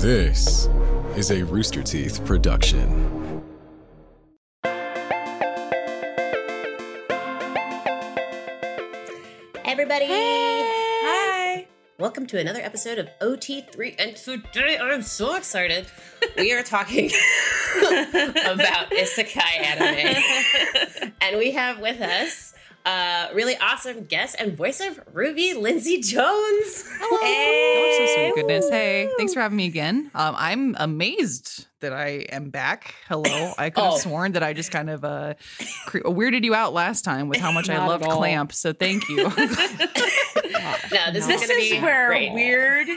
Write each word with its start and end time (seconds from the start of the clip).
This 0.00 0.66
is 1.14 1.30
a 1.30 1.44
Rooster 1.44 1.82
Teeth 1.82 2.24
production. 2.24 3.44
Everybody, 9.62 10.06
Hi. 10.08 11.66
welcome 11.98 12.26
to 12.28 12.38
another 12.38 12.62
episode 12.62 12.96
of 12.96 13.10
OT3. 13.20 13.96
And 13.98 14.16
today 14.16 14.78
I'm 14.78 15.02
so 15.02 15.34
excited. 15.34 15.86
We 16.38 16.54
are 16.54 16.62
talking 16.62 17.10
about 17.76 18.90
isekai 18.92 19.60
anime. 19.60 21.12
and 21.20 21.36
we 21.36 21.50
have 21.50 21.78
with 21.78 22.00
us 22.00 22.49
a 22.86 23.28
really 23.34 23.56
awesome 23.58 24.04
guest 24.04 24.36
and 24.38 24.56
voice 24.56 24.80
of 24.80 25.00
Ruby, 25.12 25.54
Lindsay 25.54 26.00
Jones. 26.00 26.88
Hey. 26.88 26.98
Oh, 27.12 27.96
so 27.98 28.14
sweet 28.14 28.34
goodness. 28.34 28.68
Hey, 28.70 29.10
thanks 29.16 29.34
for 29.34 29.40
having 29.40 29.56
me 29.56 29.66
again. 29.66 30.10
Um, 30.14 30.34
I'm 30.38 30.76
amazed 30.78 31.66
that 31.80 31.92
I 31.92 32.26
am 32.30 32.50
back. 32.50 32.94
Hello. 33.08 33.52
I 33.58 33.70
could 33.70 33.82
have 33.84 33.92
Oh. 33.94 33.98
sworn 33.98 34.32
that 34.32 34.42
I 34.42 34.52
just 34.52 34.70
kind 34.70 34.90
of 34.90 35.04
uh, 35.04 35.34
cre- 35.86 35.98
weirded 36.00 36.44
you 36.44 36.54
out 36.54 36.72
last 36.74 37.04
time 37.04 37.28
with 37.28 37.38
how 37.38 37.52
much 37.52 37.68
I 37.70 37.74
Not 37.74 37.82
at 37.84 37.88
loved. 37.88 38.04
Clamp. 38.04 38.52
So 38.52 38.72
thank 38.72 39.08
you. 39.08 39.30
No, 40.92 41.12
this, 41.12 41.26
This 41.26 41.42
is 41.42 41.48
going 41.48 41.60
to 41.60 41.66
is 41.66 41.70
be 41.70 41.80
where 41.80 42.08
great. 42.08 42.32
weird 42.32 42.88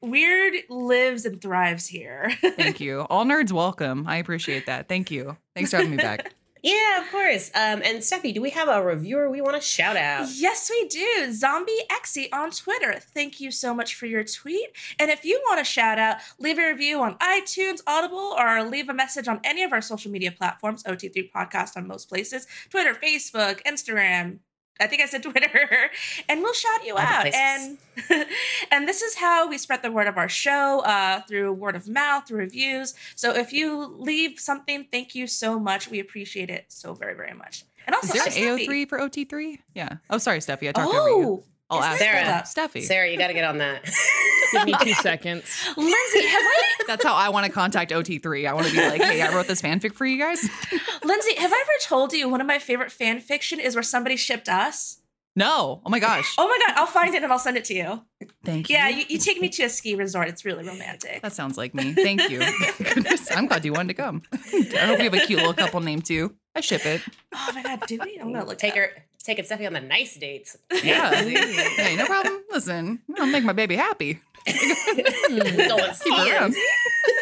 weird 0.00 0.54
lives 0.70 1.24
and 1.26 1.40
thrives 1.42 1.86
here. 1.86 2.30
thank 2.40 2.80
you. 2.80 3.00
All 3.10 3.24
nerds 3.26 3.52
welcome. 3.52 4.06
I 4.06 4.16
appreciate 4.16 4.66
that. 4.66 4.88
Thank 4.88 5.10
you. 5.10 5.36
Thanks 5.54 5.70
for 5.72 5.76
having 5.78 5.90
me 5.90 5.96
back. 5.98 6.32
Yeah, 6.62 7.02
of 7.02 7.10
course. 7.10 7.50
Um, 7.54 7.82
and 7.82 7.98
Steffi, 7.98 8.34
do 8.34 8.42
we 8.42 8.50
have 8.50 8.68
a 8.68 8.82
reviewer 8.82 9.30
we 9.30 9.40
want 9.40 9.54
to 9.56 9.62
shout 9.66 9.96
out? 9.96 10.28
yes, 10.34 10.70
we 10.70 10.88
do. 10.88 11.32
Zombie 11.32 11.80
Exy 11.90 12.28
on 12.32 12.50
Twitter. 12.50 12.98
Thank 13.00 13.40
you 13.40 13.50
so 13.50 13.74
much 13.74 13.94
for 13.94 14.06
your 14.06 14.24
tweet. 14.24 14.68
And 14.98 15.10
if 15.10 15.24
you 15.24 15.40
want 15.48 15.58
to 15.58 15.64
shout 15.64 15.98
out, 15.98 16.18
leave 16.38 16.58
a 16.58 16.66
review 16.66 17.00
on 17.00 17.16
iTunes, 17.18 17.80
Audible, 17.86 18.34
or 18.38 18.62
leave 18.64 18.88
a 18.88 18.94
message 18.94 19.28
on 19.28 19.40
any 19.44 19.62
of 19.62 19.72
our 19.72 19.80
social 19.80 20.10
media 20.10 20.32
platforms, 20.32 20.82
OT3 20.84 21.30
Podcast 21.32 21.76
on 21.76 21.86
most 21.86 22.08
places, 22.08 22.46
Twitter, 22.68 22.94
Facebook, 22.94 23.62
Instagram. 23.64 24.38
I 24.80 24.86
think 24.86 25.02
I 25.02 25.06
said 25.06 25.22
Twitter, 25.24 25.90
and 26.28 26.42
we'll 26.42 26.54
shout 26.54 26.84
you 26.84 26.94
All 26.94 27.00
out. 27.00 27.26
And 27.26 27.78
and 28.70 28.88
this 28.88 29.02
is 29.02 29.16
how 29.16 29.48
we 29.48 29.58
spread 29.58 29.82
the 29.82 29.90
word 29.92 30.06
of 30.06 30.16
our 30.16 30.28
show 30.28 30.80
uh, 30.80 31.20
through 31.22 31.52
word 31.52 31.76
of 31.76 31.88
mouth, 31.88 32.26
through 32.26 32.38
reviews. 32.38 32.94
So 33.14 33.34
if 33.34 33.52
you 33.52 33.94
leave 33.98 34.40
something, 34.40 34.86
thank 34.90 35.14
you 35.14 35.26
so 35.26 35.58
much. 35.58 35.90
We 35.90 36.00
appreciate 36.00 36.50
it 36.50 36.66
so 36.68 36.94
very, 36.94 37.14
very 37.14 37.34
much. 37.34 37.64
And 37.86 37.94
also, 37.94 38.14
Is 38.14 38.34
there 38.34 38.52
an 38.52 38.58
AO3 38.58 38.88
for 38.88 38.98
OT3? 38.98 39.58
Yeah. 39.74 39.96
Oh, 40.10 40.18
sorry, 40.18 40.38
Steffi. 40.38 40.68
I 40.68 40.72
talked 40.72 40.94
over 40.94 41.08
you. 41.08 41.44
Oh, 41.70 41.78
I'll 41.78 41.82
is 41.82 41.86
ask 41.86 41.98
there- 42.00 42.16
uh, 42.24 42.42
Steffi. 42.68 42.82
Sarah, 42.82 43.08
you 43.10 43.16
got 43.18 43.28
to 43.28 43.34
get 43.34 43.44
on 43.44 43.58
that. 43.58 43.84
Give 44.52 44.64
me 44.64 44.74
two 44.82 44.94
seconds. 44.94 45.44
Lindsay, 45.76 46.26
have 46.26 46.42
I, 46.42 46.62
That's 46.88 47.04
how 47.04 47.14
I 47.14 47.28
want 47.28 47.46
to 47.46 47.52
contact 47.52 47.92
OT3. 47.92 48.48
I 48.48 48.52
want 48.52 48.66
to 48.66 48.72
be 48.72 48.80
like, 48.84 49.00
hey, 49.00 49.22
I 49.22 49.32
wrote 49.32 49.46
this 49.46 49.62
fanfic 49.62 49.94
for 49.94 50.04
you 50.04 50.18
guys. 50.18 50.42
Lindsay, 51.04 51.34
have 51.36 51.52
I 51.52 51.56
ever 51.60 51.72
told 51.84 52.12
you 52.12 52.28
one 52.28 52.40
of 52.40 52.46
my 52.48 52.58
favorite 52.58 52.90
fan 52.90 53.20
fiction 53.20 53.60
is 53.60 53.76
where 53.76 53.82
somebody 53.84 54.16
shipped 54.16 54.48
us? 54.48 54.96
No. 55.36 55.80
Oh 55.86 55.90
my 55.90 56.00
gosh. 56.00 56.34
Oh 56.36 56.48
my 56.48 56.58
god, 56.66 56.76
I'll 56.76 56.86
find 56.86 57.14
it 57.14 57.22
and 57.22 57.32
I'll 57.32 57.38
send 57.38 57.56
it 57.56 57.64
to 57.66 57.74
you. 57.74 58.02
Thank 58.44 58.68
you. 58.68 58.74
Yeah, 58.74 58.88
you, 58.88 59.04
you 59.08 59.18
take 59.18 59.40
me 59.40 59.48
to 59.50 59.62
a 59.62 59.68
ski 59.68 59.94
resort. 59.94 60.26
It's 60.28 60.44
really 60.44 60.64
romantic. 60.66 61.22
That 61.22 61.32
sounds 61.32 61.56
like 61.56 61.72
me. 61.72 61.92
Thank 61.94 62.28
you. 62.28 62.40
Goodness, 62.78 63.30
I'm 63.30 63.46
glad 63.46 63.64
you 63.64 63.72
wanted 63.72 63.94
to 63.96 64.02
come. 64.02 64.22
I 64.32 64.86
hope 64.86 64.98
we 64.98 65.04
have 65.04 65.14
a 65.14 65.20
cute 65.20 65.38
little 65.38 65.54
couple 65.54 65.78
name 65.80 66.02
too. 66.02 66.34
I 66.56 66.60
ship 66.60 66.84
it. 66.84 67.02
Oh 67.32 67.50
my 67.54 67.62
god, 67.62 67.82
do 67.86 68.00
we? 68.04 68.18
I'm 68.20 68.32
gonna 68.32 68.44
look. 68.44 68.58
Take 68.58 68.74
it 68.74 68.78
her, 68.78 68.90
taking 69.24 69.44
Steffi 69.44 69.66
on 69.66 69.72
the 69.72 69.80
nice 69.80 70.16
dates. 70.16 70.56
Yeah. 70.82 71.12
hey, 71.14 71.96
no 71.96 72.06
problem. 72.06 72.42
Listen, 72.50 73.00
I'll 73.18 73.26
make 73.26 73.44
my 73.44 73.52
baby 73.52 73.76
happy. 73.76 74.20
Going 74.46 74.58
Keep 74.58 76.16
her 76.16 76.36
around. 76.36 76.54
ski. 76.54 76.62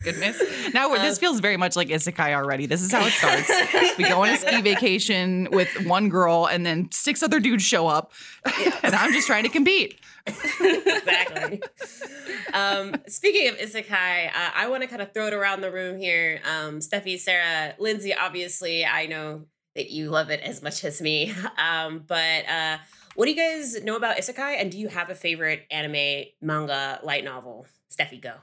Goodness. 0.02 0.42
Now 0.74 0.94
this 0.94 1.18
feels 1.18 1.40
very 1.40 1.56
much 1.56 1.76
like 1.76 1.88
isekai 1.88 2.34
already. 2.34 2.66
This 2.66 2.82
is 2.82 2.92
how 2.92 3.06
it 3.06 3.12
starts. 3.12 3.50
We 3.96 4.04
go 4.04 4.22
on 4.22 4.28
a 4.28 4.36
ski 4.36 4.60
vacation 4.60 5.48
with 5.50 5.86
one 5.86 6.10
girl, 6.10 6.44
and 6.46 6.66
then 6.66 6.90
six 6.92 7.22
other 7.22 7.40
dudes 7.40 7.64
show 7.64 7.86
up, 7.86 8.12
and 8.82 8.94
I'm 8.94 9.14
just 9.14 9.26
trying 9.26 9.44
to 9.44 9.48
compete. 9.48 9.98
exactly. 10.26 11.62
Um, 12.52 12.94
speaking 13.08 13.48
of 13.48 13.56
isekai, 13.56 14.28
uh, 14.28 14.50
I 14.54 14.68
want 14.68 14.82
to 14.82 14.88
kind 14.88 15.00
of 15.00 15.12
throw 15.14 15.26
it 15.28 15.32
around 15.32 15.62
the 15.62 15.72
room 15.72 15.98
here. 15.98 16.40
Um, 16.44 16.80
Steffi, 16.80 17.18
Sarah, 17.18 17.74
Lindsay, 17.78 18.14
obviously, 18.14 18.84
I 18.84 19.06
know 19.06 19.46
that 19.74 19.90
you 19.90 20.08
love 20.10 20.30
it 20.30 20.40
as 20.40 20.62
much 20.62 20.84
as 20.84 21.00
me. 21.00 21.34
Um, 21.58 22.04
but 22.06 22.48
uh, 22.48 22.78
what 23.14 23.24
do 23.26 23.30
you 23.32 23.36
guys 23.36 23.82
know 23.82 23.96
about 23.96 24.16
isekai? 24.16 24.60
And 24.60 24.70
do 24.70 24.78
you 24.78 24.88
have 24.88 25.10
a 25.10 25.14
favorite 25.14 25.64
anime, 25.70 26.24
manga, 26.40 27.00
light 27.02 27.24
novel? 27.24 27.66
Steffi, 27.90 28.20
go. 28.20 28.34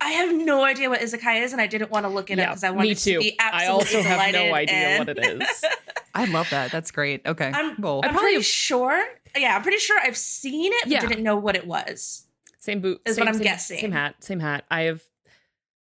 I 0.00 0.10
have 0.12 0.34
no 0.34 0.64
idea 0.64 0.88
what 0.88 1.00
isekai 1.00 1.42
is, 1.42 1.52
and 1.52 1.60
I 1.60 1.66
didn't 1.66 1.90
want 1.90 2.04
to 2.06 2.08
look 2.08 2.30
it 2.30 2.38
up 2.38 2.48
because 2.48 2.64
I 2.64 2.70
wanted 2.70 2.88
me 2.88 2.94
too. 2.94 3.12
to 3.14 3.18
be 3.20 3.36
I 3.38 3.66
also 3.66 4.00
have 4.02 4.32
no 4.32 4.54
idea 4.54 4.74
and- 4.74 5.06
what 5.06 5.16
it 5.16 5.18
is. 5.42 5.64
I 6.14 6.24
love 6.24 6.48
that. 6.50 6.72
That's 6.72 6.90
great. 6.90 7.20
Okay. 7.26 7.50
I'm, 7.54 7.78
well, 7.78 8.00
I'm 8.02 8.10
I 8.10 8.12
pretty 8.18 8.34
probably 8.36 8.42
sure. 8.42 9.04
Yeah, 9.36 9.54
I'm 9.54 9.62
pretty 9.62 9.76
sure 9.78 9.98
I've 10.02 10.16
seen 10.16 10.72
it, 10.72 10.84
but 10.84 10.92
Yeah. 10.92 11.06
didn't 11.06 11.22
know 11.22 11.36
what 11.36 11.56
it 11.56 11.66
was. 11.66 12.26
Same 12.58 12.80
boot. 12.80 13.02
Is 13.04 13.16
same, 13.16 13.22
what 13.22 13.28
I'm 13.28 13.34
same- 13.34 13.42
guessing. 13.42 13.78
Same 13.80 13.92
hat. 13.92 14.14
Same 14.24 14.40
hat. 14.40 14.64
I 14.70 14.82
have. 14.82 15.02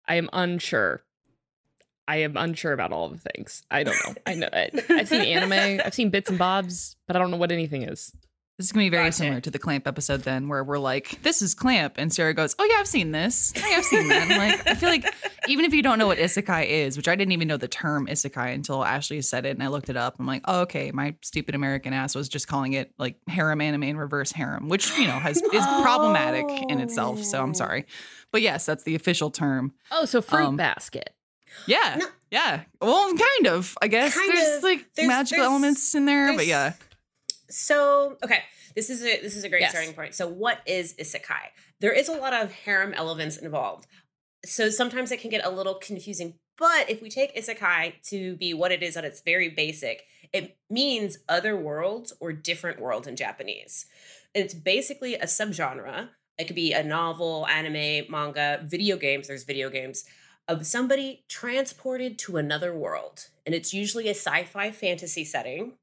I 0.05 0.15
am 0.15 0.29
unsure. 0.33 1.01
I 2.07 2.17
am 2.17 2.37
unsure 2.37 2.71
about 2.73 2.91
all 2.93 3.09
the 3.09 3.17
things. 3.17 3.63
I 3.69 3.83
don't 3.83 3.95
know. 4.05 4.13
I 4.25 4.33
know. 4.35 4.49
it. 4.53 4.85
I've 4.89 5.07
seen 5.09 5.21
anime. 5.21 5.81
I've 5.85 5.93
seen 5.93 6.09
bits 6.09 6.29
and 6.29 6.39
bobs, 6.39 6.95
but 7.05 7.15
I 7.15 7.19
don't 7.19 7.31
know 7.31 7.37
what 7.37 7.51
anything 7.51 7.83
is. 7.83 8.13
This 8.57 8.65
is 8.67 8.71
gonna 8.71 8.85
be 8.85 8.89
very 8.89 9.03
Gotcha. 9.03 9.17
similar 9.17 9.41
to 9.41 9.51
the 9.51 9.59
Clamp 9.59 9.85
episode 9.87 10.21
then, 10.23 10.47
where 10.47 10.63
we're 10.63 10.79
like, 10.79 11.21
"This 11.21 11.43
is 11.43 11.53
Clamp," 11.53 11.93
and 11.97 12.11
Sarah 12.11 12.33
goes, 12.33 12.55
"Oh 12.57 12.63
yeah, 12.63 12.77
I've 12.79 12.87
seen 12.87 13.11
this. 13.11 13.53
Oh, 13.55 13.59
yeah, 13.69 13.77
I've 13.77 13.85
seen 13.85 14.07
that." 14.07 14.31
I'm 14.31 14.35
like, 14.39 14.67
I 14.67 14.73
feel 14.73 14.89
like 14.89 15.05
even 15.47 15.63
if 15.63 15.75
you 15.75 15.83
don't 15.83 15.99
know 15.99 16.07
what 16.07 16.17
isekai 16.17 16.65
is, 16.67 16.97
which 16.97 17.07
I 17.07 17.15
didn't 17.15 17.33
even 17.33 17.47
know 17.47 17.57
the 17.57 17.67
term 17.67 18.07
isekai 18.07 18.55
until 18.55 18.83
Ashley 18.83 19.21
said 19.21 19.45
it, 19.45 19.51
and 19.51 19.61
I 19.61 19.67
looked 19.67 19.89
it 19.89 19.95
up. 19.97 20.15
I'm 20.17 20.25
like, 20.25 20.41
"Oh, 20.45 20.61
okay." 20.61 20.91
My 20.91 21.13
stupid 21.21 21.53
American 21.53 21.93
ass 21.93 22.15
was 22.15 22.29
just 22.29 22.47
calling 22.47 22.73
it 22.73 22.91
like 22.97 23.17
harem 23.27 23.61
anime 23.61 23.83
and 23.83 23.99
reverse 23.99 24.31
harem, 24.31 24.69
which 24.69 24.89
you 24.97 25.05
know 25.05 25.19
has 25.19 25.37
is 25.39 25.65
problematic 25.83 26.45
in 26.69 26.79
itself. 26.79 27.23
So 27.23 27.43
I'm 27.43 27.53
sorry, 27.53 27.85
but 28.31 28.41
yes, 28.41 28.65
that's 28.65 28.83
the 28.85 28.95
official 28.95 29.29
term. 29.29 29.73
Oh, 29.91 30.05
so 30.05 30.19
fruit 30.19 30.45
Um, 30.45 30.57
basket. 30.57 31.13
Yeah, 31.65 31.95
No. 31.99 32.07
yeah. 32.31 32.63
Well, 32.81 33.09
kind 33.15 33.47
of. 33.47 33.77
I 33.81 33.87
guess 33.87 34.13
Kind 34.13 34.31
there's 34.33 34.57
of. 34.57 34.63
like 34.63 34.85
There's- 34.95 35.07
magical 35.07 35.37
there's- 35.37 35.49
elements 35.51 35.95
in 35.95 36.05
there, 36.05 36.33
but 36.35 36.45
yeah. 36.47 36.73
So, 37.49 38.17
okay, 38.23 38.43
this 38.75 38.89
is 38.89 39.01
a 39.03 39.21
this 39.21 39.35
is 39.35 39.43
a 39.43 39.49
great 39.49 39.61
Yes. 39.61 39.71
starting 39.71 39.93
point. 39.93 40.13
So, 40.15 40.27
what 40.27 40.59
is 40.65 40.93
isekai? 40.95 41.51
There 41.79 41.93
is 41.93 42.09
a 42.09 42.13
lot 42.13 42.33
of 42.33 42.51
harem 42.51 42.93
elements 42.93 43.37
involved. 43.37 43.87
So 44.45 44.69
sometimes 44.69 45.11
it 45.11 45.19
can 45.19 45.29
get 45.29 45.45
a 45.45 45.49
little 45.49 45.75
confusing. 45.75 46.35
But 46.57 46.89
if 46.89 47.01
we 47.01 47.09
take 47.09 47.35
isekai 47.35 48.01
to 48.09 48.35
be 48.35 48.53
what 48.53 48.71
it 48.71 48.81
is 48.83 48.97
at 48.97 49.05
its 49.05 49.21
very 49.21 49.49
basic, 49.49 50.03
it 50.33 50.57
means 50.69 51.19
other 51.29 51.55
worlds 51.57 52.13
or 52.19 52.33
different 52.33 52.79
worlds 52.79 53.07
in 53.07 53.15
Japanese. 53.15 53.85
It's 54.33 54.53
basically 54.53 55.15
a 55.15 55.25
subgenre. 55.25 56.09
It 56.37 56.45
could 56.45 56.55
be 56.55 56.73
a 56.73 56.83
novel, 56.83 57.47
anime, 57.47 58.09
manga, 58.11 58.61
video 58.65 58.97
games. 58.97 59.27
There's 59.27 59.43
video 59.43 59.69
games 59.69 60.03
of 60.47 60.65
somebody 60.65 61.23
transported 61.27 62.17
to 62.19 62.37
another 62.37 62.73
world. 62.73 63.27
And 63.45 63.53
it's 63.53 63.73
usually 63.73 64.07
a 64.07 64.11
sci 64.11 64.43
fi 64.43 64.71
fantasy 64.71 65.25
setting. 65.25 65.73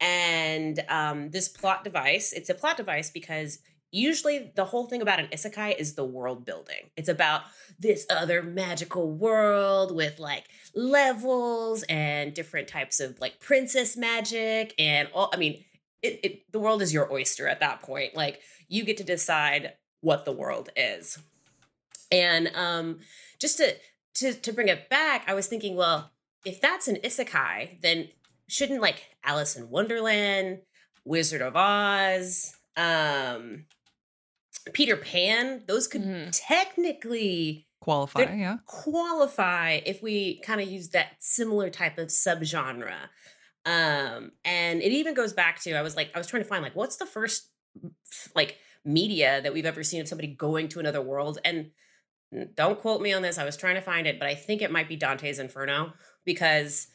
And 0.00 0.82
um, 0.88 1.30
this 1.30 1.48
plot 1.48 1.84
device, 1.84 2.32
it's 2.32 2.48
a 2.48 2.54
plot 2.54 2.76
device 2.78 3.10
because 3.10 3.58
usually 3.92 4.52
the 4.54 4.64
whole 4.64 4.86
thing 4.86 5.02
about 5.02 5.18
an 5.18 5.26
isekai 5.26 5.78
is 5.78 5.94
the 5.94 6.04
world 6.04 6.44
building. 6.44 6.90
It's 6.96 7.08
about 7.08 7.42
this 7.78 8.06
other 8.08 8.42
magical 8.42 9.10
world 9.10 9.94
with 9.94 10.18
like 10.18 10.44
levels 10.74 11.82
and 11.84 12.32
different 12.32 12.68
types 12.68 13.00
of 13.00 13.20
like 13.20 13.40
princess 13.40 13.96
magic 13.96 14.74
and 14.78 15.08
all. 15.12 15.30
I 15.32 15.36
mean, 15.36 15.64
it, 16.02 16.20
it 16.22 16.52
the 16.52 16.60
world 16.60 16.82
is 16.82 16.94
your 16.94 17.12
oyster 17.12 17.46
at 17.46 17.60
that 17.60 17.82
point. 17.82 18.14
Like 18.16 18.40
you 18.68 18.84
get 18.84 18.96
to 18.98 19.04
decide 19.04 19.74
what 20.00 20.24
the 20.24 20.32
world 20.32 20.70
is. 20.76 21.18
And 22.12 22.50
um, 22.54 23.00
just 23.38 23.58
to 23.58 23.74
to 24.20 24.32
to 24.34 24.52
bring 24.52 24.68
it 24.68 24.88
back, 24.88 25.24
I 25.26 25.34
was 25.34 25.46
thinking, 25.46 25.76
well, 25.76 26.12
if 26.44 26.60
that's 26.60 26.88
an 26.88 26.96
isekai, 27.04 27.80
then 27.82 28.08
shouldn't 28.48 28.80
like 28.80 29.04
Alice 29.24 29.56
in 29.56 29.70
Wonderland, 29.70 30.60
Wizard 31.04 31.42
of 31.42 31.54
Oz, 31.56 32.54
um, 32.76 33.66
Peter 34.72 34.96
Pan, 34.96 35.62
those 35.66 35.86
could 35.86 36.02
Mhm. 36.02 36.30
technically 36.46 37.66
Qualify, 37.80 38.20
yeah. 38.34 38.58
qualify 38.66 39.80
if 39.86 40.02
we 40.02 40.40
kind 40.40 40.60
of 40.60 40.68
use 40.68 40.90
that 40.90 41.12
similar 41.18 41.70
type 41.70 41.96
of 41.96 42.08
subgenre. 42.08 43.08
Um, 43.64 44.32
and 44.44 44.82
it 44.82 44.92
even 44.92 45.14
goes 45.14 45.32
back 45.32 45.60
to 45.62 45.72
I 45.74 45.82
was 45.82 45.96
like, 45.96 46.10
I 46.14 46.18
was 46.18 46.26
trying 46.26 46.42
to 46.42 46.48
find 46.48 46.62
like 46.62 46.76
what's 46.76 46.96
the 46.96 47.06
first 47.06 47.48
like 48.34 48.58
media 48.84 49.40
that 49.42 49.52
we've 49.52 49.66
ever 49.66 49.82
seen 49.82 50.00
of 50.00 50.08
somebody 50.08 50.28
going 50.34 50.68
to 50.68 50.80
another 50.80 51.00
world. 51.00 51.38
And 51.44 51.70
Mm, 52.34 52.54
don't 52.56 52.78
quote 52.80 53.00
me 53.00 53.12
on 53.12 53.22
this, 53.22 53.38
I 53.38 53.44
was 53.44 53.56
trying 53.56 53.74
to 53.76 53.80
find 53.80 54.06
it, 54.06 54.18
but 54.18 54.28
I 54.28 54.34
think 54.34 54.62
it 54.62 54.70
might 54.70 54.88
be 54.88 54.96
Dante's 54.96 55.38
Inferno 55.38 55.92
because 56.24 56.86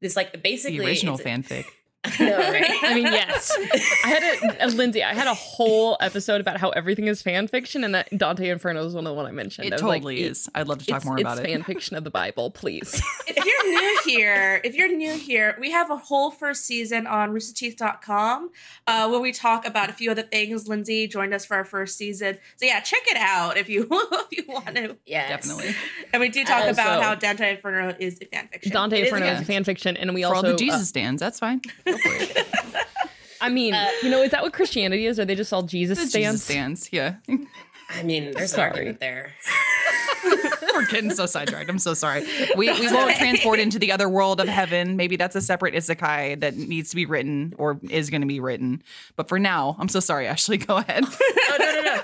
this 0.00 0.16
like 0.16 0.42
basically 0.42 0.78
The 0.78 0.84
original 0.86 1.18
it's- 1.20 1.26
fanfic. 1.48 1.64
I 2.04 2.24
know, 2.24 2.36
right? 2.36 2.64
I 2.82 2.94
mean, 2.94 3.04
yes. 3.04 3.52
I 4.04 4.08
had 4.08 4.22
a, 4.58 4.66
a 4.66 4.68
Lindsay. 4.70 5.04
I 5.04 5.14
had 5.14 5.28
a 5.28 5.34
whole 5.34 5.96
episode 6.00 6.40
about 6.40 6.56
how 6.56 6.70
everything 6.70 7.06
is 7.06 7.22
fan 7.22 7.46
fiction, 7.46 7.84
and 7.84 7.94
that 7.94 8.08
Dante 8.18 8.48
Inferno 8.48 8.84
is 8.84 8.92
one 8.92 9.06
of 9.06 9.10
the 9.12 9.14
one 9.14 9.24
I 9.24 9.30
mentioned. 9.30 9.68
It 9.68 9.72
I 9.72 9.76
was 9.76 9.82
like, 9.84 10.00
totally 10.00 10.22
it- 10.24 10.32
is. 10.32 10.48
I'd 10.52 10.66
love 10.66 10.80
to 10.80 10.86
talk 10.86 11.04
more 11.04 11.16
about 11.16 11.38
it's 11.38 11.46
it. 11.46 11.52
fan 11.52 11.62
fiction 11.62 11.96
of 11.96 12.02
the 12.02 12.10
Bible, 12.10 12.50
please. 12.50 13.00
if 13.28 13.46
you're 13.64 13.80
new 13.80 13.98
here, 14.04 14.60
if 14.64 14.74
you're 14.74 14.88
new 14.88 15.14
here, 15.14 15.56
we 15.60 15.70
have 15.70 15.90
a 15.90 15.96
whole 15.96 16.30
first 16.30 16.64
season 16.64 17.06
on 17.06 17.32
roosterteeth.com 17.32 18.50
uh, 18.86 19.08
where 19.08 19.20
we 19.20 19.32
talk 19.32 19.66
about 19.66 19.90
a 19.90 19.92
few 19.92 20.10
other 20.10 20.22
things. 20.22 20.68
Lindsay 20.68 21.06
joined 21.06 21.34
us 21.34 21.44
for 21.44 21.56
our 21.56 21.64
first 21.64 21.96
season. 21.96 22.38
So 22.56 22.66
yeah, 22.66 22.80
check 22.80 23.02
it 23.06 23.16
out 23.16 23.56
if 23.56 23.68
you 23.68 23.86
if 23.90 24.26
you 24.32 24.44
want 24.48 24.74
to. 24.76 24.96
Yes. 25.06 25.28
Definitely. 25.28 25.74
And 26.12 26.20
we 26.20 26.28
do 26.28 26.44
talk 26.44 26.64
about 26.66 26.86
Also- 26.88 27.02
how 27.02 27.14
Dante 27.14 27.52
Inferno 27.52 27.94
is 27.98 28.18
a 28.20 28.26
fan 28.26 28.48
fiction. 28.48 28.72
Dante 28.72 28.98
It 28.98 29.02
is 29.06 29.08
Inferno 29.12 29.26
a 29.26 29.32
is 29.34 29.40
a 29.40 29.44
fan 29.44 29.64
fiction, 29.64 29.96
and 29.96 30.12
we 30.14 30.22
For 30.22 30.28
all 30.28 30.34
also 30.36 30.48
the 30.48 30.54
uh, 30.54 30.58
Jesus 30.58 30.88
stands, 30.88 31.20
that's 31.20 31.38
fine. 31.38 31.60
Go 31.86 31.96
for 31.96 32.12
it. 32.14 32.46
I 33.40 33.48
mean, 33.48 33.74
Uh, 33.74 33.88
you 34.02 34.10
know, 34.10 34.22
is 34.22 34.30
that 34.30 34.42
what 34.42 34.52
Christianity 34.52 35.06
is? 35.06 35.18
Are 35.18 35.24
they 35.24 35.34
just 35.34 35.52
all 35.52 35.62
Jesus 35.62 35.98
The 35.98 36.06
stands? 36.06 36.26
Jesus 36.26 36.44
stands, 36.44 36.88
yeah. 36.92 37.16
I 37.90 38.02
mean, 38.04 38.32
there's 38.32 38.52
Sorry. 38.52 38.68
an 38.70 38.72
argument 38.76 39.00
there. 39.00 39.32
We're 40.74 40.86
getting 40.86 41.10
so 41.10 41.26
sidetracked. 41.26 41.68
I'm 41.68 41.78
so 41.78 41.94
sorry. 41.94 42.24
We, 42.56 42.72
we 42.72 42.92
won't 42.92 43.16
transport 43.16 43.58
into 43.58 43.78
the 43.78 43.92
other 43.92 44.08
world 44.08 44.40
of 44.40 44.48
heaven. 44.48 44.96
Maybe 44.96 45.16
that's 45.16 45.36
a 45.36 45.40
separate 45.40 45.74
isekai 45.74 46.40
that 46.40 46.56
needs 46.56 46.90
to 46.90 46.96
be 46.96 47.06
written 47.06 47.54
or 47.58 47.78
is 47.90 48.10
going 48.10 48.22
to 48.22 48.26
be 48.26 48.40
written. 48.40 48.82
But 49.16 49.28
for 49.28 49.38
now, 49.38 49.76
I'm 49.78 49.88
so 49.88 50.00
sorry, 50.00 50.26
Ashley. 50.26 50.56
Go 50.62 50.78
ahead. 50.78 51.04
oh 51.22 51.56
no 51.58 51.72
no 51.72 51.82
no 51.82 52.02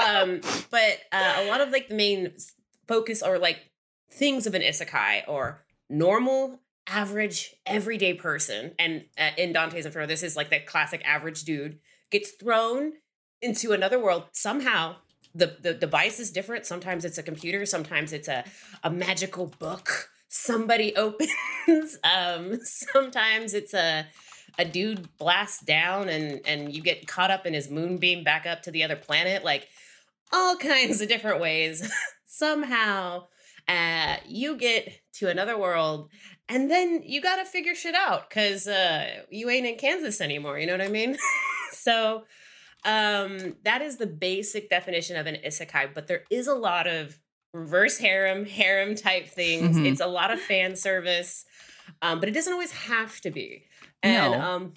um 0.00 0.40
but 0.70 0.98
uh, 1.12 1.34
a 1.38 1.48
lot 1.48 1.60
of 1.60 1.70
like 1.70 1.88
the 1.88 1.94
main 1.94 2.32
focus 2.88 3.22
or 3.22 3.38
like 3.38 3.70
things 4.10 4.46
of 4.46 4.54
an 4.54 4.62
isekai 4.62 5.22
or 5.28 5.64
normal 5.88 6.60
average 6.86 7.54
everyday 7.66 8.14
person 8.14 8.72
and 8.78 9.04
uh, 9.18 9.30
in 9.36 9.52
dante's 9.52 9.86
inferno 9.86 10.06
this 10.06 10.22
is 10.22 10.36
like 10.36 10.50
the 10.50 10.60
classic 10.60 11.02
average 11.04 11.44
dude 11.44 11.78
gets 12.10 12.30
thrown 12.32 12.92
into 13.42 13.72
another 13.72 13.98
world 13.98 14.24
somehow 14.32 14.96
the, 15.34 15.56
the 15.60 15.74
device 15.74 16.18
is 16.18 16.30
different. 16.30 16.66
Sometimes 16.66 17.04
it's 17.04 17.18
a 17.18 17.22
computer 17.22 17.64
sometimes 17.66 18.12
it's 18.12 18.28
a, 18.28 18.44
a 18.82 18.90
magical 18.90 19.46
book 19.58 20.10
somebody 20.28 20.94
opens. 20.96 21.98
Um 22.02 22.58
sometimes 22.62 23.52
it's 23.52 23.74
a 23.74 24.06
a 24.58 24.64
dude 24.64 25.16
blasts 25.18 25.62
down 25.62 26.08
and 26.08 26.40
and 26.46 26.74
you 26.74 26.82
get 26.82 27.06
caught 27.06 27.30
up 27.30 27.46
in 27.46 27.54
his 27.54 27.70
moonbeam 27.70 28.24
back 28.24 28.46
up 28.46 28.62
to 28.62 28.70
the 28.70 28.82
other 28.82 28.96
planet. 28.96 29.44
Like 29.44 29.68
all 30.32 30.56
kinds 30.56 31.00
of 31.00 31.08
different 31.08 31.40
ways. 31.40 31.90
Somehow 32.26 33.26
uh 33.68 34.16
you 34.26 34.56
get 34.56 35.00
to 35.14 35.28
another 35.28 35.58
world 35.58 36.08
and 36.48 36.70
then 36.70 37.02
you 37.04 37.20
got 37.20 37.36
to 37.36 37.44
figure 37.44 37.74
shit 37.74 37.94
out 37.94 38.30
cuz 38.30 38.66
uh 38.66 39.22
you 39.30 39.50
ain't 39.50 39.66
in 39.66 39.76
Kansas 39.76 40.20
anymore. 40.20 40.58
You 40.58 40.66
know 40.66 40.74
what 40.74 40.86
i 40.86 40.88
mean? 40.88 41.18
So 41.72 42.24
um 42.84 43.56
that 43.64 43.82
is 43.82 43.96
the 43.98 44.06
basic 44.06 44.70
definition 44.70 45.16
of 45.16 45.26
an 45.26 45.36
isekai 45.46 45.92
but 45.94 46.06
there 46.06 46.24
is 46.30 46.46
a 46.46 46.54
lot 46.54 46.86
of 46.86 47.18
reverse 47.52 47.98
harem 47.98 48.44
harem 48.60 48.94
type 48.94 49.28
things 49.28 49.76
Mhm. 49.76 49.86
it's 49.86 50.00
a 50.00 50.06
lot 50.06 50.30
of 50.30 50.40
fan 50.40 50.76
service 50.76 51.44
um 52.02 52.20
but 52.20 52.28
it 52.28 52.32
doesn't 52.32 52.52
always 52.52 52.72
have 52.72 53.20
to 53.20 53.30
be 53.30 53.64
and 54.02 54.32
No. 54.32 54.40
um 54.40 54.72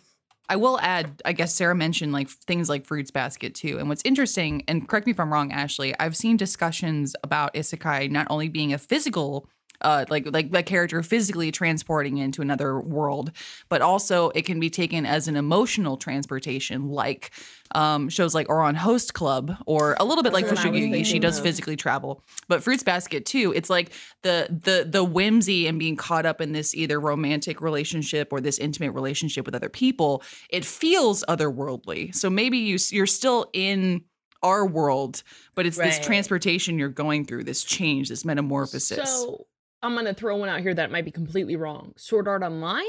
I 0.49 0.57
will 0.57 0.77
add, 0.81 1.21
I 1.23 1.31
guess 1.31 1.55
Sarah 1.55 1.73
mentioned 1.73 2.11
like 2.11 2.29
things 2.29 2.67
like 2.67 2.85
Fruits 2.85 3.11
Basket 3.11 3.55
too. 3.55 3.79
And 3.79 3.87
what's 3.87 4.01
interesting, 4.03 4.61
and 4.67 4.87
correct 4.89 5.07
me 5.07 5.11
if 5.11 5.19
I'm 5.19 5.31
wrong, 5.31 5.53
Ashley, 5.53 5.97
I've 6.01 6.17
seen 6.17 6.35
discussions 6.35 7.15
about 7.23 7.53
isekai 7.53 8.11
not 8.11 8.27
only 8.29 8.49
being 8.49 8.73
a 8.73 8.77
physical 8.77 9.47
uh, 9.81 10.05
like 10.09 10.25
like 10.31 10.51
the 10.51 10.63
character 10.63 11.01
physically 11.03 11.51
transporting 11.51 12.17
into 12.17 12.41
another 12.41 12.79
world, 12.79 13.31
but 13.69 13.81
also 13.81 14.29
it 14.29 14.43
can 14.43 14.59
be 14.59 14.69
taken 14.69 15.05
as 15.05 15.27
an 15.27 15.35
emotional 15.35 15.97
transportation, 15.97 16.89
like 16.89 17.31
um, 17.75 18.09
shows 18.09 18.33
like 18.33 18.47
Ouran 18.47 18.75
Host 18.75 19.13
Club, 19.13 19.55
or 19.65 19.95
a 19.99 20.05
little 20.05 20.23
bit 20.23 20.33
like 20.33 20.45
That's 20.47 20.63
was 20.63 20.73
Fushigi. 20.73 21.05
She 21.05 21.19
does 21.19 21.37
of. 21.37 21.43
physically 21.43 21.75
travel, 21.75 22.23
but 22.47 22.63
Fruits 22.63 22.83
Basket 22.83 23.25
too. 23.25 23.53
It's 23.55 23.69
like 23.69 23.91
the 24.21 24.47
the 24.49 24.87
the 24.89 25.03
whimsy 25.03 25.67
and 25.67 25.79
being 25.79 25.95
caught 25.95 26.25
up 26.25 26.39
in 26.39 26.53
this 26.53 26.73
either 26.75 26.99
romantic 26.99 27.61
relationship 27.61 28.31
or 28.31 28.39
this 28.39 28.57
intimate 28.59 28.91
relationship 28.91 29.45
with 29.45 29.55
other 29.55 29.69
people. 29.69 30.23
It 30.49 30.65
feels 30.65 31.23
otherworldly. 31.27 32.15
So 32.15 32.29
maybe 32.29 32.57
you 32.59 32.77
you're 32.89 33.07
still 33.07 33.49
in 33.53 34.03
our 34.41 34.65
world, 34.65 35.23
but 35.55 35.65
it's 35.65 35.77
this 35.77 35.99
transportation 35.99 36.77
you're 36.77 36.89
going 36.89 37.25
through, 37.25 37.45
this 37.45 37.63
change, 37.63 38.09
this 38.09 38.25
metamorphosis. 38.25 39.09
So 39.09 39.47
I'm 39.83 39.93
gonna 39.95 40.13
throw 40.13 40.37
one 40.37 40.49
out 40.49 40.61
here 40.61 40.73
that 40.73 40.91
might 40.91 41.05
be 41.05 41.11
completely 41.11 41.55
wrong. 41.55 41.93
Sword 41.97 42.27
Art 42.27 42.41
Online. 42.43 42.83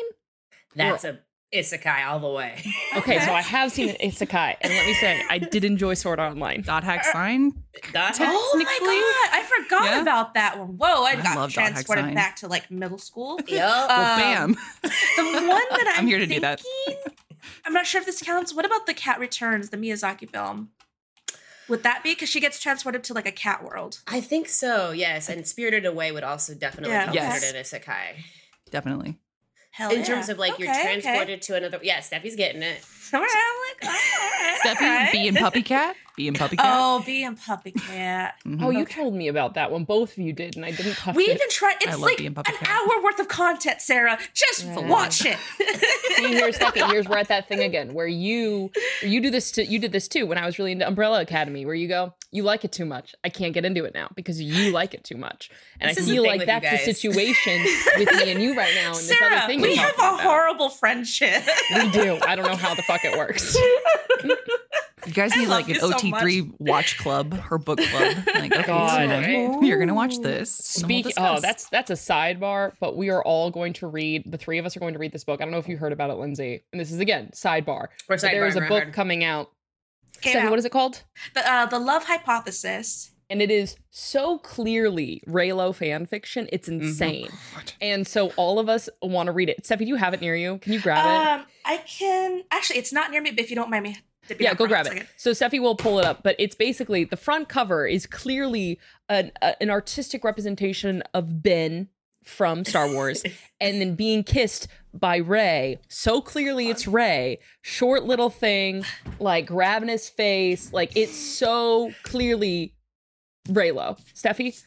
that's 0.74 1.04
a 1.04 1.18
isekai 1.54 2.04
all 2.08 2.18
the 2.18 2.28
way 2.28 2.60
Okay, 2.96 3.20
so 3.20 3.32
I 3.32 3.40
have 3.54 3.70
seen 3.70 3.88
an 3.90 3.96
isekai, 3.96 4.56
and 4.60 4.72
let 4.72 4.86
me 4.86 4.94
say, 4.94 5.22
I 5.30 5.38
did 5.38 5.64
enjoy 5.64 5.94
Sword 5.94 6.18
Art 6.18 6.32
Online. 6.32 6.62
Dot 6.62 6.82
hack 6.82 7.04
sign. 7.04 7.52
That- 7.92 8.16
Oh 8.20 8.52
my 8.56 8.64
god, 8.64 9.38
I 9.38 9.42
forgot 9.44 9.84
Yeah. 9.84 10.00
about 10.02 10.34
that 10.34 10.58
one. 10.58 10.68
Whoa, 10.78 11.04
I, 11.04 11.10
I 11.10 11.14
got 11.16 11.36
love 11.36 11.52
Dot 11.52 11.62
Hack 11.64 11.72
transported 11.74 12.04
Sign. 12.06 12.14
back 12.14 12.36
to 12.36 12.48
like 12.48 12.70
middle 12.70 12.98
school. 12.98 13.38
Yup. 13.46 13.88
Well, 13.88 13.90
Um, 13.90 14.20
bam. 14.20 14.56
The 14.82 15.22
one 15.46 15.46
that 15.70 15.92
I'm, 15.96 16.00
I'm 16.02 16.06
here 16.08 16.18
to 16.18 16.26
do 16.26 16.40
that. 16.40 16.60
I'm 17.64 17.72
not 17.72 17.86
sure 17.86 18.00
if 18.00 18.06
this 18.06 18.20
counts. 18.22 18.52
What 18.54 18.64
about 18.64 18.86
the 18.86 18.94
Cat 18.94 19.20
Returns, 19.20 19.70
the 19.70 19.76
Miyazaki 19.76 20.28
film? 20.28 20.70
Would 21.68 21.82
that 21.82 22.02
be 22.02 22.12
because 22.12 22.28
she 22.28 22.40
gets 22.40 22.60
transported 22.60 23.02
to 23.04 23.14
like 23.14 23.26
a 23.26 23.32
cat 23.32 23.64
world? 23.64 24.00
I 24.06 24.20
think 24.20 24.48
so, 24.48 24.90
yes. 24.90 25.28
And 25.28 25.46
Spirited 25.46 25.86
Away 25.86 26.12
would 26.12 26.24
also 26.24 26.54
definitely 26.54 26.92
Yeah, 26.92 27.10
be 27.10 27.18
okay. 27.18 27.30
considered 27.30 27.56
an 27.58 27.64
isekai. 27.64 28.22
Definitely. 28.70 29.18
Hell 29.70 29.90
In 29.90 30.00
yeah. 30.00 30.04
terms 30.04 30.28
of 30.28 30.38
like 30.38 30.58
you're 30.58 30.68
Okay, 30.70 30.80
okay. 30.80 31.00
transported 31.00 31.42
to 31.42 31.56
another 31.56 31.80
yeah, 31.82 31.98
Steffi's 31.98 32.36
getting 32.36 32.62
it. 32.62 32.80
All 33.12 33.20
right, 33.20 33.28
I'm 33.82 33.88
like, 33.88 33.96
oh, 33.96 34.20
all 34.22 34.46
right, 34.46 34.58
Steffi, 34.64 34.82
all 34.82 34.88
right. 34.88 35.12
be 35.12 35.26
in 35.28 35.34
Puppy 35.34 35.62
Cat. 35.62 35.96
Bee 36.16 36.28
and 36.28 36.38
PuppyCat. 36.38 36.58
Oh, 36.60 37.02
being 37.04 37.34
puppy 37.34 37.72
cat. 37.72 38.34
Mhm. 38.46 38.62
Oh, 38.62 38.70
you 38.70 38.82
Okay. 38.82 38.94
told 39.02 39.14
me 39.14 39.26
about 39.26 39.54
that 39.54 39.72
one. 39.72 39.82
Both 39.82 40.12
of 40.12 40.18
you 40.18 40.32
did, 40.32 40.54
and 40.54 40.64
I 40.64 40.70
didn't 40.70 40.94
touch 40.94 41.16
We 41.16 41.24
it. 41.24 41.26
We 41.28 41.34
even 41.34 41.48
tried. 41.50 41.74
It's 41.80 41.98
like 41.98 42.20
an 42.20 42.34
cat. 42.34 42.68
hour 42.68 43.02
worth 43.02 43.18
of 43.18 43.26
content, 43.26 43.80
Sarah. 43.82 44.16
Just 44.32 44.64
Yeah. 44.64 44.78
watch 44.86 45.24
it. 45.26 45.36
See, 46.16 46.28
here's 46.28 46.54
Stephanie. 46.54 46.86
Here's 46.92 47.08
we're 47.08 47.18
at 47.18 47.26
that 47.28 47.48
thing 47.48 47.60
again, 47.64 47.94
where 47.94 48.06
you 48.06 48.70
you 49.02 49.20
do 49.20 49.28
this. 49.30 49.50
To, 49.52 49.64
you 49.66 49.80
did 49.80 49.90
this 49.90 50.06
too 50.06 50.24
when 50.26 50.38
I 50.38 50.46
was 50.46 50.56
really 50.58 50.70
into 50.70 50.86
Umbrella 50.86 51.20
Academy, 51.20 51.66
where 51.66 51.74
you 51.74 51.88
go, 51.88 52.14
you 52.30 52.44
like 52.44 52.64
it 52.64 52.70
too 52.70 52.84
much. 52.84 53.14
I 53.24 53.28
can't 53.28 53.52
get 53.52 53.64
into 53.64 53.84
it 53.84 53.92
now 53.92 54.08
because 54.14 54.40
you 54.40 54.70
like 54.70 54.94
it 54.94 55.02
too 55.02 55.16
much, 55.16 55.50
and 55.80 55.90
This 55.90 55.98
I 56.08 56.12
feel 56.12 56.22
like 56.24 56.46
that's 56.46 56.70
the 56.84 56.92
situation 56.92 57.60
with 57.98 58.12
me 58.14 58.30
and 58.30 58.40
you 58.40 58.56
right 58.56 58.72
now. 58.76 58.88
And 58.90 58.96
this 58.98 59.18
Sarah, 59.18 59.34
other 59.38 59.46
thing 59.48 59.60
we 59.60 59.74
have 59.74 59.90
a 59.90 59.94
about. 59.94 60.20
horrible 60.20 60.68
friendship. 60.68 61.42
We 61.74 61.90
do. 61.90 62.18
I 62.22 62.36
don't 62.36 62.46
know 62.46 62.54
how 62.56 62.74
the 62.74 62.82
fuck 62.82 63.04
it 63.04 63.18
works. 63.18 63.56
You 65.06 65.12
guys 65.12 65.36
need 65.36 65.48
like 65.48 65.68
an 65.68 65.76
so 65.76 65.90
OT3 65.90 66.54
watch 66.58 66.98
club 66.98 67.38
or 67.50 67.58
book 67.58 67.78
club. 67.78 68.16
Like, 68.34 68.52
okay, 68.52 68.62
God. 68.66 68.98
tonight 69.00 69.58
you're 69.62 69.78
gonna 69.78 69.94
watch 69.94 70.18
this. 70.18 70.76
and 70.82 70.88
we'll 70.90 71.02
Speak. 71.02 71.14
Oh, 71.18 71.40
that's 71.40 71.68
that's 71.68 71.90
a 71.90 71.94
sidebar. 71.94 72.72
But 72.80 72.96
we 72.96 73.10
are 73.10 73.22
all 73.22 73.50
going 73.50 73.72
to 73.74 73.86
read. 73.86 74.30
The 74.30 74.38
three 74.38 74.58
of 74.58 74.66
us 74.66 74.76
are 74.76 74.80
going 74.80 74.92
to 74.94 74.98
read 74.98 75.12
this 75.12 75.24
book. 75.24 75.40
I 75.40 75.44
don't 75.44 75.52
know 75.52 75.58
if 75.58 75.68
you 75.68 75.76
heard 75.76 75.92
about 75.92 76.10
it, 76.10 76.14
Lindsay. 76.14 76.62
And 76.72 76.80
this 76.80 76.90
is 76.92 76.98
again 77.00 77.30
sidebar. 77.34 77.68
Or 77.68 77.90
But 78.08 78.20
there 78.20 78.46
is 78.46 78.56
a 78.56 78.60
sidebar, 78.60 78.68
book 78.68 78.82
hard. 78.84 78.94
coming 78.94 79.24
out. 79.24 79.50
Came 80.20 80.30
Stephanie, 80.32 80.46
out. 80.46 80.50
what 80.50 80.58
is 80.58 80.64
it 80.64 80.72
called? 80.72 81.02
the, 81.34 81.50
uh, 81.50 81.66
the 81.66 81.78
Love 81.78 82.04
Hypothesis. 82.04 83.10
and 83.30 83.40
it 83.42 83.50
is 83.50 83.76
so 83.90 84.38
clearly 84.38 85.22
Reylo 85.26 85.74
fan 85.74 86.06
fiction. 86.06 86.48
It's 86.52 86.68
Mm-hmm. 86.68 86.86
insane. 86.86 87.28
And 87.80 88.06
so 88.06 88.30
all 88.36 88.58
of 88.58 88.68
us 88.68 88.88
want 89.02 89.26
to 89.28 89.32
read 89.32 89.48
it. 89.48 89.64
Steffi, 89.64 89.78
do 89.80 89.84
you 89.86 89.96
have 89.96 90.14
it 90.14 90.20
near 90.20 90.36
you? 90.36 90.58
Can 90.58 90.72
you 90.72 90.80
grab 90.80 91.04
it? 91.06 91.40
Um, 91.40 91.46
I 91.64 91.78
can 91.78 92.42
actually. 92.50 92.78
It's 92.78 92.92
not 92.92 93.10
near 93.10 93.20
me, 93.22 93.30
but 93.30 93.40
if 93.40 93.50
you 93.50 93.56
don't 93.56 93.70
mind 93.70 93.82
me, 93.84 93.90
dipping 93.90 94.02
Yeah, 94.38 94.54
go 94.54 94.66
grab 94.66 94.86
it. 94.86 95.06
So 95.16 95.30
Steffi 95.32 95.60
will 95.60 95.76
pull 95.76 95.98
it 95.98 96.04
up, 96.04 96.22
but 96.22 96.36
it's 96.38 96.54
basically 96.54 97.04
the 97.04 97.16
front 97.16 97.48
cover 97.48 97.86
is 97.86 98.06
clearly 98.06 98.78
an, 99.08 99.32
a, 99.42 99.60
an 99.62 99.70
artistic 99.70 100.24
representation 100.24 101.02
of 101.12 101.42
Ben 101.42 101.88
from 102.22 102.64
Star 102.64 102.90
Wars 102.90 103.22
and 103.60 103.80
then 103.80 103.94
being 103.94 104.24
kissed 104.24 104.66
by 104.94 105.16
Rey. 105.16 105.78
So 105.88 106.20
clearly 106.22 106.70
it's 106.70 106.86
Rey. 106.88 107.38
Short 107.62 108.04
little 108.04 108.30
thing, 108.30 108.84
like 109.18 109.46
grabbing 109.46 109.88
his 109.90 110.08
face. 110.08 110.72
Like 110.72 110.96
it's 110.96 111.16
so 111.16 111.92
clearly 112.02 112.74
Reylo. 113.48 113.98
Steffi? 114.14 114.58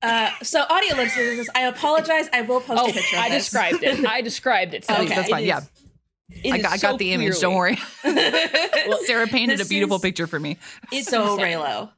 Uh, 0.00 0.30
so 0.42 0.62
audio 0.70 0.94
listeners, 0.96 1.48
I 1.56 1.62
apologize. 1.62 2.28
I 2.32 2.42
will 2.42 2.60
post 2.60 2.80
Oh, 2.82 2.88
a 2.88 2.92
picture. 2.92 3.16
Of 3.16 3.22
I 3.24 3.28
this. 3.30 3.44
described 3.50 3.82
it. 3.82 4.06
I 4.06 4.20
described 4.20 4.74
it. 4.74 4.84
Okay. 4.88 4.94
Steffi. 5.06 5.08
That's 5.08 5.28
It 5.28 5.30
fine, 5.32 5.42
is- 5.42 5.48
yeah. 5.48 5.60
It 6.30 6.52
I 6.52 6.56
is 6.56 6.62
got, 6.62 6.72
I 6.72 6.76
so 6.76 6.90
got 6.90 6.98
the 6.98 7.12
image. 7.12 7.40
Don't 7.40 7.54
clearly- 7.54 7.78
worry. 8.04 8.96
Sarah 9.06 9.26
painted 9.26 9.60
a 9.60 9.64
beautiful 9.64 9.96
is- 9.96 10.02
picture 10.02 10.26
for 10.26 10.38
me. 10.38 10.58
It's 10.92 11.08
so 11.08 11.34
insane. 11.34 11.58
Reylo. 11.58 11.90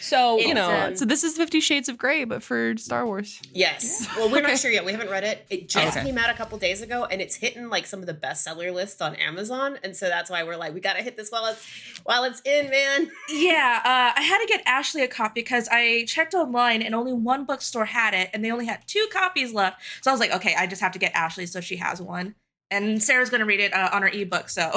So, 0.00 0.38
you 0.38 0.54
know, 0.54 0.70
um, 0.70 0.96
So 0.96 1.04
this 1.04 1.24
is 1.24 1.36
Fifty 1.36 1.58
Shades 1.58 1.88
of 1.88 1.98
Grey, 1.98 2.22
but 2.24 2.40
for 2.40 2.76
Star 2.76 3.04
Wars. 3.04 3.40
Yes. 3.52 4.06
Well, 4.16 4.30
we're 4.30 4.38
Okay. 4.38 4.46
not 4.52 4.58
sure 4.58 4.70
yet. 4.70 4.84
We 4.84 4.92
haven't 4.92 5.10
read 5.10 5.24
it. 5.24 5.44
It 5.50 5.68
just 5.68 5.96
Okay. 5.96 6.06
came 6.06 6.16
out 6.16 6.30
a 6.30 6.34
couple 6.34 6.56
days 6.58 6.80
ago, 6.80 7.06
and 7.06 7.20
it's 7.20 7.34
hitting 7.34 7.68
like 7.70 7.86
some 7.86 8.00
of 8.00 8.06
the 8.06 8.14
bestseller 8.14 8.72
lists 8.72 9.00
on 9.00 9.16
Amazon, 9.16 9.78
and 9.82 9.96
so 9.96 10.06
that's 10.06 10.30
why 10.30 10.44
we're 10.44 10.56
like, 10.56 10.72
we 10.74 10.80
gotta 10.80 11.02
hit 11.02 11.16
this 11.16 11.30
while 11.30 11.46
it's 11.46 11.66
while 12.04 12.22
it's 12.22 12.40
in, 12.44 12.70
man. 12.70 13.10
Yeah, 13.28 13.80
uh, 13.84 14.18
I 14.18 14.22
had 14.22 14.38
to 14.38 14.46
get 14.46 14.62
Ashley 14.64 15.02
a 15.02 15.08
copy 15.08 15.40
because 15.40 15.68
I 15.72 16.04
checked 16.06 16.34
online 16.34 16.82
and 16.82 16.94
only 16.94 17.12
one 17.12 17.44
bookstore 17.44 17.86
had 17.86 18.14
it, 18.14 18.30
and 18.32 18.44
they 18.44 18.52
only 18.52 18.66
had 18.66 18.86
two 18.86 19.08
copies 19.12 19.52
left. 19.52 19.80
So 20.02 20.10
I 20.10 20.14
was 20.14 20.20
like, 20.20 20.32
okay, 20.32 20.54
I 20.56 20.68
just 20.68 20.82
have 20.82 20.92
to 20.92 21.00
get 21.00 21.12
Ashley 21.14 21.46
so 21.46 21.60
she 21.60 21.76
has 21.78 22.00
one. 22.00 22.36
And 22.70 23.02
Sarah's 23.02 23.30
going 23.30 23.40
to 23.40 23.46
read 23.46 23.60
it 23.60 23.72
uh, 23.72 23.90
on 23.92 24.02
her 24.02 24.08
ebook. 24.08 24.48
So 24.48 24.70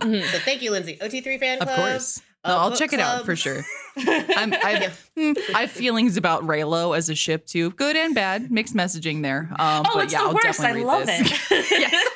Mhm. 0.00 0.22
So 0.32 0.38
thank 0.38 0.62
you, 0.62 0.70
Lindsay. 0.70 0.96
OT3 1.00 1.38
fan 1.40 1.58
club. 1.58 1.68
Of 1.70 1.76
course. 1.76 2.20
uh, 2.44 2.48
No, 2.50 2.56
I'll 2.58 2.70
book 2.70 2.78
check 2.78 2.92
it 2.92 3.00
out 3.00 3.24
for 3.24 3.34
sure. 3.36 3.62
I'm, 3.96 4.52
I, 4.54 4.90
hmm, 5.16 5.32
I 5.54 5.62
have 5.62 5.70
feelings 5.70 6.16
about 6.16 6.42
Reylo 6.42 6.96
as 6.96 7.08
a 7.10 7.14
ship 7.14 7.46
too, 7.46 7.70
good 7.72 7.96
and 7.96 8.14
bad, 8.14 8.50
mixed 8.52 8.74
messaging 8.74 9.22
there. 9.22 9.48
Um, 9.58 9.84
oh, 9.88 9.90
but 9.94 10.04
it's 10.04 10.12
yeah, 10.12 10.20
the 10.20 10.24
I'll 10.28 10.34
worst. 10.34 10.60
I 10.60 10.72
love 10.72 11.06
this. 11.06 11.20
it. 11.50 11.70
yes, 11.70 12.08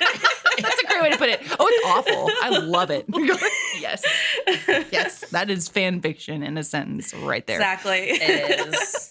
that's 0.61 0.83
a 0.83 0.87
great 0.87 1.03
way 1.03 1.11
to 1.11 1.17
put 1.19 1.29
it. 1.31 1.41
Oh, 1.59 1.67
it's 1.71 1.87
awful. 1.87 2.31
I 2.43 2.59
love 2.59 2.91
it. 2.91 3.07
yes, 3.81 4.03
yes, 4.93 5.25
that 5.31 5.51
is 5.51 5.69
fan 5.69 6.01
fiction 6.01 6.43
in 6.43 6.57
a 6.59 6.63
sentence 6.65 7.13
right 7.15 7.47
there. 7.47 7.57
Exactly. 7.57 7.99
It 8.11 8.69
is. 8.75 9.09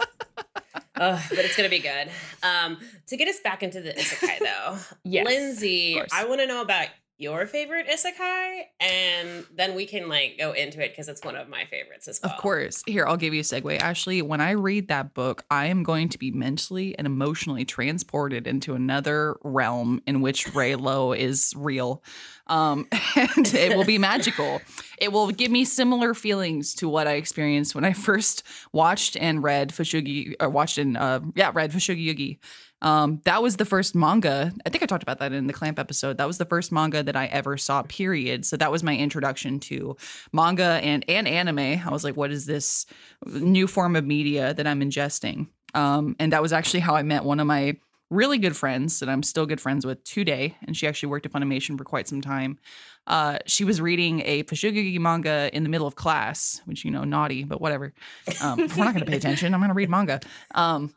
Ugh, 1.01 1.21
but 1.29 1.39
it's 1.39 1.55
gonna 1.55 1.69
be 1.69 1.79
good. 1.79 2.09
Um, 2.43 2.77
to 3.07 3.17
get 3.17 3.27
us 3.27 3.39
back 3.39 3.63
into 3.63 3.81
the 3.81 3.91
isekai 3.93 4.39
though, 4.39 4.77
Yes, 5.03 5.25
Lindsay. 5.25 6.01
I 6.13 6.25
want 6.25 6.41
to 6.41 6.47
know 6.47 6.61
about 6.61 6.87
your 7.17 7.47
favorite 7.47 7.87
isekai, 7.87 8.63
and 8.79 9.45
then 9.55 9.75
we 9.75 9.85
can 9.87 10.07
like 10.07 10.37
go 10.37 10.51
into 10.51 10.83
it 10.83 10.91
because 10.91 11.07
it's 11.07 11.23
one 11.23 11.35
of 11.35 11.49
my 11.49 11.65
favorites 11.65 12.07
as 12.07 12.19
well. 12.21 12.31
Of 12.31 12.39
course. 12.39 12.83
Here, 12.85 13.07
I'll 13.07 13.17
give 13.17 13.33
you 13.33 13.39
a 13.39 13.43
segue. 13.43 13.79
Ashley, 13.79 14.21
when 14.21 14.39
I 14.39 14.51
read 14.51 14.87
that 14.89 15.13
book, 15.15 15.43
I 15.49 15.65
am 15.65 15.83
going 15.83 16.09
to 16.09 16.19
be 16.19 16.31
mentally 16.31 16.97
and 16.97 17.07
emotionally 17.07 17.65
transported 17.65 18.45
into 18.45 18.75
another 18.75 19.37
realm 19.43 20.01
in 20.05 20.21
which 20.21 20.45
Reylo 20.47 21.17
is 21.17 21.53
real. 21.57 22.03
Um, 22.45 22.87
and 23.15 23.53
it 23.53 23.75
will 23.75 23.85
be 23.85 23.97
magical. 23.97 24.61
It 24.99 25.11
will 25.11 25.31
give 25.31 25.51
me 25.51 25.65
similar 25.65 26.13
feelings 26.13 26.75
to 26.75 26.87
what 26.87 27.07
I 27.07 27.13
experienced 27.13 27.73
when 27.73 27.83
I 27.83 27.93
first 27.93 28.43
watched 28.71 29.17
and 29.17 29.41
read 29.41 29.69
Fushigi, 29.69 30.35
or 30.39 30.49
watched 30.49 30.77
and, 30.77 30.95
uh, 30.97 31.21
yeah, 31.35 31.51
read 31.53 31.71
Fushigi 31.71 32.07
Yugi. 32.07 32.37
Um, 32.81 33.21
that 33.25 33.41
was 33.41 33.57
the 33.57 33.65
first 33.65 33.95
manga. 33.95 34.53
I 34.65 34.69
think 34.69 34.83
I 34.83 34.85
talked 34.85 35.03
about 35.03 35.19
that 35.19 35.33
in 35.33 35.47
the 35.47 35.53
Clamp 35.53 35.79
episode. 35.79 36.17
That 36.17 36.27
was 36.27 36.37
the 36.37 36.45
first 36.45 36.71
manga 36.71 37.01
that 37.03 37.15
I 37.15 37.25
ever 37.27 37.57
saw, 37.57 37.81
period. 37.83 38.45
So 38.45 38.57
that 38.57 38.71
was 38.71 38.83
my 38.83 38.95
introduction 38.95 39.59
to 39.61 39.97
manga 40.31 40.79
and, 40.83 41.03
and 41.09 41.27
anime. 41.27 41.59
I 41.59 41.89
was 41.89 42.03
like, 42.03 42.15
what 42.15 42.31
is 42.31 42.45
this 42.45 42.85
new 43.25 43.67
form 43.67 43.95
of 43.95 44.05
media 44.05 44.53
that 44.53 44.67
I'm 44.67 44.81
ingesting? 44.81 45.47
Um, 45.73 46.15
and 46.19 46.31
that 46.33 46.41
was 46.41 46.53
actually 46.53 46.81
how 46.81 46.95
I 46.95 47.03
met 47.03 47.23
one 47.23 47.39
of 47.39 47.47
my 47.47 47.77
really 48.09 48.37
good 48.37 48.55
friends 48.55 48.99
that 48.99 49.09
I'm 49.09 49.21
still 49.21 49.45
good 49.45 49.59
friends 49.59 49.85
with 49.85 50.03
today. 50.03 50.55
And 50.65 50.77
she 50.77 50.87
actually 50.87 51.09
worked 51.09 51.25
at 51.25 51.31
Funimation 51.33 51.77
for 51.77 51.83
quite 51.83 52.07
some 52.07 52.21
time. 52.21 52.57
Uh, 53.05 53.39
she 53.45 53.63
was 53.63 53.81
reading 53.81 54.21
a 54.25 54.43
Fushigi 54.43 54.99
manga 54.99 55.49
in 55.53 55.63
the 55.63 55.69
middle 55.69 55.87
of 55.87 55.95
class, 55.95 56.61
which, 56.65 56.85
you 56.85 56.91
know, 56.91 57.03
naughty, 57.03 57.43
but 57.43 57.59
whatever. 57.59 57.93
Um, 58.41 58.59
we're 58.59 58.83
not 58.85 58.93
going 58.93 58.99
to 58.99 59.05
pay 59.05 59.17
attention. 59.17 59.53
I'm 59.53 59.59
going 59.59 59.69
to 59.69 59.75
read 59.75 59.89
manga. 59.89 60.19
Um, 60.53 60.93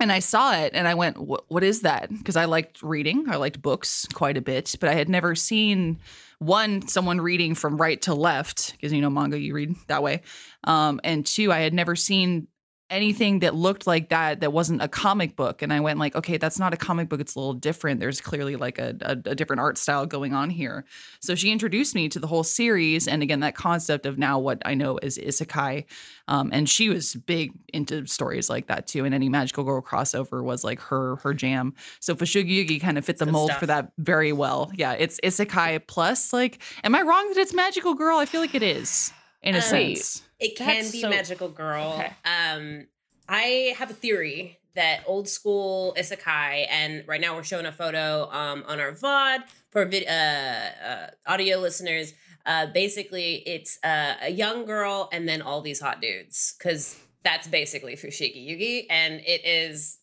and 0.00 0.10
I 0.12 0.18
saw 0.18 0.54
it 0.54 0.72
and 0.74 0.88
I 0.88 0.94
went, 0.94 1.18
"What- 1.18 1.64
is 1.64 1.82
that? 1.82 2.08
Because 2.10 2.36
I 2.36 2.44
liked 2.46 2.82
reading. 2.82 3.26
I 3.28 3.36
liked 3.36 3.62
books 3.62 4.06
quite 4.12 4.36
a 4.36 4.42
bit, 4.42 4.74
but 4.80 4.88
I 4.88 4.94
had 4.94 5.08
never 5.08 5.34
seen 5.34 5.98
one, 6.38 6.86
someone 6.88 7.20
reading 7.20 7.54
from 7.54 7.76
right 7.76 8.00
to 8.02 8.14
left, 8.14 8.72
because 8.72 8.92
you 8.92 9.00
know, 9.00 9.10
manga, 9.10 9.38
you 9.38 9.54
read 9.54 9.74
that 9.86 10.02
way. 10.02 10.22
Um, 10.64 11.00
and 11.04 11.24
two, 11.24 11.52
I 11.52 11.60
had 11.60 11.72
never 11.72 11.96
seen 11.96 12.48
anything 12.94 13.40
that 13.40 13.54
looked 13.54 13.86
like 13.86 14.08
that 14.10 14.40
that 14.40 14.52
wasn't 14.52 14.80
a 14.80 14.86
comic 14.88 15.34
book. 15.34 15.62
And 15.62 15.72
i 15.72 15.80
went 15.80 15.98
like 15.98 16.14
okay 16.14 16.36
that's 16.36 16.58
not 16.58 16.72
a 16.72 16.76
comic 16.76 17.08
book. 17.08 17.20
It's 17.20 17.34
a 17.34 17.38
little 17.38 17.54
different. 17.54 17.98
There's 18.00 18.20
clearly 18.20 18.56
like 18.56 18.78
a, 18.78 18.96
a, 19.02 19.30
a 19.30 19.34
different 19.34 19.60
art 19.60 19.76
style 19.76 20.06
going 20.06 20.32
on 20.32 20.48
here. 20.48 20.84
So 21.20 21.34
she 21.34 21.50
introduced 21.50 21.94
me 21.94 22.08
to 22.08 22.18
the 22.20 22.26
whole 22.28 22.44
series. 22.44 23.08
And 23.08 23.22
again 23.22 23.40
that 23.40 23.56
concept 23.56 24.06
of 24.06 24.16
now 24.18 24.38
what 24.38 24.62
i 24.64 24.74
know 24.74 24.98
is 24.98 25.18
isekai. 25.18 25.84
Um, 26.28 26.50
and 26.52 26.68
she 26.68 26.88
was 26.88 27.14
big 27.14 27.52
into 27.72 28.06
stories 28.06 28.48
like 28.48 28.68
that 28.68 28.86
too. 28.86 29.04
And 29.04 29.14
any 29.14 29.28
magical 29.28 29.64
girl 29.64 29.82
crossover 29.82 30.42
was 30.42 30.62
like 30.64 30.80
her 30.80 31.16
her 31.16 31.34
jam. 31.34 31.74
So 32.00 32.14
Fushigi 32.14 32.64
Yugi 32.64 32.80
kind 32.80 32.96
of 32.96 33.04
fit 33.04 33.18
the 33.18 33.24
Good 33.24 33.32
mold 33.32 33.50
stuff. 33.50 33.60
for 33.60 33.66
that 33.66 33.92
very 33.98 34.32
well. 34.32 34.70
Yeah 34.74 34.92
it's 34.92 35.18
isekai 35.20 35.86
plus 35.86 36.32
like 36.32 36.62
am 36.84 36.94
i 36.94 37.02
wrong 37.02 37.28
that 37.28 37.38
it's 37.38 37.52
magical 37.52 37.94
girl? 37.94 38.18
I 38.18 38.26
feel 38.26 38.40
like 38.40 38.54
it 38.54 38.62
is 38.62 39.12
in 39.44 39.54
a 39.54 39.58
Um, 39.58 39.62
sense 39.62 40.22
It 40.40 40.56
can 40.56 40.66
That's 40.82 40.90
be 40.90 41.00
so- 41.00 41.08
magical 41.10 41.48
girl. 41.48 41.94
Okay. 42.00 42.12
Um, 42.24 42.88
I 43.28 43.74
have 43.78 43.90
a 43.90 43.94
theory 43.94 44.58
that 44.74 45.04
old 45.06 45.28
school 45.28 45.94
isekai, 45.96 46.66
and 46.68 47.04
right 47.06 47.20
now 47.20 47.36
we're 47.36 47.44
showing 47.44 47.64
a 47.66 47.72
photo 47.72 48.28
um, 48.32 48.64
on 48.66 48.80
our 48.80 48.92
VOD 48.92 49.44
for 49.70 49.84
vid- 49.84 50.08
uh, 50.08 50.10
uh, 50.10 51.06
audio 51.26 51.58
listeners. 51.58 52.12
Uh, 52.44 52.66
basically, 52.66 53.36
it's 53.46 53.78
uh, 53.84 54.14
a 54.22 54.30
young 54.30 54.64
girl 54.66 55.08
and 55.12 55.28
then 55.28 55.40
all 55.40 55.60
these 55.62 55.80
hot 55.80 56.00
dudes, 56.02 56.54
because 56.58 56.96
that's 57.22 57.46
basically 57.48 57.94
Fushigi 57.96 58.44
Yugi, 58.46 58.86
and 58.90 59.20
it 59.24 59.42
is 59.46 59.98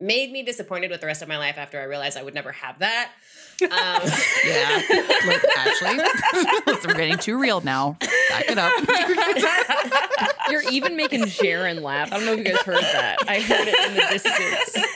made 0.00 0.30
me 0.30 0.42
disappointed 0.42 0.90
with 0.90 1.00
the 1.00 1.06
rest 1.06 1.22
of 1.22 1.28
my 1.28 1.38
life 1.38 1.56
after 1.56 1.80
I 1.80 1.84
realized 1.84 2.18
I 2.18 2.22
would 2.22 2.34
never 2.34 2.52
have 2.52 2.80
that. 2.80 3.12
Um, 3.62 3.68
Yeah. 4.46 4.82
Look, 5.26 5.42
Ashley, 5.56 5.98
we're 6.86 6.94
getting 6.94 7.18
too 7.18 7.38
real 7.38 7.60
now. 7.62 7.96
Back 8.28 8.44
it 8.48 8.58
up. 8.58 8.72
You're 10.50 10.62
even 10.70 10.96
making 10.96 11.26
Sharon 11.26 11.82
laugh. 11.82 12.12
I 12.12 12.16
don't 12.18 12.26
know 12.26 12.32
if 12.34 12.38
you 12.38 12.44
guys 12.44 12.62
heard 12.62 12.82
that. 12.82 13.18
I 13.26 13.40
heard 13.40 13.66
it 13.68 13.88
in 13.88 13.94
the 13.94 14.06
distance. 14.12 14.86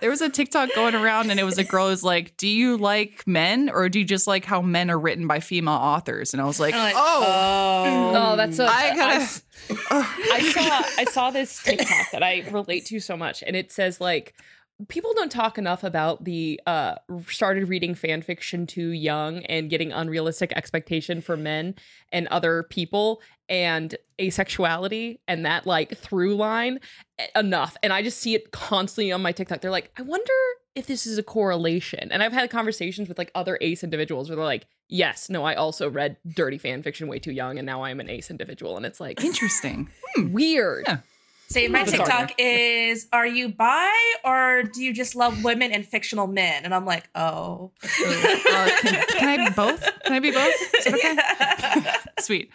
There 0.00 0.10
was 0.10 0.20
a 0.20 0.28
TikTok 0.28 0.70
going 0.74 0.94
around, 0.94 1.30
and 1.30 1.40
it 1.40 1.44
was 1.44 1.56
a 1.58 1.64
girl 1.64 1.88
who's 1.88 2.04
like, 2.04 2.36
"Do 2.36 2.46
you 2.46 2.76
like 2.76 3.26
men, 3.26 3.70
or 3.70 3.88
do 3.88 3.98
you 3.98 4.04
just 4.04 4.26
like 4.26 4.44
how 4.44 4.60
men 4.60 4.90
are 4.90 4.98
written 4.98 5.26
by 5.26 5.40
female 5.40 5.74
authors?" 5.74 6.34
And 6.34 6.42
I 6.42 6.44
was 6.44 6.60
like, 6.60 6.74
like, 6.74 6.94
"Oh, 6.96 8.12
Oh, 8.14 8.36
that's 8.36 8.58
a. 8.58 8.64
I 8.66 8.90
I 8.92 8.96
gotta." 8.96 9.14
s- 9.22 9.42
I 9.90 10.50
saw 10.54 10.82
I 11.00 11.04
saw 11.04 11.30
this 11.30 11.62
TikTok 11.62 12.10
that 12.12 12.22
I 12.22 12.44
relate 12.50 12.86
to 12.86 13.00
so 13.00 13.16
much, 13.16 13.42
and 13.46 13.56
it 13.56 13.72
says 13.72 14.00
like 14.00 14.34
people 14.86 15.12
don't 15.14 15.32
talk 15.32 15.58
enough 15.58 15.82
about 15.82 16.24
the 16.24 16.60
uh 16.66 16.94
started 17.28 17.68
reading 17.68 17.94
fan 17.96 18.22
fiction 18.22 18.66
too 18.66 18.90
young 18.90 19.44
and 19.46 19.70
getting 19.70 19.90
unrealistic 19.90 20.52
expectation 20.54 21.20
for 21.20 21.36
men 21.36 21.74
and 22.12 22.28
other 22.28 22.62
people 22.62 23.20
and 23.48 23.96
asexuality 24.20 25.18
and 25.26 25.44
that 25.44 25.66
like 25.66 25.96
through 25.96 26.36
line 26.36 26.78
enough. 27.34 27.76
And 27.82 27.92
i 27.92 28.02
just 28.02 28.20
see 28.20 28.34
it 28.34 28.52
constantly 28.52 29.10
on 29.10 29.20
my 29.20 29.32
tiktok. 29.32 29.60
They're 29.60 29.70
like 29.70 29.90
i 29.98 30.02
wonder 30.02 30.32
if 30.76 30.86
this 30.86 31.08
is 31.08 31.18
a 31.18 31.24
correlation. 31.24 32.12
And 32.12 32.22
i've 32.22 32.32
had 32.32 32.48
conversations 32.48 33.08
with 33.08 33.18
like 33.18 33.32
other 33.34 33.58
ace 33.60 33.82
individuals 33.82 34.28
where 34.28 34.36
they're 34.36 34.44
like 34.44 34.66
yes 34.90 35.28
no 35.28 35.44
i 35.44 35.54
also 35.54 35.90
read 35.90 36.16
dirty 36.34 36.56
fan 36.56 36.82
fiction 36.82 37.08
way 37.08 37.18
too 37.18 37.32
young 37.32 37.58
and 37.58 37.66
now 37.66 37.82
i'm 37.82 37.98
an 37.98 38.08
ace 38.08 38.30
individual. 38.30 38.76
And 38.76 38.86
it's 38.86 39.00
like 39.00 39.24
interesting." 39.24 39.90
weird. 40.16 40.84
Yeah. 40.86 40.98
Say 41.50 41.66
my 41.68 41.84
TikTok 41.84 42.34
is 42.36 43.08
are 43.10 43.26
you 43.26 43.48
bi 43.48 43.90
or 44.22 44.64
do 44.64 44.84
you 44.84 44.92
just 44.92 45.16
love 45.16 45.42
women 45.44 45.72
and 45.72 45.86
fictional 45.86 46.26
men? 46.26 46.64
And 46.64 46.74
I'm 46.74 46.84
like, 46.84 47.08
oh. 47.14 47.70
Uh, 47.82 48.70
can, 48.80 49.04
can 49.08 49.28
I 49.28 49.48
be 49.48 49.54
both? 49.54 49.82
Can 50.04 50.12
I 50.12 50.20
be 50.20 50.30
both? 50.30 50.86
Okay? 50.86 51.16
Sweet. 52.20 52.50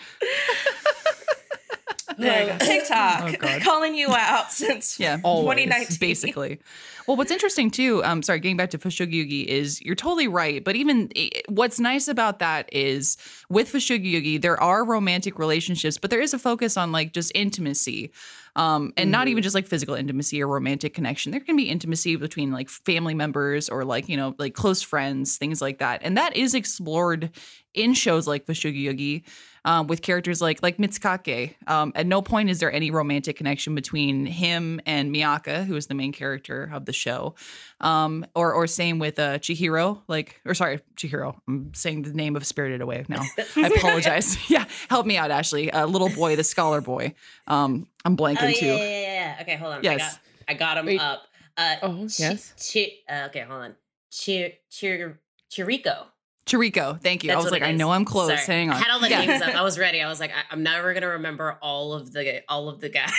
There. 2.18 2.58
TikTok 2.62 3.36
Oh, 3.44 3.60
calling 3.62 3.96
you 3.96 4.10
out 4.14 4.52
since 4.52 5.00
Yeah. 5.04 5.20
Always. 5.24 5.58
2019. 5.66 5.98
basically. 6.00 6.60
Well, 7.08 7.18
what's 7.18 7.32
interesting 7.32 7.70
too, 7.70 8.04
um, 8.06 8.24
sorry, 8.24 8.40
getting 8.40 8.56
back 8.58 8.70
to 8.72 8.78
Fushigi 8.78 9.14
Yugi 9.14 9.46
is 9.46 9.82
you're 9.82 9.96
totally 9.96 10.28
right. 10.28 10.64
But 10.64 10.76
even 10.76 11.10
eh, 11.16 11.30
what's 11.50 11.80
nice 11.80 12.08
about 12.08 12.40
that 12.40 12.70
is 12.72 13.18
with 13.50 13.72
Fushigi 13.72 14.14
Yugi, 14.14 14.42
there 14.42 14.62
are 14.62 14.86
romantic 14.86 15.38
relationships, 15.38 15.98
but 15.98 16.10
there 16.10 16.22
is 16.22 16.34
a 16.34 16.40
focus 16.40 16.78
on 16.78 16.92
like 16.92 17.14
just 17.14 17.32
intimacy. 17.36 18.12
Um, 18.56 18.94
and 18.98 19.10
not 19.10 19.28
even 19.28 19.42
just 19.42 19.56
like 19.56 19.66
physical 19.66 19.96
intimacy 19.96 20.42
or 20.44 20.48
romantic 20.48 20.94
connection. 20.94 21.32
There 21.32 21.42
can 21.42 21.56
be 21.56 21.64
intimacy 21.64 22.18
between 22.18 22.52
like 22.52 22.70
family 22.70 23.16
members 23.16 23.68
or 23.68 23.84
like, 23.84 24.08
you 24.08 24.16
know, 24.16 24.36
like 24.38 24.54
close 24.54 24.84
friends, 24.84 25.38
things 25.38 25.60
like 25.60 25.80
that. 25.80 26.02
And 26.04 26.18
that 26.18 26.36
is 26.38 26.54
explored 26.54 27.32
in 27.74 27.96
shows 27.96 28.28
like 28.28 28.46
Fushigi 28.46 28.84
Yugi 28.84 29.24
um, 29.66 29.88
with 29.88 30.02
characters 30.02 30.42
like 30.42 30.62
like 30.62 30.78
Mitsukake. 30.78 31.56
Um, 31.68 31.92
at 31.96 32.06
no 32.06 32.22
point 32.22 32.50
is 32.50 32.60
there 32.60 32.72
any 32.72 32.92
romantic 32.92 33.36
connection 33.38 33.76
between 33.76 34.26
him 34.26 34.80
and 34.86 35.12
Miaka, 35.12 35.64
who 35.66 35.76
is 35.76 35.88
the 35.88 35.94
main 35.96 36.12
character 36.12 36.70
of 36.74 36.86
the 36.86 36.94
show. 36.94 37.36
Um, 37.82 38.26
or 38.36 38.54
or 38.54 38.68
same 38.68 39.00
with 39.00 39.20
uh, 39.20 39.40
Chihiro, 39.40 40.02
like 40.08 40.40
or 40.46 40.54
sorry, 40.54 40.82
Chihiro. 40.96 41.36
I'm 41.48 41.74
saying 41.74 42.04
the 42.04 42.14
name 42.14 42.36
of 42.36 42.46
Spirited 42.46 42.82
Away 42.82 43.06
now. 43.10 43.24
I 43.58 43.68
apologize. 43.68 44.38
yeah, 44.50 44.66
help 44.90 45.06
me 45.06 45.18
out, 45.18 45.32
Ashley. 45.32 45.72
Uh, 45.72 45.86
little 45.86 46.10
boy, 46.10 46.36
the 46.36 46.44
scholar 46.44 46.82
boy. 46.82 47.14
Um, 47.48 47.88
I'm 48.06 48.16
blanking 48.18 48.42
Oh, 48.44 48.48
yeah, 48.48 48.54
too. 48.54 48.66
yeah, 48.68 48.76
yeah, 48.76 48.84
yeah, 49.02 49.36
yeah. 49.38 49.42
Okay, 49.42 49.56
hold 49.58 49.74
on. 49.74 49.84
Yes. 49.84 50.20
I 50.48 50.54
got, 50.54 50.74
I 50.74 50.76
got 50.76 50.78
him 50.78 50.86
Wait. 50.86 51.00
up. 51.02 51.24
Uh, 51.58 51.76
Oh, 51.84 51.94
Chi- 52.08 52.08
yes. 52.20 52.54
Chi- 52.74 52.92
uh, 53.14 53.28
okay, 53.28 53.42
hold 53.42 53.62
on. 53.62 53.76
Chi- 54.12 54.58
Chir- 54.72 55.18
Chiriko. 55.52 56.06
Chiriko, 56.46 57.00
thank 57.02 57.24
you. 57.24 57.32
I 57.32 57.38
was 57.38 57.52
like, 57.52 57.62
I 57.64 57.72
know 57.72 57.92
I'm 57.92 58.04
close. 58.04 58.28
Sorry. 58.28 58.40
Hang 58.60 58.70
on. 58.70 58.76
I 58.76 58.80
had 58.80 58.92
all 58.92 59.00
the 59.00 59.10
Yeah. 59.10 59.26
names 59.26 59.42
up. 59.42 59.56
I 59.56 59.62
was 59.62 59.80
ready. 59.80 60.02
I 60.02 60.10
was 60.10 60.20
like, 60.20 60.32
I- 60.32 60.44
I'm 60.52 60.62
never 60.62 60.94
gonna 60.94 61.08
remember 61.08 61.58
all 61.62 61.94
of 61.94 62.12
the 62.12 62.44
all 62.50 62.68
of 62.70 62.82
the 62.82 62.90
guys. 62.90 63.12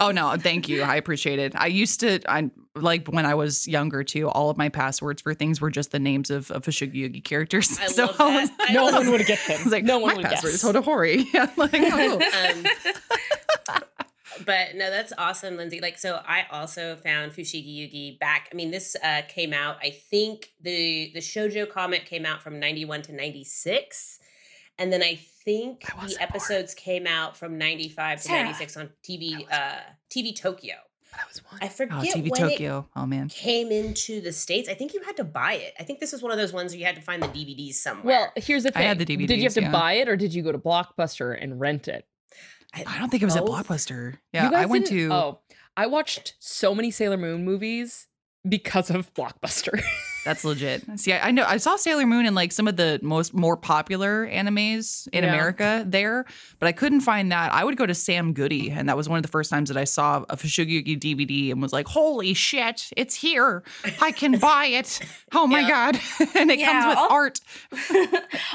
Oh 0.00 0.10
no, 0.10 0.34
thank 0.38 0.68
you. 0.68 0.82
I 0.82 0.96
appreciate 0.96 1.38
it. 1.38 1.54
I 1.54 1.66
used 1.66 2.00
to 2.00 2.20
I 2.26 2.50
like 2.74 3.06
when 3.08 3.26
I 3.26 3.34
was 3.34 3.68
younger 3.68 4.02
too, 4.02 4.28
all 4.30 4.48
of 4.48 4.56
my 4.56 4.70
passwords 4.70 5.20
for 5.20 5.34
things 5.34 5.60
were 5.60 5.70
just 5.70 5.90
the 5.90 5.98
names 5.98 6.30
of, 6.30 6.50
of 6.52 6.62
Fushigi 6.64 6.94
Yugi 6.94 7.22
characters. 7.22 7.78
I 7.78 7.86
so 7.88 8.06
love 8.06 8.16
I 8.20 8.40
was, 8.40 8.50
that. 8.50 8.70
I 8.70 8.72
no 8.72 8.84
love 8.86 8.94
one 8.94 9.10
would 9.10 9.26
get 9.26 9.38
them 9.46 9.58
I 9.60 9.64
was 9.64 9.72
like, 9.72 9.84
no 9.84 9.98
one 9.98 10.12
my 10.12 10.16
would 10.16 10.26
password 10.26 10.52
guess. 10.52 10.64
is 10.64 10.70
Hotohori. 10.72 11.26
Yeah, 11.34 11.50
like, 11.56 11.70
oh. 11.74 12.14
Um, 12.14 12.64
but 14.50 14.74
no, 14.74 14.90
that's 14.90 15.12
awesome, 15.16 15.56
Lindsay. 15.56 15.80
Like, 15.80 15.96
so 15.96 16.20
I 16.26 16.44
also 16.50 16.96
found 16.96 17.30
Fushigi 17.30 17.72
Yugi 17.72 18.18
back. 18.18 18.48
I 18.52 18.56
mean, 18.56 18.72
this 18.72 18.96
uh, 19.00 19.22
came 19.28 19.52
out. 19.52 19.76
I 19.80 19.90
think 19.90 20.48
the 20.60 21.12
the 21.14 21.20
shojo 21.20 21.70
comic 21.70 22.04
came 22.04 22.26
out 22.26 22.42
from 22.42 22.58
ninety 22.58 22.84
one 22.84 23.00
to 23.02 23.12
ninety 23.12 23.44
six, 23.44 24.18
and 24.76 24.92
then 24.92 25.04
I 25.04 25.20
think 25.44 25.84
I 25.96 26.04
the 26.04 26.20
episodes 26.20 26.74
came 26.74 27.06
out 27.06 27.36
from 27.36 27.58
ninety 27.58 27.88
five 27.88 28.18
to 28.18 28.24
Sarah. 28.24 28.42
ninety 28.42 28.58
six 28.58 28.76
on 28.76 28.90
TV 29.08 29.46
uh, 29.52 29.76
TV 30.10 30.34
Tokyo. 30.34 30.74
That 31.12 31.28
was 31.28 31.44
one. 31.44 31.60
I 31.62 31.68
forget 31.68 31.98
Oh, 31.98 32.02
TV 32.02 32.30
when 32.30 32.42
it 32.42 32.50
Tokyo. 32.50 32.88
Oh 32.96 33.06
man. 33.06 33.28
came 33.28 33.70
into 33.70 34.20
the 34.20 34.32
states. 34.32 34.68
I 34.68 34.74
think 34.74 34.94
you 34.94 35.02
had 35.02 35.16
to 35.18 35.24
buy 35.24 35.54
it. 35.54 35.74
I 35.78 35.84
think 35.84 36.00
this 36.00 36.10
was 36.10 36.22
one 36.22 36.32
of 36.32 36.38
those 36.38 36.52
ones 36.52 36.72
where 36.72 36.80
you 36.80 36.86
had 36.86 36.96
to 36.96 37.02
find 37.02 37.22
the 37.22 37.28
DVDs 37.28 37.74
somewhere. 37.74 38.04
Well, 38.04 38.32
here's 38.34 38.64
the 38.64 38.72
thing. 38.72 38.80
I 38.80 38.94
thing. 38.94 38.98
had 38.98 38.98
the 38.98 39.06
DVDs. 39.06 39.28
Did 39.28 39.38
you 39.38 39.44
have 39.44 39.54
to 39.54 39.62
yeah. 39.62 39.70
buy 39.70 39.92
it 39.94 40.08
or 40.08 40.16
did 40.16 40.34
you 40.34 40.42
go 40.42 40.50
to 40.50 40.58
Blockbuster 40.58 41.36
and 41.40 41.60
rent 41.60 41.86
it? 41.86 42.04
I 42.74 42.98
don't 42.98 43.10
think 43.10 43.22
it 43.22 43.26
was 43.26 43.36
at 43.36 43.44
both. 43.44 43.66
Blockbuster. 43.68 44.12
You 44.12 44.18
Yeah, 44.32 44.50
I 44.54 44.66
went 44.66 44.86
to. 44.88 45.12
Oh, 45.12 45.40
I 45.76 45.86
watched 45.86 46.34
so 46.38 46.74
many 46.74 46.90
Sailor 46.90 47.16
Moon 47.16 47.44
movies 47.44 48.06
because 48.48 48.90
of 48.90 49.12
Blockbuster. 49.14 49.82
That's 50.24 50.44
legit. 50.44 50.82
See, 51.00 51.12
I, 51.12 51.28
I 51.28 51.30
know 51.30 51.44
I 51.46 51.56
saw 51.56 51.76
Sailor 51.76 52.06
Moon 52.06 52.26
in 52.26 52.34
like 52.34 52.52
some 52.52 52.68
of 52.68 52.76
the 52.76 52.98
most 53.02 53.32
more 53.34 53.56
popular 53.56 54.26
animes 54.26 55.08
in 55.12 55.24
Yeah. 55.24 55.30
America 55.30 55.84
there, 55.86 56.26
but 56.58 56.66
I 56.66 56.72
couldn't 56.72 57.00
find 57.00 57.32
that. 57.32 57.52
I 57.54 57.64
would 57.64 57.76
go 57.76 57.86
to 57.86 57.94
Sam 57.94 58.32
Goody, 58.32 58.70
and 58.70 58.88
that 58.88 58.96
was 58.96 59.08
one 59.08 59.16
of 59.16 59.22
the 59.22 59.28
first 59.30 59.50
times 59.50 59.68
that 59.70 59.78
I 59.78 59.84
saw 59.84 60.24
a 60.28 60.36
Fushigi 60.36 60.98
DVD 61.00 61.50
and 61.52 61.62
was 61.62 61.72
like, 61.72 61.86
"Holy 61.88 62.34
shit, 62.34 62.90
it's 62.96 63.14
here! 63.14 63.62
I 64.00 64.12
can 64.12 64.38
buy 64.38 64.66
it! 64.66 65.00
Oh 65.32 65.46
my 65.46 65.60
Yeah. 65.60 65.68
god!" 65.92 66.00
and 66.36 66.50
it 66.50 66.58
Yeah, 66.58 66.70
comes 66.72 66.86
with 66.86 66.98
all- 66.98 67.12
art. 67.12 67.40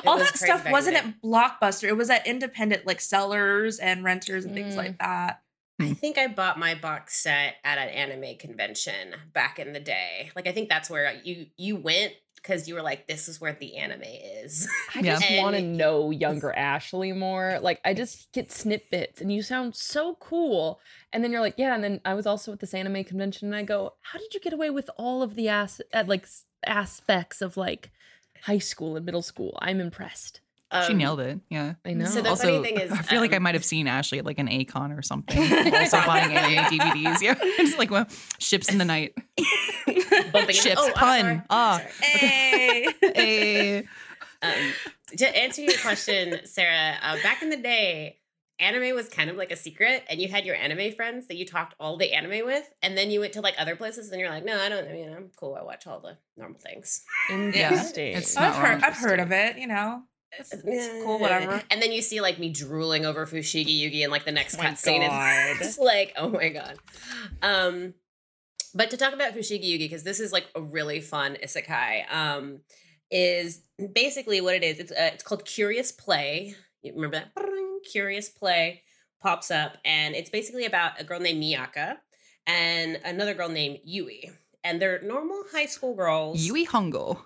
All 0.06 0.18
that 0.18 0.38
stuff 0.38 0.70
wasn't 0.70 0.96
then. 0.98 1.08
at 1.10 1.22
Blockbuster. 1.22 1.88
It 1.88 1.98
was 1.98 2.10
at 2.10 2.26
independent 2.28 2.86
like 2.86 3.02
sellers 3.02 3.80
and 3.80 4.04
renters 4.04 4.46
and 4.46 4.54
things 4.54 4.74
Mm. 4.76 4.78
like 4.78 4.98
that. 5.00 5.42
I 5.80 5.94
think 5.94 6.18
I 6.18 6.28
bought 6.28 6.58
my 6.58 6.74
box 6.76 7.22
set 7.22 7.56
at 7.64 7.78
an 7.78 7.90
anime 7.90 8.38
convention 8.38 9.14
back 9.34 9.60
in 9.60 9.74
the 9.74 9.80
day. 9.80 10.32
Like 10.36 10.48
I 10.48 10.52
think 10.54 10.70
that's 10.70 10.90
where 10.90 11.20
you 11.24 11.48
you 11.58 11.76
went 11.76 12.14
because 12.36 12.68
you 12.68 12.76
were 12.76 12.82
like, 12.84 13.08
this 13.08 13.28
is 13.28 13.42
where 13.42 13.54
the 13.60 13.76
anime 13.78 14.04
is. 14.04 14.68
I 14.96 15.00
Yeah. 15.00 15.16
just 15.16 15.26
And- 15.32 15.42
want 15.42 15.56
to 15.56 15.62
know 15.64 16.12
younger 16.12 16.54
Ashley 16.54 17.12
more. 17.12 17.58
Like, 17.60 17.82
I 17.84 17.96
just 17.96 18.32
get 18.34 18.52
snippets 18.52 19.20
and 19.20 19.34
you 19.34 19.42
sound 19.42 19.76
so 19.76 20.16
cool. 20.20 20.80
And 21.12 21.24
then 21.24 21.32
you're 21.32 21.42
like, 21.42 21.56
yeah. 21.58 21.74
And 21.74 21.84
then 21.84 22.02
I 22.06 22.14
was 22.14 22.28
also 22.28 22.54
at 22.54 22.60
this 22.60 22.76
anime 22.76 23.04
convention 23.04 23.48
and 23.48 23.56
I 23.56 23.64
go, 23.64 23.96
how 24.02 24.20
did 24.20 24.34
you 24.36 24.40
get 24.40 24.54
away 24.54 24.70
with 24.70 24.92
all 24.96 25.24
of 25.24 25.34
the 25.34 25.50
ass, 25.50 25.82
uh, 25.92 26.04
like 26.06 26.28
aspects 26.68 27.42
of 27.42 27.58
like 27.58 27.90
high 28.44 28.60
school 28.60 28.96
and 28.96 29.06
middle 29.06 29.24
school? 29.24 29.58
I'm 29.60 29.80
impressed. 29.82 30.42
She 30.72 30.94
Um, 30.94 30.98
nailed 30.98 31.20
it. 31.20 31.40
Yeah. 31.50 31.76
I 31.86 31.94
know. 31.94 32.06
So 32.06 32.22
the 32.22 32.30
also, 32.30 32.48
funny 32.62 32.64
thing 32.64 32.80
is, 32.82 32.92
I 32.92 32.98
feel 33.04 33.22
like 33.22 33.34
I 33.34 33.38
um, 33.38 33.44
might 33.44 33.54
have 33.54 33.64
seen 33.64 33.88
Ashley 33.88 34.20
at 34.20 34.26
like 34.26 34.40
an 34.40 34.50
A-Kon 34.50 34.92
or 34.92 35.02
something. 35.02 35.38
also 35.74 36.02
buying 36.06 36.36
anime 36.36 36.80
DVDs. 36.80 37.22
Yeah, 37.22 37.36
it's 37.42 37.78
like 37.78 37.92
well, 37.92 38.08
ships 38.40 38.72
in 38.72 38.80
the 38.80 38.86
night. 38.86 39.14
bumping 39.86 39.96
into- 40.34 40.54
Ships 40.54 40.82
oh, 40.82 40.92
pun. 40.96 41.44
Ah. 41.50 41.78
sorry. 41.78 41.92
Hey. 42.02 42.88
Hey. 43.02 43.78
Um, 44.42 44.74
to 45.18 45.38
answer 45.38 45.62
your 45.62 45.78
question, 45.82 46.40
Sarah, 46.46 46.96
uh, 47.02 47.18
back 47.24 47.42
in 47.42 47.50
the 47.50 47.58
day, 47.58 48.20
anime 48.60 48.96
was 48.96 49.08
kind 49.08 49.30
of 49.30 49.38
like 49.38 49.52
a 49.52 49.56
secret, 49.56 50.04
and 50.10 50.20
you 50.20 50.28
had 50.28 50.46
your 50.46 50.56
anime 50.56 50.94
friends 50.94 51.28
that 51.28 51.36
you 51.36 51.46
talked 51.46 51.76
all 51.80 51.98
the 51.98 52.14
anime 52.14 52.46
with, 52.46 52.68
and 52.82 52.98
then 52.98 53.12
you 53.12 53.20
went 53.20 53.34
to 53.34 53.42
like 53.42 53.56
other 53.60 53.76
places, 53.76 54.12
and 54.12 54.20
you're 54.20 54.30
like, 54.30 54.44
no, 54.46 54.60
I 54.60 54.70
don't. 54.70 54.88
I 54.88 54.94
mean, 54.94 55.14
I'm 55.14 55.30
cool. 55.36 55.56
I 55.56 55.64
watch 55.64 55.86
all 55.88 56.00
the 56.00 56.18
normal 56.38 56.60
things. 56.60 57.04
Interesting. 57.30 58.18
It's 58.18 58.36
I've 58.36 58.56
heard 58.56 58.82
wrong. 58.82 58.84
I've 58.84 58.98
heard 58.98 59.20
of 59.20 59.32
it, 59.32 59.58
you 59.58 59.68
know. 59.68 60.04
It's, 60.40 60.54
it's 60.54 61.04
cool, 61.04 61.20
whatever. 61.20 61.62
And 61.70 61.82
then 61.82 61.92
you 61.92 62.02
see 62.02 62.22
like 62.22 62.40
me 62.40 62.50
drooling 62.50 63.06
over 63.06 63.26
Fushigi 63.26 63.82
Yugi 63.82 64.04
in 64.04 64.12
like 64.12 64.26
the 64.26 64.32
next 64.32 64.56
Oh 64.56 64.64
my 64.64 64.70
cutscene. 64.70 65.08
God. 65.08 65.58
It's 65.62 65.78
like, 65.92 66.14
oh 66.18 66.30
my 66.30 66.50
god. 66.50 66.78
Um, 67.42 67.94
but 68.74 68.90
to 68.92 68.98
talk 68.98 69.14
about 69.14 69.34
Fushigi 69.34 69.64
Yugi, 69.66 69.80
because 69.80 70.04
this 70.04 70.20
is 70.20 70.32
like 70.32 70.46
a 70.56 70.62
really 70.62 71.00
fun 71.02 71.38
isekai, 71.44 72.12
um, 72.14 72.60
is 73.10 73.62
basically 73.94 74.42
what 74.42 74.56
it 74.56 74.64
is. 74.64 74.80
It's 74.80 74.92
uh, 74.92 75.12
it's 75.14 75.24
called 75.24 75.46
Curious 75.46 75.92
Play. 75.92 76.56
You 76.82 76.94
remember 76.94 77.18
that? 77.18 77.32
Curious 77.92 78.30
Play 78.30 78.82
pops 79.22 79.50
up, 79.52 79.78
and 79.86 80.16
it's 80.16 80.30
basically 80.30 80.66
about 80.66 81.00
a 81.00 81.04
girl 81.04 81.20
named 81.20 81.40
Miaka 81.40 81.98
and 82.48 83.00
another 83.06 83.34
girl 83.34 83.50
named 83.50 83.80
Yui. 83.84 84.32
And 84.64 84.82
they're 84.82 85.02
normal 85.02 85.44
high 85.52 85.68
school 85.68 85.96
girls. 85.96 86.46
Yui 86.46 86.66
Hongo. 86.66 87.22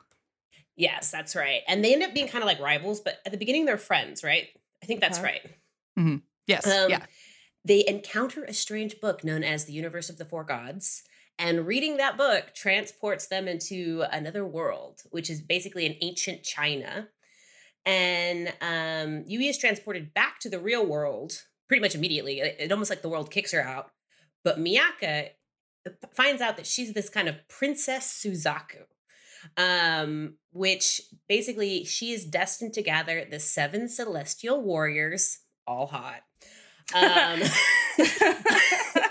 Yes, 0.79 1.11
that's 1.11 1.35
right. 1.35 1.61
And 1.67 1.83
they 1.83 1.93
end 1.93 2.03
up 2.03 2.13
being 2.13 2.29
kind 2.29 2.41
of 2.41 2.47
like 2.47 2.59
rivals, 2.59 3.01
but 3.01 3.19
at 3.25 3.33
the 3.33 3.37
beginning 3.37 3.65
they're 3.65 3.77
friends, 3.77 4.23
right? 4.23 4.47
I 4.81 4.85
think 4.85 5.01
that's 5.01 5.19
Okay. 5.19 5.41
right. 5.97 6.17
Yes. 6.47 6.65
Um, 6.65 6.89
yeah. 6.89 7.05
They 7.65 7.85
encounter 7.85 8.45
a 8.45 8.53
strange 8.53 9.01
book 9.01 9.23
known 9.25 9.43
as 9.43 9.65
the 9.65 9.73
Universe 9.73 10.09
of 10.09 10.17
the 10.17 10.23
Four 10.23 10.45
Gods. 10.45 11.03
And 11.37 11.67
reading 11.67 11.97
that 11.97 12.17
book 12.17 12.53
transports 12.55 13.27
them 13.27 13.47
into 13.47 14.05
another 14.09 14.45
world, 14.45 15.01
which 15.11 15.29
is 15.29 15.41
basically 15.41 15.85
an 15.85 15.95
ancient 16.01 16.43
China. 16.43 17.09
And 17.85 18.53
um, 18.61 19.23
Yui 19.27 19.49
is 19.49 19.57
transported 19.57 20.13
back 20.13 20.39
to 20.39 20.49
the 20.49 20.59
real 20.59 20.85
world 20.85 21.43
pretty 21.67 21.81
much 21.81 21.93
immediately. 21.95 22.39
It, 22.39 22.55
it 22.57 22.71
almost 22.71 22.89
like 22.89 23.01
the 23.01 23.09
world 23.09 23.31
kicks 23.31 23.51
her 23.51 23.61
out. 23.61 23.91
But 24.43 24.59
Miaka 24.59 25.31
uh, 25.85 25.91
finds 26.13 26.41
out 26.41 26.55
that 26.55 26.65
she's 26.65 26.93
this 26.93 27.09
kind 27.09 27.27
of 27.27 27.35
Princess 27.49 28.23
Suzaku, 28.25 28.83
um, 29.57 30.35
which 30.51 31.01
basically 31.27 31.83
she 31.85 32.11
is 32.11 32.25
destined 32.25 32.73
to 32.73 32.81
gather 32.81 33.25
the 33.29 33.39
seven 33.39 33.87
celestial 33.89 34.61
warriors, 34.61 35.39
all 35.67 35.87
hot, 35.87 36.21
um, 36.95 37.41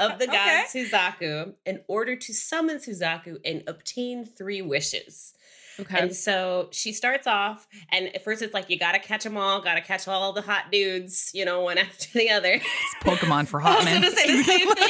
of 0.01 0.19
the 0.19 0.27
god 0.27 0.65
Okay. 0.65 0.65
Suzaku, 0.75 1.55
in 1.65 1.81
order 1.89 2.17
to 2.17 2.33
summon 2.35 2.79
Suzaku 2.79 3.37
and 3.45 3.63
obtain 3.67 4.25
three 4.25 4.63
wishes. 4.63 5.35
Okay. 5.81 5.97
And 5.97 6.15
so 6.17 6.69
she 6.73 6.93
starts 6.93 7.29
off, 7.29 7.69
and 7.93 8.09
at 8.09 8.25
first 8.25 8.43
it's 8.43 8.53
like, 8.53 8.69
you 8.69 8.77
gotta 8.77 8.99
catch 8.99 9.23
them 9.23 9.37
all, 9.37 9.61
gotta 9.61 9.81
catch 9.81 10.09
all 10.09 10.33
the 10.33 10.43
hot 10.43 10.73
dudes, 10.73 11.31
you 11.33 11.45
know, 11.45 11.61
one 11.61 11.79
after 11.79 12.19
the 12.19 12.31
other. 12.31 12.55
It's 12.55 12.65
Pokemon 13.05 13.47
for 13.47 13.61
I 13.61 13.65
hot 13.69 13.77
was 13.77 13.85
men. 13.85 14.03
gonna 14.03 14.15
say 14.15 14.37
the 14.37 14.43
same 14.43 14.67
thing. 14.75 14.89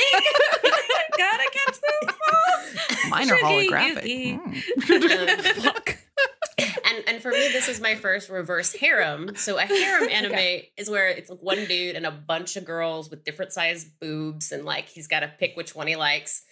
Gotta 1.19 1.51
catch 1.53 1.81
them 1.81 2.15
all. 2.33 2.98
Mine 3.09 3.31
are 3.31 3.37
holographic. 3.37 4.39
Mm. 4.39 5.67
Um, 5.67 5.95
and 6.59 7.05
and 7.07 7.23
for 7.23 7.31
me, 7.31 7.49
this 7.49 7.69
is 7.69 7.81
my 7.81 7.95
first 7.95 8.29
reverse 8.29 8.75
harem. 8.75 9.37
So 9.37 9.59
a 9.59 9.63
harem 9.63 10.09
anime 10.13 10.63
is 10.77 10.91
where 10.91 11.09
it's 11.09 11.31
like 11.31 11.41
one 11.41 11.65
dude 11.67 11.97
and 11.97 12.07
a 12.07 12.11
bunch 12.11 12.57
of 12.57 12.65
girls 12.65 13.11
with 13.11 13.25
different 13.25 13.53
size 13.53 13.85
boobs, 13.85 14.53
and 14.53 14.65
like 14.65 14.89
he's 14.89 15.07
got 15.07 15.21
to 15.21 15.29
pick 15.39 15.57
which 15.57 15.75
one 15.75 15.87
he 15.87 15.97
likes. 15.97 16.43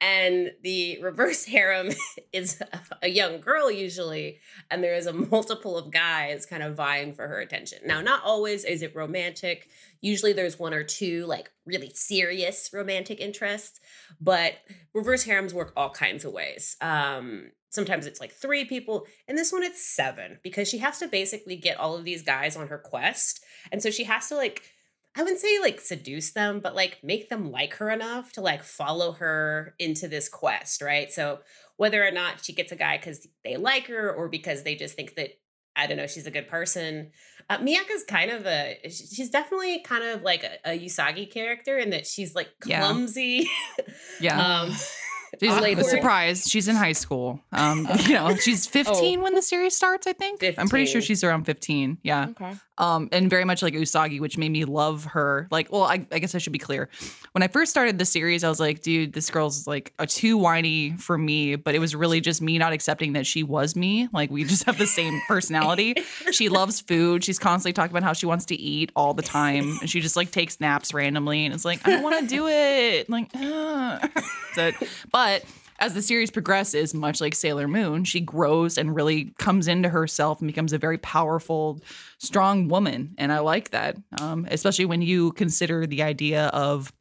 And 0.00 0.52
the 0.62 0.98
reverse 1.02 1.44
harem 1.46 1.90
is 2.32 2.60
a 3.02 3.08
young 3.08 3.40
girl 3.40 3.70
usually, 3.70 4.38
and 4.70 4.82
there 4.82 4.94
is 4.94 5.06
a 5.06 5.12
multiple 5.12 5.76
of 5.76 5.90
guys 5.90 6.46
kind 6.46 6.62
of 6.62 6.74
vying 6.74 7.12
for 7.12 7.28
her 7.28 7.40
attention. 7.40 7.80
Now, 7.84 8.00
not 8.00 8.22
always 8.24 8.64
is 8.64 8.82
it 8.82 8.96
romantic. 8.96 9.68
Usually, 10.00 10.32
there's 10.32 10.58
one 10.58 10.74
or 10.74 10.84
two 10.84 11.26
like 11.26 11.50
really 11.66 11.90
serious 11.94 12.70
romantic 12.72 13.20
interests, 13.20 13.80
but 14.20 14.54
reverse 14.94 15.24
harems 15.24 15.52
work 15.52 15.72
all 15.76 15.90
kinds 15.90 16.24
of 16.24 16.32
ways. 16.32 16.76
Um, 16.80 17.50
sometimes 17.68 18.06
it's 18.06 18.20
like 18.20 18.32
three 18.32 18.64
people, 18.64 19.06
and 19.28 19.36
this 19.36 19.52
one 19.52 19.62
it's 19.62 19.84
seven 19.84 20.38
because 20.42 20.68
she 20.68 20.78
has 20.78 20.98
to 20.98 21.08
basically 21.08 21.56
get 21.56 21.78
all 21.78 21.96
of 21.96 22.04
these 22.04 22.22
guys 22.22 22.56
on 22.56 22.68
her 22.68 22.78
quest, 22.78 23.44
and 23.70 23.82
so 23.82 23.90
she 23.90 24.04
has 24.04 24.28
to 24.28 24.36
like. 24.36 24.62
I 25.16 25.22
wouldn't 25.22 25.40
say 25.40 25.58
like 25.60 25.80
seduce 25.80 26.30
them, 26.32 26.60
but 26.60 26.74
like 26.74 26.98
make 27.02 27.28
them 27.28 27.50
like 27.50 27.74
her 27.74 27.90
enough 27.90 28.32
to 28.32 28.40
like 28.40 28.62
follow 28.62 29.12
her 29.12 29.74
into 29.78 30.06
this 30.06 30.28
quest, 30.28 30.82
right? 30.82 31.10
So 31.10 31.40
whether 31.76 32.06
or 32.06 32.10
not 32.12 32.44
she 32.44 32.52
gets 32.52 32.72
a 32.72 32.76
guy 32.76 32.96
because 32.96 33.26
they 33.42 33.56
like 33.56 33.88
her 33.88 34.12
or 34.12 34.28
because 34.28 34.62
they 34.62 34.76
just 34.76 34.94
think 34.94 35.16
that 35.16 35.30
I 35.74 35.86
don't 35.86 35.96
know 35.96 36.06
she's 36.06 36.26
a 36.26 36.30
good 36.30 36.48
person. 36.48 37.10
Uh, 37.48 37.58
Miaka's 37.58 38.04
kind 38.06 38.30
of 38.30 38.46
a 38.46 38.78
she's 38.84 39.30
definitely 39.30 39.80
kind 39.80 40.04
of 40.04 40.22
like 40.22 40.44
a, 40.44 40.72
a 40.72 40.78
Usagi 40.78 41.30
character 41.30 41.78
in 41.78 41.90
that 41.90 42.06
she's 42.06 42.34
like 42.34 42.48
clumsy. 42.60 43.48
Yeah. 44.20 44.60
um, 44.60 44.72
She's 45.40 45.52
awkward. 45.52 45.78
a 45.78 45.84
surprise. 45.84 46.44
She's 46.48 46.66
in 46.66 46.74
high 46.74 46.92
school. 46.92 47.40
Um, 47.52 47.86
you 48.00 48.14
know, 48.14 48.34
she's 48.42 48.66
15 48.66 49.20
when 49.20 49.34
the 49.34 49.42
series 49.42 49.76
starts, 49.76 50.06
I 50.08 50.12
think. 50.12 50.42
I'm 50.58 50.68
pretty 50.68 50.86
sure 50.86 51.00
she's 51.00 51.22
around 51.22 51.44
15. 51.44 51.98
Yeah. 52.02 52.28
Okay. 52.30 52.54
Um, 52.80 53.10
and 53.12 53.28
very 53.28 53.44
much 53.44 53.62
like 53.62 53.74
Usagi, 53.74 54.20
which 54.20 54.38
made 54.38 54.50
me 54.50 54.64
love 54.64 55.04
her. 55.04 55.46
Like, 55.50 55.70
well, 55.70 55.82
I, 55.82 56.06
I 56.10 56.18
guess 56.18 56.34
I 56.34 56.38
should 56.38 56.54
be 56.54 56.58
clear. 56.58 56.88
When 57.32 57.42
I 57.42 57.48
first 57.48 57.70
started 57.70 57.98
the 57.98 58.06
series, 58.06 58.42
I 58.42 58.48
was 58.48 58.58
like, 58.58 58.80
dude, 58.80 59.12
this 59.12 59.28
girl's 59.28 59.66
like 59.66 59.92
a 59.98 60.06
too 60.06 60.38
whiny 60.38 60.92
for 60.96 61.18
me. 61.18 61.56
But 61.56 61.74
it 61.74 61.78
was 61.78 61.94
really 61.94 62.22
just 62.22 62.40
me 62.40 62.56
not 62.56 62.72
accepting 62.72 63.12
that 63.12 63.26
she 63.26 63.42
was 63.42 63.76
me. 63.76 64.08
Like, 64.14 64.30
we 64.30 64.44
just 64.44 64.64
have 64.64 64.78
the 64.78 64.86
same 64.86 65.20
personality. 65.28 65.94
she 66.32 66.48
loves 66.48 66.80
food. 66.80 67.22
She's 67.22 67.38
constantly 67.38 67.74
talking 67.74 67.92
about 67.92 68.02
how 68.02 68.14
she 68.14 68.24
wants 68.24 68.46
to 68.46 68.54
eat 68.54 68.92
all 68.96 69.12
the 69.12 69.22
time. 69.22 69.76
And 69.82 69.90
she 69.90 70.00
just 70.00 70.16
like 70.16 70.30
takes 70.30 70.58
naps 70.58 70.94
randomly. 70.94 71.44
And 71.44 71.52
it's 71.52 71.66
like, 71.66 71.86
I 71.86 71.90
don't 71.90 72.02
want 72.02 72.18
to 72.20 72.26
do 72.26 72.48
it. 72.48 73.10
Like, 73.10 73.28
uh. 73.34 74.08
so, 74.54 74.72
but 75.12 75.44
as 75.80 75.94
the 75.94 76.02
series 76.02 76.30
progresses, 76.30 76.92
much 76.92 77.20
like 77.20 77.34
Sailor 77.34 77.66
Moon, 77.66 78.04
she 78.04 78.20
grows 78.20 78.76
and 78.76 78.94
really 78.94 79.32
comes 79.38 79.66
into 79.66 79.88
herself 79.88 80.40
and 80.40 80.46
becomes 80.46 80.72
a 80.74 80.78
very 80.78 80.98
powerful, 80.98 81.80
strong 82.18 82.68
woman. 82.68 83.14
And 83.16 83.32
I 83.32 83.38
like 83.38 83.70
that, 83.70 83.96
um, 84.20 84.46
especially 84.50 84.84
when 84.84 85.00
you 85.00 85.32
consider 85.32 85.86
the 85.86 86.02
idea 86.02 86.46
of 86.48 86.92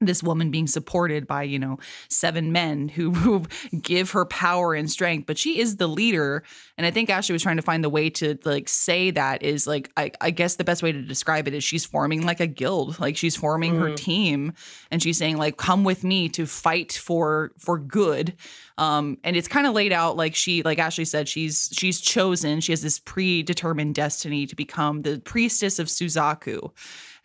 this 0.00 0.22
woman 0.22 0.50
being 0.50 0.66
supported 0.66 1.26
by 1.26 1.42
you 1.42 1.58
know 1.58 1.78
seven 2.08 2.52
men 2.52 2.88
who, 2.88 3.10
who 3.14 3.44
give 3.80 4.12
her 4.12 4.24
power 4.24 4.74
and 4.74 4.90
strength 4.90 5.26
but 5.26 5.36
she 5.38 5.58
is 5.58 5.76
the 5.76 5.88
leader. 5.88 6.42
And 6.76 6.86
i 6.86 6.90
think 6.90 7.10
ashley 7.10 7.32
was 7.32 7.42
trying 7.42 7.56
to 7.56 7.62
find 7.62 7.82
the 7.82 7.88
way 7.88 8.10
to 8.10 8.38
like 8.44 8.68
say 8.68 9.10
that 9.10 9.42
is 9.42 9.66
like 9.66 9.90
i, 9.96 10.10
I 10.20 10.30
guess 10.30 10.56
the 10.56 10.64
best 10.64 10.82
way 10.82 10.92
to 10.92 11.02
describe 11.02 11.48
it 11.48 11.54
is 11.54 11.64
she's 11.64 11.84
forming 11.84 12.24
like 12.24 12.40
a 12.40 12.46
guild. 12.46 12.98
Like 13.00 13.16
she's 13.16 13.36
forming 13.36 13.74
her 13.76 13.88
Mhm. 13.90 13.96
team. 13.96 14.52
And 14.90 15.02
she's 15.02 15.18
saying 15.18 15.36
like 15.36 15.56
come 15.56 15.82
with 15.84 16.04
me 16.04 16.28
to 16.30 16.46
fight 16.46 16.92
for 16.92 17.52
for 17.58 17.78
good. 17.78 18.34
Um 18.76 19.18
and 19.24 19.36
it's 19.36 19.48
kind 19.48 19.66
of 19.66 19.74
laid 19.74 19.92
out 19.92 20.16
like 20.16 20.34
she 20.34 20.62
like 20.62 20.78
ashley 20.78 21.04
said 21.04 21.28
she's 21.28 21.70
she's 21.72 22.00
chosen. 22.00 22.60
She 22.60 22.72
has 22.72 22.82
this 22.82 22.98
predetermined 23.00 23.94
destiny 23.94 24.46
to 24.46 24.54
become 24.56 25.02
the 25.02 25.18
priestess 25.18 25.78
of 25.78 25.88
suzaku 25.88 26.70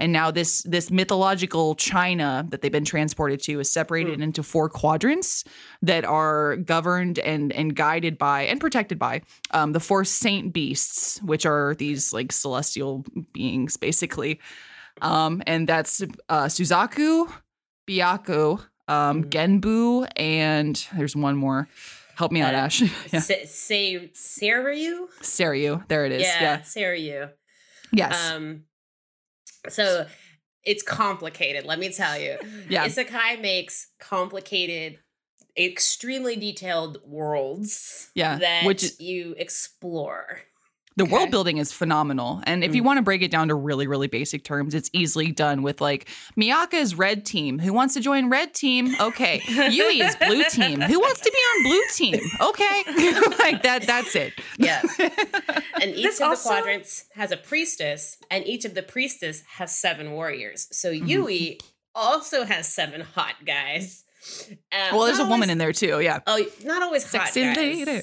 and 0.04 0.12
now 0.12 0.30
this 0.32 0.62
this 0.64 0.92
mythological 0.92 1.76
China 1.76 2.46
that 2.50 2.62
they've 2.62 2.72
been 2.80 2.84
transported 2.96 3.42
to 3.44 3.60
is 3.62 3.72
separated 3.72 4.20
into 4.22 4.44
four 4.44 4.68
quadrants 4.70 5.46
that 5.82 6.04
are 6.06 6.58
governed 6.58 7.20
and 7.20 7.54
and 7.54 7.74
guided 7.76 8.18
by 8.18 8.42
and 8.44 8.60
protected 8.60 9.00
by 9.00 9.22
um, 9.52 9.72
the 9.72 9.80
four 9.80 10.04
saint 10.04 10.52
beasts, 10.54 11.22
which 11.24 11.46
are 11.46 11.74
these 11.76 12.12
like 12.14 12.32
celestial 12.34 13.06
beings, 13.34 13.78
basically. 13.78 14.40
Um, 15.02 15.42
and 15.48 15.68
that's 15.68 16.02
uh, 16.30 16.46
Suzaku, 16.56 17.32
Byakko, 17.88 18.60
um, 18.88 19.24
Mhm. 19.24 19.30
Genbu, 19.62 20.08
and 20.18 20.76
there's 20.98 21.16
one 21.16 21.38
more. 21.38 21.68
Help 22.16 22.32
me 22.32 22.42
out, 22.42 22.54
Uh, 22.54 22.58
Ash. 22.58 22.82
yeah, 23.14 23.20
Say, 23.20 24.10
Saryu? 24.14 25.08
Seiryu. 25.22 25.88
There 25.88 26.06
it 26.06 26.12
is. 26.12 26.22
Yeah, 26.24 26.42
Yeah. 26.42 26.58
Saryu. 26.60 27.30
Yes. 27.92 28.32
Um, 28.32 28.66
so 29.70 30.06
it's 30.64 30.84
complicated, 30.84 31.66
let 31.66 31.80
me 31.80 31.92
tell 31.92 32.18
you. 32.18 32.38
Yeah. 32.70 32.86
Isekai 32.88 33.42
makes 33.42 33.88
complicated, 34.00 35.00
extremely 35.58 36.36
detailed 36.36 36.98
worlds 37.06 38.10
Yeah, 38.16 38.38
that 38.40 38.66
which- 38.66 39.00
you 39.00 39.36
explore. 39.38 40.42
The 40.96 41.04
Okay. 41.06 41.12
world 41.14 41.32
building 41.32 41.58
is 41.58 41.72
phenomenal. 41.72 42.42
And 42.46 42.64
if 42.64 42.76
you 42.76 42.82
Mm. 42.82 42.86
want 42.86 42.98
to 42.98 43.02
break 43.02 43.22
it 43.22 43.32
down 43.32 43.48
to 43.48 43.56
really, 43.56 43.88
really 43.88 44.08
basic 44.08 44.44
terms, 44.44 44.76
it's 44.76 44.90
easily 44.94 45.32
done 45.32 45.64
with 45.64 45.82
like 45.82 46.08
Miaka's 46.40 46.96
red 46.96 47.26
team. 47.26 47.60
Who 47.60 47.74
wants 47.74 47.94
to 47.96 48.00
join 48.00 48.30
red 48.30 48.54
team? 48.54 48.96
Okay. 49.00 49.42
Yui 49.48 50.02
is 50.02 50.16
blue 50.18 50.44
team. 50.52 50.82
Who 50.82 51.00
wants 51.00 51.22
to 51.22 51.32
be 51.32 51.38
on 51.38 51.64
blue 51.64 51.84
team? 51.94 52.20
Okay. 52.42 52.84
like 53.40 53.64
that, 53.64 53.84
that's 53.88 54.16
it. 54.16 54.34
Yeah. 54.58 54.82
And 55.82 55.96
each 55.96 56.04
This 56.04 56.22
of 56.22 56.30
the 56.32 56.36
quadrants 56.38 57.06
has 57.16 57.32
a 57.32 57.38
priestess, 57.38 58.18
and 58.30 58.46
each 58.46 58.64
of 58.66 58.74
the 58.76 58.84
priestess 58.84 59.42
has 59.58 59.76
seven 59.76 60.12
warriors. 60.12 60.68
So 60.72 60.92
Mm-hmm. 60.92 61.08
Yui 61.08 61.60
also 61.96 62.44
has 62.46 62.68
seven 62.72 63.02
hot 63.02 63.36
guys. 63.46 64.04
Um, 64.72 64.96
well, 64.96 65.06
there's 65.06 65.18
a 65.20 65.24
not 65.24 65.30
woman 65.30 65.50
always- 65.50 65.50
in 65.52 65.58
there 65.58 65.74
too. 65.74 66.00
Yeah. 66.02 66.20
Oh, 66.28 66.46
not 66.64 66.82
always 66.84 67.04
hot 67.04 67.30
Sexy 67.30 67.42
guys. 67.42 67.58
lady. 67.58 68.02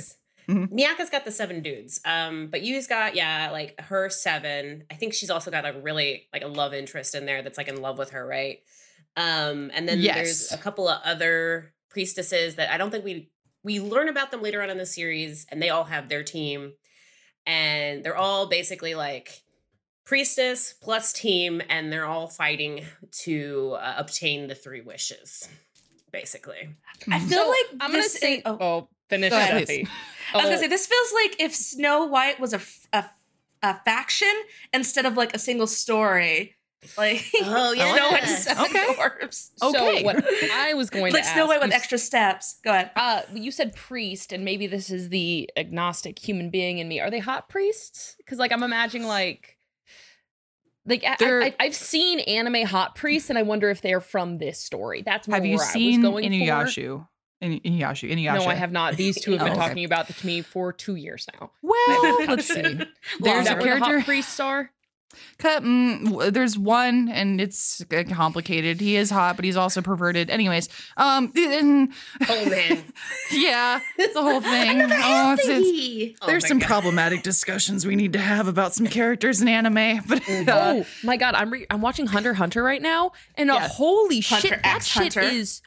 Mhm. 0.51 0.69
Miaka's 0.73 1.11
got 1.11 1.25
the 1.25 1.31
seven 1.31 1.63
dudes. 1.63 2.01
Um, 2.05 2.49
but 2.49 2.63
Yui's 2.63 2.87
got 2.87 3.15
yeah, 3.15 3.51
like 3.53 3.81
her 3.81 4.09
seven. 4.11 4.85
I 4.91 4.95
think 4.95 5.15
she's 5.15 5.31
also 5.31 5.51
got 5.51 5.65
a 5.65 5.79
really 5.81 6.29
like 6.33 6.43
a 6.43 6.49
love 6.49 6.75
interest 6.75 7.15
in 7.15 7.25
there 7.27 7.43
that's 7.43 7.57
like 7.59 7.69
in 7.69 7.81
love 7.81 7.99
with 7.99 8.11
her, 8.11 8.27
right? 8.27 8.59
Um, 9.17 9.71
and 9.75 9.89
then 9.89 10.01
Yes. 10.01 10.15
there's 10.15 10.53
a 10.53 10.59
couple 10.59 10.89
of 10.89 11.01
other 11.05 11.73
priestesses 11.91 12.57
that 12.57 12.71
I 12.73 12.77
don't 12.79 12.91
think 12.91 13.05
we 13.05 13.31
we 13.63 13.79
learn 13.81 14.09
about 14.09 14.31
them 14.31 14.43
later 14.43 14.63
on 14.63 14.71
in 14.71 14.79
the 14.79 14.87
series, 14.87 15.47
and 15.51 15.61
they 15.63 15.69
all 15.71 15.85
have 15.85 16.09
their 16.09 16.23
team, 16.25 16.73
and 17.47 18.03
they're 18.05 18.17
all 18.17 18.47
basically 18.47 18.95
like 18.95 19.43
priestess 20.05 20.73
plus 20.83 21.13
team, 21.13 21.61
and 21.69 21.93
they're 21.93 22.07
all 22.07 22.27
fighting 22.29 22.85
to 23.25 23.77
uh, 23.81 23.95
obtain 23.99 24.49
the 24.49 24.55
three 24.55 24.81
wishes, 24.81 25.49
basically. 26.11 26.71
I 27.11 27.21
feel 27.21 27.39
So, 27.45 27.49
like 27.51 27.67
I'm 27.81 27.91
gonna 27.93 28.03
say. 28.05 28.37
is- 28.37 28.43
oh. 28.47 28.59
oh, 28.61 28.89
finish, 29.11 29.31
Go 29.31 29.37
ahead, 29.37 29.67
Steffi. 29.69 29.87
I 30.33 30.37
was 30.39 30.45
gonna 30.45 30.57
Oh. 30.57 30.61
say 30.61 30.67
this 30.69 30.87
feels 30.87 31.13
like 31.13 31.41
if 31.41 31.55
Snow 31.55 32.07
White 32.07 32.41
was 32.41 32.55
a, 32.55 32.61
a, 32.93 33.05
a 33.63 33.81
faction 33.85 34.33
instead 34.73 35.05
of 35.05 35.17
like 35.17 35.35
a 35.35 35.39
single 35.39 35.67
story. 35.67 36.55
Like 36.97 37.23
Oh, 37.43 37.43
Snow 37.75 37.85
yeah. 37.85 38.11
White 38.11 38.23
and 38.25 38.39
seven 38.39 38.65
Okay. 38.65 38.95
dwarfs. 38.95 39.51
Okay. 39.63 39.99
So 39.99 40.05
what 40.05 40.25
I 40.53 40.73
was 40.73 40.89
going 40.95 41.13
like 41.13 41.25
to 41.25 41.29
Snow 41.29 41.43
ask, 41.43 41.49
White 41.51 41.61
with 41.61 41.73
extra 41.75 41.99
steps. 41.99 42.59
Go 42.65 42.71
ahead. 42.71 42.91
Uh, 42.97 43.21
you 43.35 43.51
said 43.51 43.75
priest, 43.77 44.33
and 44.33 44.45
maybe 44.47 44.67
this 44.67 44.89
is 44.91 45.11
the 45.11 45.51
agnostic 45.59 46.19
human 46.19 46.49
being 46.49 46.79
in 46.79 46.89
me. 46.89 46.99
Are 47.01 47.11
they 47.11 47.19
hot 47.19 47.51
priests? 47.51 48.15
Because 48.19 48.39
like 48.39 48.51
I'm 48.53 48.63
imagining 48.63 49.07
like. 49.07 49.59
Like 50.87 51.05
I, 51.05 51.17
I, 51.21 51.55
I've 51.61 51.75
seen 51.75 52.21
anime 52.21 52.65
hot 52.67 52.95
priests, 52.95 53.29
and 53.29 53.39
I 53.39 53.43
wonder 53.43 53.69
if 53.69 53.83
they're 53.83 54.01
from 54.01 54.39
this 54.39 54.59
story. 54.59 55.03
That's 55.03 55.29
more 55.29 55.37
Have 55.37 55.45
you 55.45 55.57
where 55.59 55.67
seen 55.67 56.05
I 56.05 56.09
was 56.09 56.23
going 56.23 56.65
for. 56.65 57.09
Inuyasha? 57.43 57.59
In, 57.63 57.73
Inuyasha. 57.79 58.11
Inuyasha. 58.13 58.35
No, 58.39 58.45
I 58.47 58.55
have 58.55 58.73
not. 58.73 58.97
These 58.97 59.21
two 59.21 59.33
have 59.33 59.41
been 59.45 59.49
Oh, 59.51 59.53
okay. 59.57 59.69
talking 59.69 59.85
about 59.85 60.09
to 60.09 60.27
me 60.27 60.43
for 60.43 60.73
two 60.73 60.95
years 60.97 61.27
now. 61.41 61.51
Well, 61.63 62.25
let's 62.29 62.47
see. 62.49 62.61
There's 62.63 62.87
that 63.21 63.59
a 63.59 63.63
where 63.63 63.75
the 63.75 63.81
hot 63.81 63.89
character. 63.89 64.05
priests? 64.05 64.41
Cut, 65.39 65.65
mm, 65.65 66.33
there's 66.33 66.57
one, 66.57 67.09
and 67.09 67.41
it's 67.41 67.83
uh, 67.93 68.05
complicated. 68.13 68.81
He 68.81 68.95
is 68.95 69.11
hot, 69.11 69.35
but 69.35 69.45
he's 69.45 69.57
also 69.57 69.83
perverted. 69.83 70.31
Anyways, 70.31 70.69
um, 70.97 71.33
and- 71.35 71.93
Oh 72.29 72.49
man. 72.49 72.85
yeah, 73.33 73.81
it's 73.99 74.15
the 74.15 74.23
whole 74.23 74.41
thing. 74.41 74.83
oh, 74.83 75.33
it's, 75.37 75.49
it's, 75.49 76.19
Oh 76.23 76.27
there's 76.29 76.47
some 76.47 76.61
God. 76.61 76.69
problematic 76.69 77.25
discussions 77.25 77.85
we 77.85 77.97
need 77.97 78.13
to 78.13 78.21
have 78.21 78.47
about 78.47 78.73
some 78.73 78.87
characters 78.87 79.43
in 79.43 79.49
anime. 79.49 80.01
But 80.07 80.23
uh, 80.29 80.45
Oh 80.49 80.87
my 81.03 81.17
god, 81.17 81.35
I'm 81.35 81.51
re- 81.51 81.67
I'm 81.71 81.81
watching 81.81 82.07
Hunter 82.07 82.35
Hunter 82.35 82.63
right 82.63 82.81
now, 82.81 83.11
and 83.35 83.51
uh, 83.51 83.55
Yes. 83.55 83.77
holy 83.77 84.21
Hunter 84.21 84.49
shit, 84.49 84.63
that 84.63 84.77
X 84.77 84.87
shit 84.87 85.15
Hunter. 85.15 85.23
is 85.23 85.61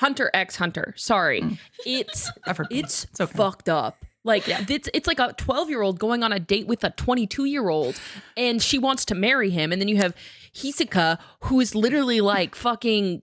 Hunter 0.00 0.30
X 0.34 0.56
Hunter. 0.56 0.92
Sorry, 0.96 1.40
Mm. 1.42 1.58
it's 1.86 2.30
it's, 2.70 3.04
It's 3.04 3.20
okay. 3.20 3.36
fucked 3.36 3.68
up. 3.68 3.96
Like 4.22 4.44
it's 4.48 4.88
it's 4.92 5.06
like 5.06 5.18
a 5.18 5.32
12 5.38 5.70
year 5.70 5.80
old 5.80 5.98
going 5.98 6.22
on 6.22 6.30
a 6.32 6.38
date 6.38 6.66
with 6.66 6.84
a 6.84 6.90
22 6.90 7.46
year 7.46 7.68
old, 7.70 7.98
and 8.36 8.60
she 8.60 8.78
wants 8.78 9.04
to 9.06 9.14
marry 9.14 9.48
him, 9.50 9.72
and 9.72 9.80
then 9.80 9.88
you 9.88 9.96
have 9.96 10.14
Hisoka 10.54 11.18
who 11.44 11.58
is 11.60 11.74
literally 11.74 12.20
like 12.20 12.54
fucking 12.54 13.22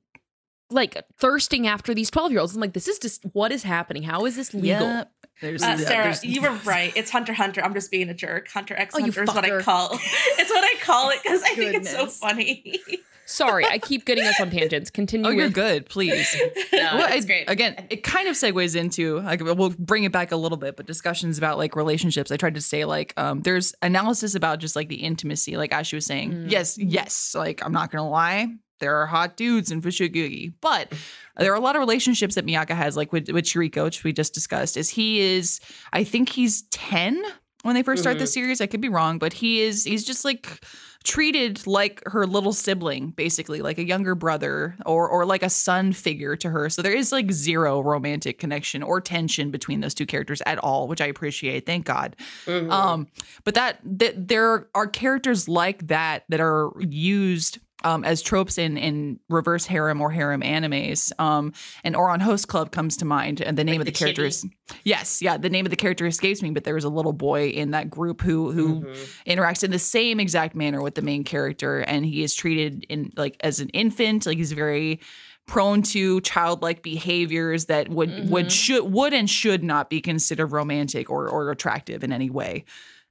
like 0.71 0.97
thirsting 1.19 1.67
after 1.67 1.93
these 1.93 2.09
12 2.09 2.31
year 2.31 2.41
olds. 2.41 2.55
I'm 2.55 2.61
like, 2.61 2.73
this 2.73 2.87
is 2.87 2.97
just 2.99 3.23
what 3.33 3.51
is 3.51 3.61
happening. 3.63 4.03
How 4.03 4.25
is 4.25 4.35
this 4.35 4.53
legal? 4.55 4.87
yeah, 4.87 5.03
there's, 5.39 5.61
Uh, 5.63 5.77
Sarah, 5.77 6.03
there's- 6.05 6.25
you 6.25 6.41
were 6.41 6.57
right. 6.65 6.91
It's 6.95 7.11
Hunter 7.11 7.31
x 7.31 7.37
Hunter. 7.39 7.63
I'm 7.63 7.73
just 7.75 7.91
being 7.91 8.09
a 8.09 8.13
jerk. 8.15 8.49
Hunter 8.49 8.75
X 8.75 8.95
oh, 8.95 8.99
Hunter 9.01 9.23
is 9.23 9.27
what 9.27 9.45
I 9.45 9.49
fucker. 9.51 9.61
call. 9.61 9.89
it's 9.93 10.49
what 10.49 10.63
I 10.63 10.75
call 10.83 11.11
it 11.11 11.19
because 11.23 11.41
I 11.43 11.49
think 11.53 11.75
it's 11.75 11.91
so 11.91 12.07
funny. 12.07 12.79
Sorry, 13.27 13.65
I 13.65 13.77
keep 13.77 14.05
getting 14.05 14.23
us 14.25 14.39
on 14.39 14.49
tangents. 14.49 14.89
Continue. 14.89 15.27
Oh, 15.27 15.31
you're 15.31 15.49
good. 15.49 15.85
Please. 15.87 16.35
No, 16.73 16.97
well, 16.97 17.11
it's 17.13 17.25
great. 17.25 17.49
Again, 17.49 17.87
it 17.89 18.03
kind 18.03 18.27
of 18.27 18.35
segues 18.35 18.75
into 18.75 19.19
like 19.21 19.41
we'll 19.41 19.73
bring 19.77 20.03
it 20.05 20.11
back 20.11 20.31
a 20.31 20.35
little 20.37 20.57
bit, 20.57 20.77
but 20.77 20.85
discussions 20.85 21.37
about 21.37 21.57
like 21.57 21.75
relationships. 21.75 22.31
I 22.31 22.37
tried 22.37 22.53
to 22.55 22.61
say 22.61 22.85
like 22.85 23.13
um, 23.17 23.41
there's 23.41 23.73
analysis 23.81 24.35
about 24.35 24.59
just 24.59 24.75
like 24.75 24.87
the 24.87 24.95
intimacy, 24.95 25.57
like 25.57 25.73
as 25.73 25.87
she 25.87 25.95
was 25.95 26.05
saying. 26.05 26.31
Mm. 26.33 26.51
Yes, 26.51 26.77
yes. 26.77 27.33
Like 27.35 27.65
I'm 27.65 27.71
not 27.73 27.91
gonna 27.91 28.07
lie, 28.07 28.47
there 28.79 28.95
are 28.97 29.07
hot 29.07 29.35
dudes 29.37 29.71
in 29.71 29.81
Fushigi, 29.81 30.53
but 30.61 30.93
there 31.37 31.51
are 31.51 31.55
a 31.55 31.59
lot 31.59 31.75
of 31.75 31.79
relationships 31.81 32.35
that 32.35 32.45
Miaka 32.45 32.75
has, 32.75 32.95
like 32.95 33.11
with 33.11 33.29
with 33.29 33.45
Chiriko, 33.45 33.85
which 33.85 34.03
we 34.03 34.13
just 34.13 34.33
discussed. 34.33 34.77
Is 34.77 34.89
he 34.89 35.19
is 35.19 35.59
I 35.91 36.03
think 36.03 36.29
he's 36.29 36.61
ten 36.69 37.21
when 37.63 37.73
they 37.75 37.83
1st 37.83 37.99
start 37.99 38.19
the 38.19 38.25
Mhm. 38.25 38.29
series. 38.29 38.61
I 38.61 38.67
could 38.67 38.81
be 38.81 38.89
wrong, 38.89 39.17
but 39.19 39.33
he 39.33 39.61
is 39.61 39.83
he's 39.83 40.05
just 40.05 40.23
like 40.23 40.63
treated 41.03 41.65
like 41.67 42.01
her 42.05 42.25
little 42.27 42.53
sibling 42.53 43.11
basically 43.11 43.61
like 43.61 43.77
a 43.77 43.85
younger 43.85 44.15
brother 44.15 44.75
or 44.85 45.07
or 45.07 45.25
like 45.25 45.43
a 45.43 45.49
son 45.49 45.93
figure 45.93 46.35
to 46.35 46.49
her. 46.49 46.69
So 46.69 46.81
there 46.81 46.95
is 46.95 47.11
like 47.11 47.31
zero 47.31 47.79
romantic 47.81 48.39
connection 48.39 48.83
or 48.83 48.99
tension 49.01 49.51
between 49.51 49.79
those 49.81 49.93
two 49.93 50.05
characters 50.05 50.41
at 50.45 50.57
all 50.59 50.87
which 50.87 51.01
i 51.01 51.05
appreciate. 51.05 51.65
Thank 51.65 51.85
god. 51.85 52.15
Mhm. 52.45 52.71
um 52.71 53.07
but 53.43 53.53
that, 53.53 53.79
that 53.83 54.27
there 54.27 54.67
are 54.75 54.87
characters 54.87 55.47
like 55.47 55.87
that 55.87 56.23
that 56.29 56.39
are 56.39 56.71
used 56.79 57.59
um, 57.83 58.03
as 58.03 58.21
tropes 58.21 58.57
in 58.57 58.77
in 58.77 59.19
reverse 59.29 59.65
harem 59.65 60.01
or 60.01 60.09
harem 60.11 60.41
animes. 60.41 61.11
Um, 61.19 61.53
and 61.83 61.95
Ouran 61.95 62.21
Host 62.21 62.47
Club 62.47 62.71
comes 62.71 62.97
to 62.97 63.05
mind, 63.05 63.41
and 63.41 63.57
the 63.57 63.63
name 63.63 63.79
Like 63.79 63.87
of 63.89 63.93
the, 63.93 63.99
the 63.99 64.11
chibi? 64.11 64.15
characters. 64.15 64.45
Yes, 64.83 65.21
yeah, 65.21 65.37
the 65.37 65.49
name 65.49 65.65
of 65.65 65.69
the 65.69 65.75
character 65.75 66.05
escapes 66.05 66.41
me, 66.41 66.49
but 66.51 66.63
there 66.63 66.73
was 66.75 66.83
a 66.83 66.89
little 66.89 67.13
boy 67.13 67.49
in 67.49 67.71
that 67.71 67.89
group 67.89 68.21
who 68.21 68.51
who 68.51 68.81
Mhm. 68.81 69.09
interacts 69.27 69.63
in 69.63 69.71
the 69.71 69.79
same 69.79 70.19
exact 70.19 70.55
manner 70.55 70.81
with 70.81 70.95
the 70.95 71.01
main 71.01 71.23
character, 71.23 71.79
and 71.81 72.05
he 72.05 72.23
is 72.23 72.33
treated 72.35 72.85
in 72.89 73.11
like 73.15 73.37
as 73.41 73.59
an 73.59 73.69
infant, 73.69 74.25
like 74.25 74.37
he's 74.37 74.51
very 74.53 74.99
prone 75.45 75.81
to 75.81 76.19
childlike 76.21 76.81
behaviors 76.83 77.65
that 77.67 77.87
would 77.87 78.09
Mhm. 78.09 78.29
would 78.29 78.51
should 78.51 78.91
would 78.91 79.13
and 79.13 79.29
should 79.29 79.63
not 79.63 79.89
be 79.89 80.01
considered 80.01 80.47
romantic 80.47 81.09
or 81.09 81.29
or 81.29 81.51
attractive 81.51 82.03
in 82.03 82.11
any 82.11 82.29
way. 82.29 82.65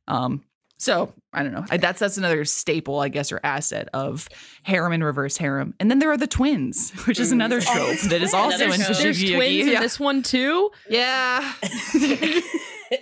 Um, 0.08 0.42
so 0.78 1.12
I 1.32 1.42
don't 1.42 1.52
know. 1.52 1.64
I, 1.70 1.76
that's 1.78 2.00
that's 2.00 2.16
another 2.18 2.44
staple, 2.44 3.00
I 3.00 3.08
guess, 3.08 3.32
or 3.32 3.40
asset 3.42 3.88
of 3.94 4.28
harem 4.62 4.92
and 4.92 5.02
reverse 5.04 5.36
harem. 5.36 5.74
And 5.80 5.90
then 5.90 5.98
there 5.98 6.10
are 6.10 6.16
the 6.16 6.26
twins, 6.26 6.90
which 7.06 7.18
is 7.20 7.30
Mm. 7.30 7.32
another 7.34 7.58
Oh, 7.58 7.72
trope 7.74 8.00
the 8.00 8.08
that 8.10 8.22
is 8.22 8.34
also 8.34 8.64
in 8.66 8.72
Another. 8.72 8.94
There's 8.94 9.18
twins 9.18 9.22
Yugi. 9.22 9.60
in 9.60 9.68
Yeah. 9.68 9.80
this 9.80 9.98
one 10.00 10.22
too. 10.22 10.70
yeah. 10.88 11.52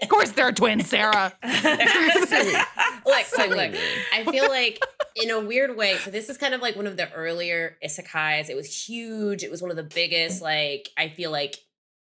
of 0.02 0.08
course, 0.08 0.30
there 0.32 0.46
are 0.46 0.52
twins, 0.52 0.88
Sarah. 0.88 1.32
look, 1.42 3.26
look, 3.38 3.50
look. 3.50 3.74
I 4.12 4.24
feel 4.30 4.48
like 4.48 4.80
in 5.16 5.30
a 5.30 5.40
weird 5.40 5.76
way. 5.76 5.96
So 5.98 6.10
this 6.10 6.28
is 6.28 6.36
kind 6.38 6.54
of 6.54 6.60
like 6.62 6.76
one 6.76 6.86
of 6.86 6.96
the 6.96 7.12
earlier 7.12 7.76
isekais. 7.84 8.48
It 8.48 8.56
was 8.56 8.86
huge. 8.88 9.42
It 9.42 9.50
was 9.50 9.60
one 9.62 9.70
of 9.70 9.76
the 9.76 9.82
biggest, 9.84 10.42
like 10.42 10.88
I 10.96 11.08
feel 11.08 11.30
like, 11.30 11.56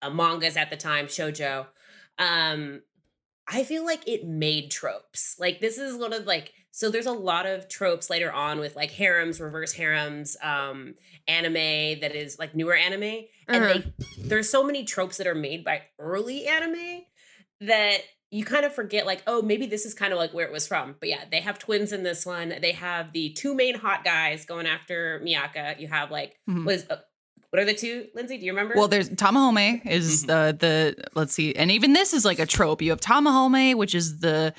uh, 0.03 0.11
mangas 0.11 0.57
at 0.57 0.71
the 0.71 0.77
time, 0.77 1.07
shojo. 1.07 1.67
Um, 2.19 2.83
I 3.47 3.63
feel 3.65 3.85
like 3.85 4.07
it 4.09 4.27
made 4.27 4.71
tropes. 4.71 5.37
Like 5.39 5.61
this 5.61 5.79
is 5.79 5.97
one 5.97 6.13
of 6.13 6.27
like 6.27 6.53
so 6.71 6.91
there's 6.91 7.07
a 7.07 7.13
lot 7.13 7.47
of 7.47 7.69
tropes 7.69 8.11
later 8.11 8.33
on 8.33 8.59
with 8.59 8.75
like 8.75 8.91
harems, 8.91 9.41
reverse 9.41 9.73
harems, 9.73 10.37
um, 10.43 10.95
anime 11.29 12.01
that 12.01 12.17
is 12.17 12.37
like 12.39 12.55
newer 12.55 12.75
anime, 12.75 13.03
and 13.49 13.65
Uh-huh. 13.65 13.81
they, 13.81 13.95
there's 14.29 14.51
so 14.51 14.65
many 14.65 14.85
tropes 14.85 15.19
that 15.19 15.27
are 15.29 15.35
made 15.37 15.65
by 15.65 15.83
early 16.01 16.47
anime 16.49 17.03
that 17.61 17.99
you 18.31 18.45
kind 18.45 18.65
of 18.67 18.75
forget 18.75 19.07
like 19.07 19.23
oh 19.29 19.41
maybe 19.43 19.67
this 19.67 19.85
is 19.87 19.95
kind 19.95 20.13
of 20.13 20.19
like 20.19 20.35
where 20.35 20.45
it 20.47 20.53
was 20.53 20.67
from 20.67 20.97
but 20.99 21.09
yeah 21.09 21.23
they 21.31 21.41
have 21.41 21.57
twins 21.57 21.93
in 21.93 22.03
this 22.03 22.27
one 22.27 22.53
they 22.61 22.73
have 22.73 23.13
the 23.13 23.31
two 23.35 23.55
main 23.55 23.77
hot 23.77 24.03
guys 24.03 24.45
going 24.45 24.67
after 24.67 25.21
miaka 25.23 25.77
you 25.79 25.87
have 25.87 26.11
like 26.11 26.35
Mhm. 26.51 26.65
what 26.65 26.75
is 26.75 26.85
uh, 26.91 26.97
what 27.55 27.63
are 27.63 27.67
the 27.67 27.75
two 27.75 28.09
lindsay 28.17 28.37
do 28.37 28.45
you 28.45 28.51
remember 28.51 28.75
Well, 28.77 28.89
there's 28.89 29.09
Tamahome 29.11 29.87
is 29.87 30.23
the 30.27 30.57
the 30.59 30.97
let's 31.15 31.33
see, 31.33 31.55
and 31.55 31.71
even 31.71 31.93
this 31.93 32.13
is 32.13 32.25
like 32.25 32.41
a 32.41 32.47
trope. 32.47 32.83
You 32.83 32.91
have 32.91 33.01
Tamahome, 33.01 33.77
which 33.77 33.95
is 33.95 34.19
the 34.19 34.53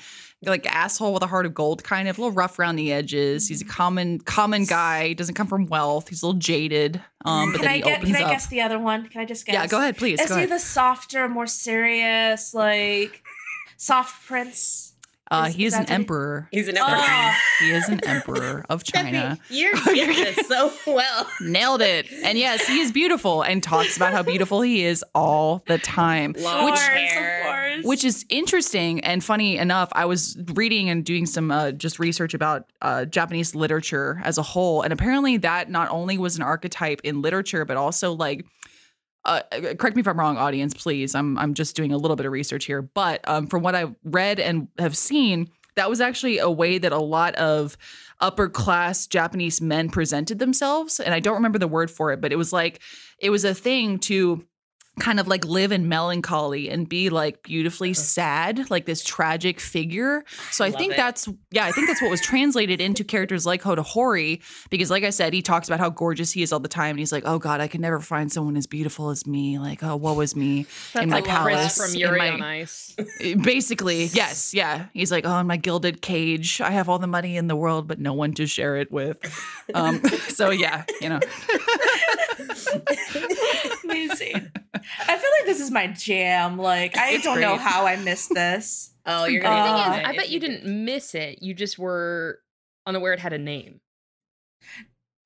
like 0.46 0.64
asshole 0.74 1.12
with 1.12 1.22
a 1.22 1.26
heart 1.26 1.44
of 1.44 1.52
gold, 1.52 1.84
kind 1.84 2.08
of 2.08 2.16
a 2.16 2.20
little 2.22 2.32
rough 2.32 2.58
around 2.58 2.76
the 2.76 2.94
edges. 2.94 3.48
He's 3.48 3.60
a 3.60 3.66
common 3.66 4.20
common 4.20 4.64
guy. 4.64 5.08
He 5.08 5.14
doesn't 5.14 5.34
come 5.34 5.46
from 5.46 5.66
wealth. 5.66 6.08
He's 6.08 6.22
a 6.22 6.26
little 6.26 6.40
jaded. 6.40 7.02
Um, 7.26 7.52
but 7.52 7.58
Can 7.58 7.64
then 7.66 7.70
I 7.70 7.76
he 7.76 7.82
get? 7.82 7.98
opens 7.98 8.12
Can 8.16 8.22
I 8.22 8.24
up. 8.24 8.30
guess 8.30 8.46
the 8.46 8.60
other 8.62 8.78
one? 8.78 9.08
Can 9.10 9.20
I 9.20 9.24
just 9.26 9.44
guess? 9.44 9.52
yeah, 9.52 9.66
go 9.66 9.78
ahead, 9.78 9.98
please. 9.98 10.18
Is 10.18 10.28
go 10.30 10.36
he 10.36 10.44
ahead. 10.44 10.50
the 10.50 10.58
softer, 10.58 11.28
more 11.28 11.46
serious, 11.46 12.54
like 12.54 13.22
soft 13.76 14.26
prince? 14.26 14.85
Uh, 15.30 15.46
is- 15.48 15.54
he 15.54 15.64
is 15.66 15.72
is 15.72 15.78
an 15.78 15.84
that 15.86 15.90
what 15.90 15.94
emperor. 15.94 16.48
he's 16.52 16.68
an 16.68 16.76
emperor 16.78 16.96
Oh, 16.98 17.34
He 17.60 17.70
is 17.70 17.88
an 17.88 18.00
emperor 18.04 18.64
of 18.68 18.84
China. 18.84 19.38
Stephanie, 19.46 19.60
you're 19.60 19.72
getting 19.94 20.14
this 20.24 20.46
so 20.46 20.72
well 20.86 21.26
Nailed 21.40 21.82
it. 21.82 22.06
And 22.22 22.38
yes, 22.38 22.66
he 22.66 22.80
is 22.80 22.92
beautiful 22.92 23.42
and 23.42 23.62
talks 23.62 23.96
about 23.96 24.12
how 24.12 24.22
beautiful 24.22 24.60
he 24.60 24.84
is 24.84 25.04
all 25.14 25.62
the 25.66 25.78
time. 25.78 26.34
Long 26.38 26.54
of 26.54 26.66
course, 26.68 26.80
hair. 26.86 27.40
of 27.40 27.46
course. 27.82 27.84
Which 27.86 28.04
is 28.04 28.24
interesting 28.28 29.00
and 29.00 29.22
funny 29.24 29.56
enough. 29.58 29.90
I 29.92 30.04
was 30.06 30.36
reading 30.54 30.88
and 30.90 31.04
doing 31.04 31.26
some 31.26 31.50
uh, 31.50 31.72
just 31.72 31.98
research 31.98 32.32
about 32.34 32.70
uh, 32.82 33.04
Japanese 33.06 33.54
literature 33.54 34.20
as 34.24 34.38
a 34.38 34.42
whole, 34.42 34.82
and 34.82 34.92
apparently 34.92 35.36
that 35.38 35.70
not 35.70 35.90
only 35.90 36.16
was 36.18 36.36
an 36.36 36.42
archetype 36.42 37.00
in 37.04 37.20
literature, 37.22 37.64
but 37.64 37.76
also 37.76 38.12
like. 38.12 38.44
Uh, 39.26 39.42
correct 39.76 39.96
me 39.96 40.00
if 40.00 40.06
I'm 40.06 40.18
wrong, 40.18 40.36
audience. 40.38 40.72
Please, 40.72 41.14
I'm 41.14 41.36
I'm 41.36 41.52
just 41.52 41.74
doing 41.74 41.92
a 41.92 41.98
little 41.98 42.16
bit 42.16 42.26
of 42.26 42.32
research 42.32 42.64
here, 42.64 42.80
but 42.80 43.28
um, 43.28 43.48
from 43.48 43.62
what 43.62 43.74
I've 43.74 43.94
read 44.04 44.38
and 44.38 44.68
have 44.78 44.96
seen, 44.96 45.50
that 45.74 45.90
was 45.90 46.00
actually 46.00 46.38
a 46.38 46.48
way 46.48 46.78
that 46.78 46.92
a 46.92 46.98
lot 46.98 47.34
of 47.34 47.76
upper 48.20 48.48
class 48.48 49.06
Japanese 49.08 49.60
men 49.60 49.90
presented 49.90 50.38
themselves. 50.38 51.00
And 51.00 51.12
I 51.12 51.18
don't 51.18 51.34
remember 51.34 51.58
the 51.58 51.68
word 51.68 51.90
for 51.90 52.12
it, 52.12 52.20
but 52.20 52.32
it 52.32 52.36
was 52.36 52.52
like 52.52 52.80
it 53.18 53.30
was 53.30 53.44
a 53.44 53.52
thing 53.52 53.98
to 54.00 54.44
kind 54.98 55.20
of 55.20 55.28
like 55.28 55.44
live 55.44 55.72
in 55.72 55.88
melancholy 55.88 56.70
and 56.70 56.88
be 56.88 57.10
like 57.10 57.42
beautifully 57.42 57.92
sad, 57.92 58.70
like 58.70 58.86
this 58.86 59.04
tragic 59.04 59.60
figure. 59.60 60.24
So 60.50 60.64
I 60.64 60.68
Love 60.68 60.78
think 60.78 60.94
it. 60.94 60.96
that's 60.96 61.28
yeah, 61.50 61.66
I 61.66 61.72
think 61.72 61.86
that's 61.88 62.00
what 62.00 62.10
was 62.10 62.20
translated 62.22 62.80
into 62.80 63.04
characters 63.04 63.44
like 63.44 63.62
Hoda 63.62 63.84
Hotohori 63.84 64.42
because 64.70 64.90
like 64.90 65.04
I 65.04 65.10
said, 65.10 65.32
he 65.34 65.42
talks 65.42 65.68
about 65.68 65.80
how 65.80 65.90
gorgeous 65.90 66.32
he 66.32 66.42
is 66.42 66.52
all 66.52 66.60
the 66.60 66.68
time 66.68 66.90
and 66.90 66.98
he's 66.98 67.12
like, 67.12 67.24
"Oh 67.26 67.38
god, 67.38 67.60
I 67.60 67.68
could 67.68 67.80
never 67.80 68.00
find 68.00 68.32
someone 68.32 68.56
as 68.56 68.66
beautiful 68.66 69.10
as 69.10 69.26
me." 69.26 69.58
Like, 69.58 69.82
"Oh, 69.82 69.96
woe 69.96 70.18
is 70.20 70.34
me." 70.34 70.66
That's 70.94 71.04
in 71.04 71.10
my 71.10 71.18
a 71.18 71.22
palace 71.22 71.76
from 71.76 71.94
Yuri 71.98 72.18
my- 72.18 72.30
on 72.30 72.42
Ice. 72.42 72.96
Basically, 73.42 74.04
yes, 74.06 74.54
yeah. 74.54 74.86
He's 74.94 75.12
like, 75.12 75.26
"Oh, 75.26 75.38
in 75.38 75.46
my 75.46 75.58
gilded 75.58 76.00
cage, 76.00 76.60
I 76.62 76.70
have 76.70 76.88
all 76.88 76.98
the 76.98 77.06
money 77.06 77.36
in 77.36 77.48
the 77.48 77.56
world, 77.56 77.86
but 77.86 77.98
no 78.00 78.14
one 78.14 78.32
to 78.34 78.46
share 78.46 78.76
it 78.76 78.90
with." 78.90 79.18
Um, 79.74 80.02
so 80.28 80.50
yeah, 80.50 80.84
you 81.02 81.10
know. 81.10 81.20
amazing. 83.90 84.34
I 84.74 85.16
feel 85.18 85.30
like 85.38 85.46
this 85.46 85.60
is 85.60 85.70
my 85.70 85.86
jam. 85.88 86.58
Like 86.58 86.96
I 86.96 87.12
It's 87.12 87.24
don't 87.24 87.40
know 87.40 87.56
how 87.56 87.86
I 87.86 87.96
missed 87.96 88.30
this. 88.34 88.92
oh 89.06 89.24
you're 89.26 89.42
gonna 89.42 89.92
thing 89.92 90.00
is, 90.00 90.08
I 90.08 90.16
bet 90.16 90.28
you 90.30 90.40
didn't 90.40 90.84
miss 90.84 91.14
it. 91.14 91.42
You 91.42 91.54
just 91.54 91.78
were 91.78 92.40
unaware 92.86 93.12
it 93.12 93.20
had 93.20 93.32
a 93.32 93.38
name. 93.38 93.80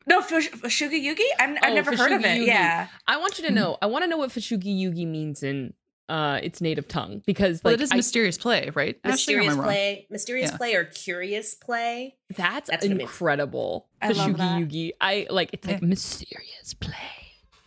No, 0.06 0.22
Fush- 0.22 0.50
Shuga 0.50 0.92
Yugi. 1.00 1.24
I'm, 1.38 1.56
I've 1.62 1.72
Oh, 1.72 1.74
never 1.74 1.96
heard 1.96 2.12
of 2.12 2.24
it. 2.24 2.40
Yugi. 2.40 2.46
Yeah. 2.46 2.88
I 3.06 3.18
want 3.18 3.38
you 3.38 3.46
to 3.46 3.52
know. 3.52 3.76
I 3.80 3.86
want 3.86 4.02
to 4.02 4.08
know 4.08 4.16
what 4.16 4.30
Fushigi 4.30 4.64
Yugi 4.80 5.06
means 5.06 5.42
in 5.42 5.74
uh, 6.08 6.40
its 6.42 6.60
native 6.60 6.88
tongue 6.88 7.22
because 7.26 7.60
Well, 7.62 7.72
like 7.74 7.80
it 7.80 7.84
is 7.84 7.92
I- 7.92 7.96
mysterious 7.96 8.36
play, 8.38 8.70
right? 8.74 8.98
Ashley, 9.04 9.36
or 9.36 9.40
am 9.42 9.44
I 9.44 9.46
mysterious 9.50 9.64
play 9.64 10.06
mysterious 10.10 10.50
Yeah. 10.50 10.56
play 10.56 10.74
or 10.74 10.84
curious 10.84 11.54
play 11.54 12.16
that's, 12.36 12.68
That's 12.70 12.82
what 12.84 12.84
it 12.84 12.88
means. 12.96 13.00
incredible. 13.02 13.88
I 14.02 14.08
love 14.12 14.30
Fushigi 14.30 14.36
that. 14.38 14.60
Yugi. 14.62 14.90
I 15.00 15.26
like 15.30 15.50
it's 15.52 15.68
like 15.68 15.82
mysterious 15.82 16.74
play. 16.74 16.94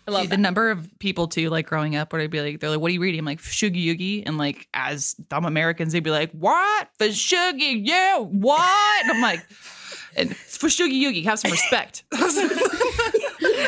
I 0.08 0.12
love 0.12 0.24
Dude, 0.24 0.32
the 0.32 0.38
number 0.38 0.70
of 0.70 0.90
people 1.00 1.28
too, 1.28 1.50
like 1.50 1.66
growing 1.66 1.96
up, 1.96 2.12
where 2.12 2.22
they'd 2.22 2.28
be 2.30 2.42
like, 2.42 2.60
they're 2.60 2.70
like, 2.70 2.80
"What 2.80 2.90
are 2.90 2.94
you 2.94 3.00
reading?" 3.02 3.20
I'm 3.20 3.26
like, 3.26 3.42
"Shugi 3.42 3.86
Yugi," 3.86 4.24
and 4.26 4.38
like, 4.38 4.68
as 4.74 5.14
dumb 5.14 5.46
Americans, 5.46 5.94
they'd 5.94 6.02
be 6.04 6.12
like, 6.12 6.32
"What 6.32 6.90
for 6.98 7.06
Shugi? 7.08 7.82
Yeah, 7.86 8.18
what?" 8.20 9.04
And 9.04 9.12
I'm 9.14 9.22
like, 9.22 9.40
"And 10.18 10.36
for 10.36 10.68
Shugi 10.68 11.02
Yugi, 11.02 11.24
have 11.26 11.40
some 11.40 11.52
respect." 11.52 12.04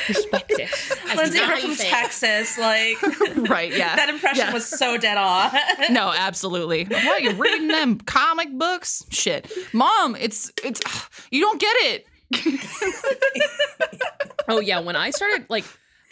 Respect 0.08 0.52
it. 0.52 0.70
That's 0.70 1.16
Lindsay, 1.16 1.40
not 1.40 1.50
we're 1.50 1.62
from. 1.62 1.76
Texas. 1.76 2.58
Like 2.60 3.02
right? 3.50 3.72
Yeah. 3.76 3.96
that 3.96 4.10
impression 4.10 4.46
Yeah. 4.48 4.54
was 4.54 4.66
so 4.66 4.98
dead 4.98 5.18
on. 5.18 5.52
no, 5.90 6.14
absolutely. 6.16 6.86
What 6.86 7.24
you 7.24 7.32
reading 7.34 7.68
them 7.68 7.98
comic 8.00 8.52
books? 8.58 9.04
Shit, 9.10 9.52
mom, 9.74 10.16
it's 10.16 10.52
it's 10.64 10.80
you 11.32 11.42
don't 11.42 11.60
get 11.60 11.76
it. 11.80 12.08
Oh 14.48 14.60
yeah, 14.60 14.80
when 14.80 14.96
I 14.96 15.10
started 15.10 15.46
like 15.50 15.66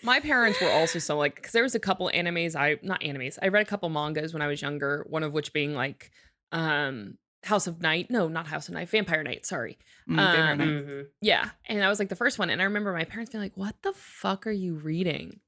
my 0.03 0.19
parents 0.19 0.59
were 0.61 0.69
also 0.69 0.99
so 0.99 1.17
like 1.17 1.35
because 1.35 1.51
there 1.51 1.63
was 1.63 1.75
a 1.75 1.79
couple 1.79 2.09
animes 2.13 2.55
I 2.55 2.77
not 2.83 3.01
animes 3.01 3.37
I 3.41 3.47
read 3.47 3.61
a 3.61 3.69
couple 3.69 3.89
mangas 3.89 4.33
when 4.33 4.41
I 4.41 4.47
was 4.47 4.61
younger. 4.61 5.05
One 5.09 5.23
of 5.23 5.33
which 5.33 5.53
being 5.53 5.73
like 5.73 6.11
um 6.51 7.17
House 7.43 7.67
of 7.67 7.81
Night. 7.81 8.09
No, 8.09 8.27
not 8.29 8.47
House 8.47 8.67
of 8.69 8.73
Night. 8.73 8.89
Vampire 8.89 9.21
Knight. 9.23 9.45
Sorry. 9.45 9.77
Mm, 10.09 10.31
favorite 10.33 10.51
Um, 10.51 10.57
night. 10.59 10.67
Mhm. 10.67 11.05
Yeah, 11.21 11.49
and 11.65 11.79
that 11.79 11.89
was 11.89 11.99
like 11.99 12.09
the 12.09 12.15
first 12.15 12.39
one, 12.39 12.49
and 12.49 12.61
I 12.61 12.65
remember 12.65 12.93
my 12.93 13.03
parents 13.03 13.31
being 13.31 13.43
like, 13.43 13.57
"What 13.57 13.75
the 13.81 13.91
fuck 13.93 14.47
are 14.47 14.51
you 14.51 14.75
reading? 14.75 15.39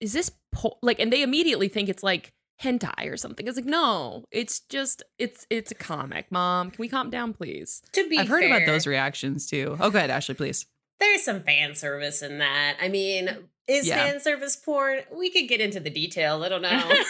Is 0.00 0.12
this 0.12 0.30
po-? 0.52 0.78
like?" 0.82 0.98
And 1.00 1.10
they 1.12 1.22
immediately 1.22 1.68
think 1.68 1.88
it's 1.88 2.02
like 2.02 2.32
hentai 2.62 3.10
or 3.10 3.16
something. 3.16 3.48
It's 3.48 3.56
like, 3.56 3.64
no, 3.64 4.24
it's 4.30 4.60
just 4.60 5.02
it's 5.18 5.46
it's 5.48 5.70
a 5.70 5.74
comic. 5.74 6.30
Mom, 6.30 6.70
can 6.70 6.78
we 6.78 6.88
calm 6.88 7.08
down, 7.08 7.32
please? 7.32 7.80
to 7.92 8.06
be 8.08 8.18
I've 8.18 8.28
heard 8.28 8.44
about 8.44 8.66
those 8.66 8.86
reactions 8.86 9.46
too. 9.48 9.78
Oh, 9.80 9.88
go 9.90 9.96
ahead, 9.96 10.10
Ashley, 10.10 10.34
please. 10.34 10.66
There's 11.00 11.24
some 11.24 11.40
fan 11.42 11.74
service 11.74 12.22
in 12.22 12.38
that. 12.38 12.76
I 12.80 12.88
mean, 12.88 13.28
is 13.66 13.86
Yeah. 13.88 13.96
fan 13.96 14.20
service 14.20 14.56
porn? 14.56 15.00
We 15.16 15.30
could 15.30 15.48
get 15.48 15.60
into 15.60 15.80
the 15.80 15.90
details. 15.90 16.42
I 16.44 16.48
don't 16.48 16.62
know. 16.62 16.92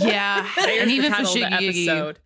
Yeah, 0.00 0.48
There's 0.56 0.82
and 0.82 0.90
even 0.90 1.12
for 1.12 1.18
title 1.24 1.44
of 1.44 1.50
the 1.50 1.56
Shiggy 1.68 1.86
episode. 1.88 2.18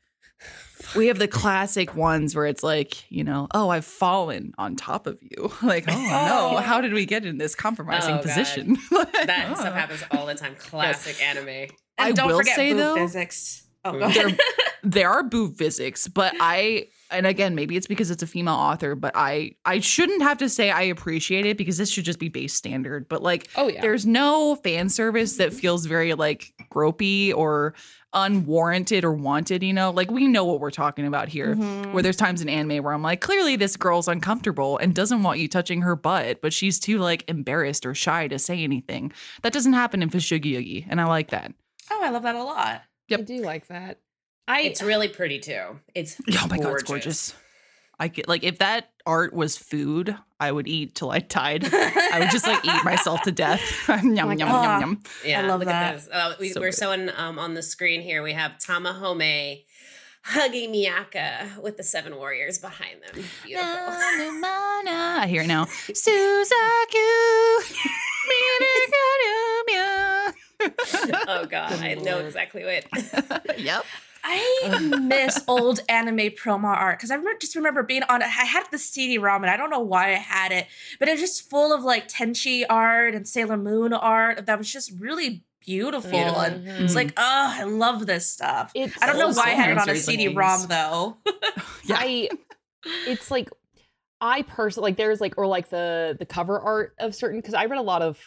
we 0.94 1.06
have 1.08 1.18
the 1.18 1.26
classic 1.26 1.96
ones 1.96 2.34
where 2.36 2.46
it's 2.46 2.62
like, 2.62 3.10
you 3.10 3.24
know, 3.24 3.48
oh, 3.54 3.70
I've 3.70 3.84
fallen 3.84 4.52
on 4.58 4.76
top 4.76 5.06
of 5.06 5.18
you. 5.22 5.50
Like, 5.62 5.84
oh, 5.88 5.92
Oh. 5.94 6.50
no, 6.52 6.56
how 6.58 6.80
did 6.80 6.92
we 6.92 7.06
get 7.06 7.24
in 7.24 7.38
this 7.38 7.54
compromising 7.54 8.16
Oh, 8.16 8.18
position? 8.22 8.76
that 8.90 9.48
Oh. 9.50 9.54
stuff 9.54 9.74
happens 9.74 10.04
all 10.12 10.26
the 10.26 10.34
time. 10.34 10.54
Classic 10.58 11.20
anime. 11.22 11.48
and 11.48 11.70
I 11.98 12.12
don't 12.12 12.28
will 12.28 12.36
forget 12.38 12.56
say, 12.56 12.72
though, 12.72 12.94
physics. 12.94 13.66
Oh, 13.84 13.98
go 13.98 14.10
There- 14.10 14.36
there 14.82 15.10
are 15.10 15.22
boob 15.24 15.56
physics, 15.56 16.06
but 16.08 16.34
I 16.38 16.88
and 17.10 17.26
again, 17.26 17.54
maybe 17.54 17.76
it's 17.76 17.86
because 17.86 18.10
it's 18.10 18.22
a 18.22 18.26
female 18.26 18.54
author, 18.54 18.94
but 18.94 19.12
I 19.14 19.52
I 19.64 19.80
shouldn't 19.80 20.22
have 20.22 20.38
to 20.38 20.48
say 20.48 20.70
I 20.70 20.82
appreciate 20.82 21.46
it 21.46 21.56
because 21.56 21.78
this 21.78 21.90
should 21.90 22.04
just 22.04 22.18
be 22.18 22.28
base 22.28 22.54
standard. 22.54 23.08
But 23.08 23.22
like 23.22 23.48
Oh 23.56 23.68
yeah. 23.68 23.80
there's 23.80 24.04
no 24.06 24.56
fan 24.56 24.88
service 24.88 25.36
that 25.36 25.52
feels 25.52 25.86
very 25.86 26.14
like 26.14 26.52
gropey 26.72 27.32
or 27.34 27.74
unwarranted 28.12 29.04
or 29.04 29.12
wanted, 29.12 29.62
you 29.62 29.72
know? 29.72 29.90
Like 29.90 30.10
we 30.10 30.26
know 30.26 30.44
what 30.44 30.60
we're 30.60 30.70
talking 30.70 31.06
about 31.06 31.28
here. 31.28 31.54
Mhm. 31.54 31.92
Where 31.92 32.02
there's 32.02 32.16
times 32.16 32.40
in 32.42 32.48
anime 32.48 32.82
where 32.82 32.92
I'm 32.94 33.02
like, 33.02 33.20
clearly 33.20 33.56
this 33.56 33.76
girl's 33.76 34.08
uncomfortable 34.08 34.78
and 34.78 34.94
doesn't 34.94 35.22
want 35.22 35.38
you 35.38 35.48
touching 35.48 35.82
her 35.82 35.94
butt, 35.96 36.40
but 36.40 36.52
she's 36.52 36.78
too 36.80 36.98
like 36.98 37.24
embarrassed 37.28 37.84
or 37.86 37.94
shy 37.94 38.26
to 38.28 38.38
say 38.38 38.62
anything. 38.62 39.12
That 39.42 39.52
doesn't 39.52 39.74
happen 39.74 40.02
in 40.02 40.10
fushigi 40.10 40.54
Yugi, 40.54 40.86
and 40.88 41.00
I 41.00 41.04
like 41.04 41.30
that. 41.30 41.52
Oh, 41.90 42.00
I 42.02 42.10
love 42.10 42.22
that 42.22 42.34
a 42.34 42.42
lot. 42.42 42.82
Yep. 43.08 43.20
I 43.20 43.22
do 43.22 43.42
like 43.42 43.66
that. 43.68 44.00
I 44.48 44.60
It's 44.62 44.82
really 44.82 45.08
pretty 45.08 45.38
too. 45.40 45.80
It's 45.94 46.20
Oh 46.40 46.46
my 46.48 46.58
god, 46.58 46.74
it's 46.74 46.82
gorgeous. 46.84 47.34
I 47.98 48.08
get 48.08 48.28
like 48.28 48.44
if 48.44 48.58
that 48.58 48.90
art 49.06 49.32
was 49.32 49.56
food, 49.56 50.16
I 50.38 50.52
would 50.52 50.68
eat 50.68 50.94
till 50.94 51.10
I 51.10 51.20
died. 51.20 51.64
I 51.72 52.18
would 52.20 52.30
just 52.30 52.46
like 52.46 52.64
eat 52.64 52.84
myself 52.84 53.22
to 53.22 53.32
death. 53.32 53.60
yum, 53.88 54.14
yum, 54.14 54.38
yum, 54.38 54.38
yum, 54.38 54.80
yum. 54.80 55.02
Yeah, 55.24 55.40
I 55.42 55.46
love 55.46 55.60
look 55.60 55.68
that. 55.68 55.94
at 55.94 55.96
this. 55.96 56.08
Uh, 56.12 56.34
we, 56.38 56.50
So 56.50 56.60
we're 56.60 56.70
good. 56.70 56.78
showing 56.78 57.10
um, 57.16 57.38
on 57.38 57.54
the 57.54 57.62
screen 57.62 58.02
here. 58.02 58.22
We 58.22 58.34
have 58.34 58.52
Tamahome 58.58 59.64
hugging 60.22 60.72
Miaka 60.72 61.52
with 61.62 61.76
the 61.76 61.82
seven 61.84 62.16
warriors 62.16 62.58
behind 62.58 63.00
them. 63.02 63.24
Beautiful. 63.44 63.68
I 63.68 65.26
hear 65.28 65.42
it 65.42 65.46
now. 65.46 65.64
Suzaku. 65.64 67.06
oh 71.28 71.46
God, 71.48 71.72
I 71.72 71.94
know 71.94 72.18
exactly 72.18 72.64
what. 72.64 73.58
yep. 73.58 73.84
I 74.28 74.78
miss 75.00 75.42
old 75.46 75.80
anime 75.88 76.30
promo 76.30 76.64
art 76.64 76.98
because 76.98 77.10
I 77.10 77.14
remember, 77.14 77.38
just 77.38 77.54
remember 77.54 77.82
being 77.82 78.02
on. 78.04 78.22
I 78.22 78.26
had 78.26 78.64
the 78.70 78.78
CD-ROM 78.78 79.44
and 79.44 79.50
I 79.50 79.56
don't 79.56 79.70
know 79.70 79.80
why 79.80 80.08
I 80.08 80.18
had 80.18 80.52
it, 80.52 80.66
but 80.98 81.08
it 81.08 81.12
was 81.12 81.20
just 81.20 81.48
full 81.48 81.72
of 81.72 81.84
like 81.84 82.08
Tenchi 82.08 82.64
art 82.68 83.14
and 83.14 83.26
Sailor 83.26 83.56
Moon 83.56 83.92
art 83.92 84.46
that 84.46 84.58
was 84.58 84.72
just 84.72 84.92
really 84.98 85.44
beautiful. 85.64 86.10
Beautiful. 86.10 86.40
And 86.40 86.66
it's 86.66 86.94
like, 86.94 87.12
oh, 87.16 87.54
I 87.58 87.64
love 87.64 88.06
this 88.06 88.28
stuff. 88.28 88.72
It's 88.74 89.00
I 89.00 89.06
don't 89.06 89.18
know 89.18 89.32
why 89.32 89.50
I 89.50 89.54
had 89.54 89.70
it 89.70 89.78
on 89.78 89.88
a 89.88 89.96
CD-ROM 89.96 90.66
though. 90.68 91.16
Yeah. 91.84 91.98
I 92.00 92.28
it's 93.06 93.30
like 93.30 93.48
I 94.20 94.42
personally 94.42 94.90
like 94.90 94.96
there's 94.96 95.20
like 95.20 95.34
or 95.36 95.46
like 95.46 95.68
the 95.68 96.16
the 96.18 96.26
cover 96.26 96.58
art 96.58 96.94
of 96.98 97.14
certain 97.14 97.38
because 97.40 97.54
I 97.54 97.66
read 97.66 97.78
a 97.78 97.82
lot 97.82 98.02
of 98.02 98.18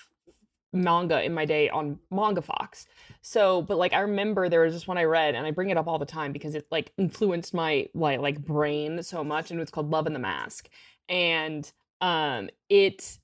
manga 0.72 1.24
in 1.24 1.34
my 1.34 1.46
day 1.46 1.70
on 1.70 2.00
Manga 2.12 2.42
Fox. 2.42 2.86
So, 3.22 3.62
but 3.62 3.78
like 3.78 3.94
I 3.94 4.02
remember 4.02 4.50
there 4.50 4.62
was 4.62 4.74
this 4.74 4.88
one 4.88 4.98
I 4.98 5.04
read 5.04 5.36
and 5.36 5.46
I 5.46 5.52
bring 5.52 5.70
it 5.70 5.78
up 5.78 5.88
all 5.88 6.00
the 6.00 6.06
time 6.06 6.32
because 6.32 6.56
it 6.56 6.68
like 6.72 6.92
influenced 6.98 7.54
my 7.54 7.88
like 7.94 8.20
like 8.20 8.44
brain 8.44 9.04
so 9.04 9.24
much 9.24 9.52
and 9.52 9.60
it 9.60 9.62
was 9.62 9.72
called 9.72 9.90
Love 9.90 10.08
in 10.08 10.14
the 10.14 10.20
Mask. 10.20 10.70
And 11.08 11.70
um 12.02 12.50
it 12.70 13.20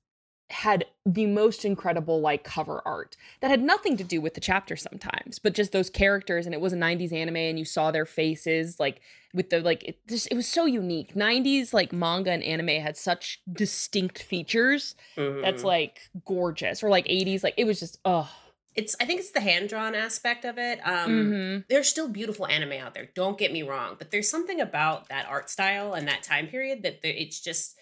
had 0.63 0.85
the 1.05 1.25
most 1.25 1.65
incredible 1.65 2.21
like 2.21 2.43
cover 2.43 2.81
art 2.85 3.15
that 3.41 3.49
had 3.51 3.61
nothing 3.61 3.97
to 3.97 4.03
do 4.03 4.19
with 4.21 4.33
the 4.35 4.39
chapter 4.41 4.75
sometimes 4.75 5.37
but 5.39 5.53
just 5.53 5.71
those 5.71 5.89
characters 5.89 6.45
and 6.45 6.53
it 6.55 6.61
was 6.61 6.71
a 6.73 6.77
90s 6.77 7.11
anime 7.11 7.35
and 7.35 7.59
you 7.59 7.65
saw 7.65 7.91
their 7.91 8.05
faces 8.05 8.79
like 8.79 9.01
with 9.33 9.49
the 9.49 9.59
like 9.59 9.83
it 9.83 9.97
just 10.07 10.27
it 10.31 10.35
was 10.35 10.47
so 10.47 10.65
unique 10.65 11.13
90s 11.13 11.73
like 11.73 11.91
manga 11.91 12.31
and 12.31 12.43
anime 12.43 12.81
had 12.81 12.95
such 12.95 13.41
distinct 13.51 14.21
features 14.23 14.95
that's 15.15 15.61
Mhm. 15.61 15.65
like 15.65 16.09
gorgeous 16.25 16.81
or 16.83 16.89
like 16.89 17.05
80s 17.07 17.43
like 17.43 17.55
it 17.57 17.65
was 17.65 17.79
just 17.79 17.99
oh 18.05 18.29
it's 18.75 18.93
I 18.99 19.05
think 19.05 19.21
it's 19.21 19.31
the 19.31 19.39
hand 19.39 19.69
drawn 19.69 19.95
aspect 19.95 20.43
of 20.43 20.57
it. 20.57 20.79
Um 20.85 21.09
mm-hmm. 21.11 21.59
there's 21.69 21.87
still 21.87 22.09
beautiful 22.09 22.45
anime 22.45 22.73
out 22.73 22.93
there. 22.93 23.07
Don't 23.15 23.37
get 23.37 23.53
me 23.53 23.63
wrong, 23.63 23.95
but 23.97 24.11
there's 24.11 24.29
something 24.29 24.59
about 24.59 25.07
that 25.07 25.25
art 25.29 25.49
style 25.49 25.93
and 25.93 26.05
that 26.09 26.23
time 26.23 26.47
period 26.47 26.83
that 26.83 26.99
it's 27.03 27.39
just 27.39 27.77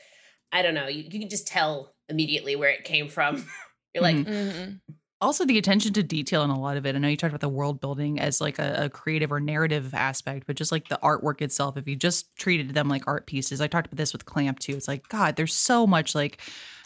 I 0.54 0.62
don't 0.62 0.74
know. 0.76 0.88
You, 0.88 1.04
you 1.04 1.20
can 1.20 1.28
just 1.30 1.48
tell 1.48 1.94
immediately 2.08 2.56
where 2.56 2.70
it 2.70 2.86
came 2.86 3.10
from. 3.10 3.46
You're 3.94 4.04
like, 4.04 4.16
Mhm. 4.16 4.26
Mm-hmm. 4.28 4.72
also 5.22 5.46
the 5.46 5.58
attention 5.58 5.94
to 5.94 6.04
detail 6.04 6.44
in 6.44 6.50
a 6.50 6.60
lot 6.60 6.78
of 6.78 6.86
it. 6.86 6.96
I 6.96 7.00
know 7.00 7.08
you 7.08 7.18
talked 7.18 7.32
about 7.32 7.42
the 7.42 7.50
world 7.50 7.80
building 7.82 8.20
as 8.20 8.40
like 8.40 8.60
a, 8.60 8.86
a 8.86 8.90
creative 8.90 9.32
or 9.32 9.40
narrative 9.40 9.94
aspect, 9.94 10.46
but 10.48 10.56
just 10.56 10.72
like 10.72 10.88
the 10.90 11.00
artwork 11.04 11.42
itself, 11.42 11.76
if 11.78 11.88
you 11.88 11.96
just 11.96 12.34
treated 12.36 12.74
them 12.74 12.88
like 12.88 13.08
art 13.08 13.26
pieces, 13.28 13.62
I 13.62 13.68
talked 13.68 13.88
about 13.88 13.98
this 13.98 14.14
with 14.14 14.26
Clamp 14.26 14.60
too. 14.60 14.76
It's 14.76 14.88
like, 14.88 15.08
God, 15.10 15.36
there's 15.36 15.54
so 15.54 15.86
much 15.88 16.14
like 16.16 16.40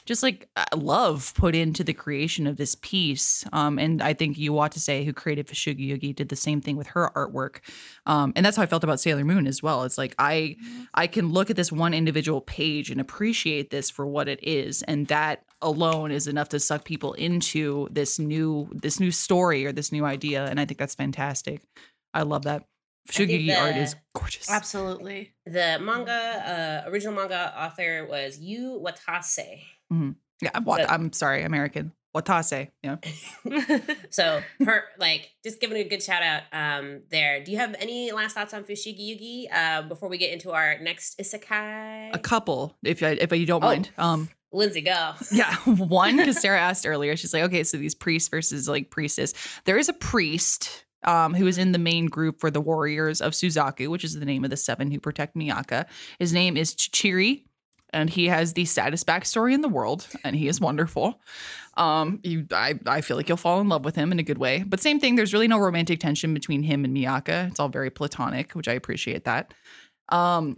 just 0.08 0.24
like 0.24 0.50
uh, 0.56 0.65
love 0.76 1.34
put 1.36 1.54
into 1.54 1.84
the 1.84 1.93
creation 1.93 2.48
of 2.48 2.58
this 2.58 2.76
piece. 2.76 3.46
Um, 3.54 3.78
and 3.78 4.02
I 4.02 4.13
think 4.13 4.38
Yu 4.38 4.52
Watase 4.52 5.06
who 5.06 5.13
created 5.13 5.48
Fushigi 5.48 5.89
Yugi, 5.89 6.15
did 6.15 6.30
the 6.30 6.36
same 6.36 6.62
thing 6.62 6.78
with 6.78 6.88
her 6.88 7.12
artwork. 7.15 7.60
Um, 8.06 8.34
and 8.36 8.46
that's 8.46 8.58
how 8.58 8.63
I 8.63 8.67
felt 8.67 8.84
about 8.84 9.00
Sailor 9.00 9.26
Moon 9.26 9.46
as 9.46 9.62
well. 9.62 9.84
It's 9.84 9.98
like 9.98 10.15
I 10.17 10.56
I 10.93 11.06
can 11.08 11.30
look 11.30 11.50
at 11.50 11.58
this 11.58 11.72
one 11.72 11.93
individual 11.93 12.41
page 12.41 12.89
and 12.89 13.00
appreciate 13.00 13.70
this 13.70 13.89
for 13.89 14.08
what 14.08 14.28
it 14.28 14.39
is, 14.41 14.82
and 14.84 15.08
that 15.08 15.43
alone 15.62 16.12
is 16.12 16.28
enough 16.28 16.50
to 16.50 16.60
suck 16.60 16.86
people 16.86 17.13
into 17.13 17.88
this 17.91 18.17
new 18.17 18.70
this 18.72 19.00
new 19.00 19.12
story 19.12 19.65
or 19.65 19.72
this 19.74 19.91
new 19.91 20.06
idea. 20.06 20.46
And 20.46 20.60
I 20.60 20.65
think 20.65 20.80
that's 20.80 20.96
fantastic. 20.96 21.62
I 22.13 22.24
love 22.24 22.43
that. 22.43 22.63
Think 23.08 23.30
Fushigi 23.32 23.58
art 23.58 23.76
is 23.78 23.96
gorgeous. 24.13 24.50
Absolutely. 24.50 25.34
the 25.46 25.78
manga 25.82 26.84
uh, 26.86 26.89
original 26.89 27.13
manga 27.15 27.54
author 27.58 28.06
was 28.10 28.38
Yu 28.39 28.82
Watase. 28.84 29.62
Yeah, 30.41 30.60
what, 30.63 30.82
So- 30.82 30.88
I'm 30.88 31.12
sorry, 31.13 31.43
American. 31.43 31.93
Watase. 32.15 32.70
Yeah. 32.82 32.98
So 34.10 34.41
her 34.65 34.86
like 34.98 35.30
just 35.43 35.60
giving 35.60 35.78
a 35.78 35.84
good 35.84 36.02
shout 36.02 36.24
out 36.24 36.43
um 36.52 37.02
there. 37.12 37.43
Do 37.43 37.52
you 37.52 37.58
have 37.60 37.76
any 37.80 38.12
last 38.12 38.34
thoughts 38.34 38.54
on 38.54 38.63
Fushigi 38.63 38.98
Yugi 39.00 39.46
uh, 39.56 39.82
before 39.84 40.10
we 40.10 40.17
get 40.17 40.32
into 40.32 40.52
our 40.52 40.80
next 40.80 41.20
isekai? 41.20 42.10
A 42.15 42.20
couple, 42.20 42.76
if 42.84 43.04
I, 43.04 43.10
if 43.10 43.32
you 43.34 43.46
don't 43.46 43.63
Oh. 43.63 43.67
mind. 43.67 43.89
Um, 43.98 44.30
Lindsay, 44.52 44.82
go. 44.82 45.13
Yeah, 45.32 45.54
one 45.65 46.17
because 46.17 46.39
Sarah 46.41 46.60
asked 46.60 46.88
earlier. 46.88 47.15
She's 47.17 47.34
like, 47.34 47.43
okay, 47.43 47.63
so 47.63 47.78
these 47.78 47.93
priests 47.93 48.30
versus 48.30 48.67
like 48.67 48.89
priestess. 48.89 49.34
There 49.65 49.78
is 49.78 49.89
a 49.89 49.93
priest 49.93 50.86
um, 51.08 51.34
who 51.34 51.48
is 51.48 51.58
in 51.58 51.72
the 51.72 51.80
main 51.80 52.06
group 52.06 52.39
for 52.39 52.52
the 52.52 52.62
warriors 52.62 53.22
of 53.22 53.32
Suzaku, 53.32 53.88
which 53.88 54.04
is 54.04 54.13
the 54.13 54.26
name 54.26 54.43
of 54.43 54.52
the 54.52 54.58
seven 54.58 54.91
who 54.91 55.00
protect 55.00 55.36
Miaka. 55.36 55.88
His 56.20 56.34
name 56.34 56.58
is 56.58 56.76
Chichiri, 56.76 57.46
and 57.91 58.10
he 58.10 58.28
has 58.28 58.54
the 58.54 58.65
saddest 58.65 59.08
backstory 59.08 59.54
in 59.54 59.62
the 59.62 59.70
world, 59.70 60.08
and 60.24 60.36
he 60.36 60.48
is 60.48 60.60
wonderful. 60.60 61.22
Um, 61.78 62.20
you, 62.24 62.46
I, 62.52 62.78
I 62.86 63.02
feel 63.02 63.15
like 63.17 63.30
you'll 63.30 63.38
fall 63.38 63.62
in 63.62 63.70
love 63.70 63.86
with 63.86 63.96
him 63.96 64.12
in 64.12 64.20
a 64.20 64.24
good 64.24 64.38
way. 64.38 64.63
But 64.67 64.82
same 64.82 65.00
thing, 65.00 65.15
there's 65.15 65.34
really 65.34 65.48
no 65.48 65.58
romantic 65.60 66.00
tension 66.00 66.34
between 66.34 66.63
him 66.63 66.84
and 66.84 66.93
Miaka. 66.93 67.48
It's 67.50 67.60
all 67.60 67.70
very 67.70 67.89
platonic, 67.89 68.52
which 68.52 68.67
I 68.67 68.74
appreciate 68.74 69.24
that. 69.24 69.54
Um, 70.10 70.58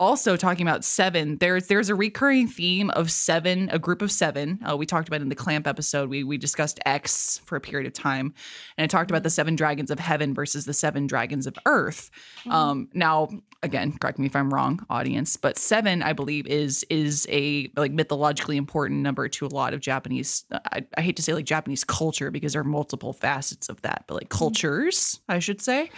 also 0.00 0.36
talking 0.36 0.66
about 0.66 0.84
seven 0.84 1.36
there's 1.38 1.66
there's 1.66 1.88
a 1.88 1.94
recurring 1.94 2.46
theme 2.46 2.90
of 2.90 3.10
seven 3.10 3.68
a 3.72 3.78
group 3.78 4.02
of 4.02 4.12
seven. 4.12 4.58
Uh, 4.68 4.76
we 4.76 4.86
talked 4.86 5.08
about 5.08 5.20
in 5.20 5.28
the 5.28 5.34
clamp 5.34 5.66
episode 5.66 6.08
we 6.08 6.22
we 6.22 6.38
discussed 6.38 6.78
x 6.86 7.40
for 7.44 7.56
a 7.56 7.60
period 7.60 7.86
of 7.86 7.92
time 7.92 8.32
and 8.76 8.84
i 8.84 8.86
talked 8.86 9.10
about 9.10 9.22
the 9.22 9.30
seven 9.30 9.56
dragons 9.56 9.90
of 9.90 9.98
heaven 9.98 10.34
versus 10.34 10.64
the 10.64 10.74
seven 10.74 11.06
dragons 11.06 11.46
of 11.46 11.56
earth. 11.66 12.10
Um 12.48 12.88
now 12.94 13.28
again 13.62 13.96
correct 13.98 14.18
me 14.18 14.26
if 14.26 14.36
i'm 14.36 14.54
wrong 14.54 14.84
audience 14.88 15.36
but 15.36 15.58
seven 15.58 16.02
i 16.02 16.12
believe 16.12 16.46
is 16.46 16.84
is 16.90 17.26
a 17.28 17.70
like 17.76 17.90
mythologically 17.90 18.56
important 18.56 19.00
number 19.00 19.28
to 19.28 19.44
a 19.44 19.48
lot 19.48 19.74
of 19.74 19.80
japanese 19.80 20.44
i, 20.72 20.84
I 20.96 21.00
hate 21.00 21.16
to 21.16 21.22
say 21.22 21.34
like 21.34 21.44
japanese 21.44 21.82
culture 21.82 22.30
because 22.30 22.52
there 22.52 22.62
are 22.62 22.64
multiple 22.64 23.12
facets 23.12 23.68
of 23.68 23.82
that 23.82 24.04
but 24.06 24.14
like 24.14 24.28
cultures 24.28 25.20
i 25.28 25.40
should 25.40 25.60
say 25.60 25.90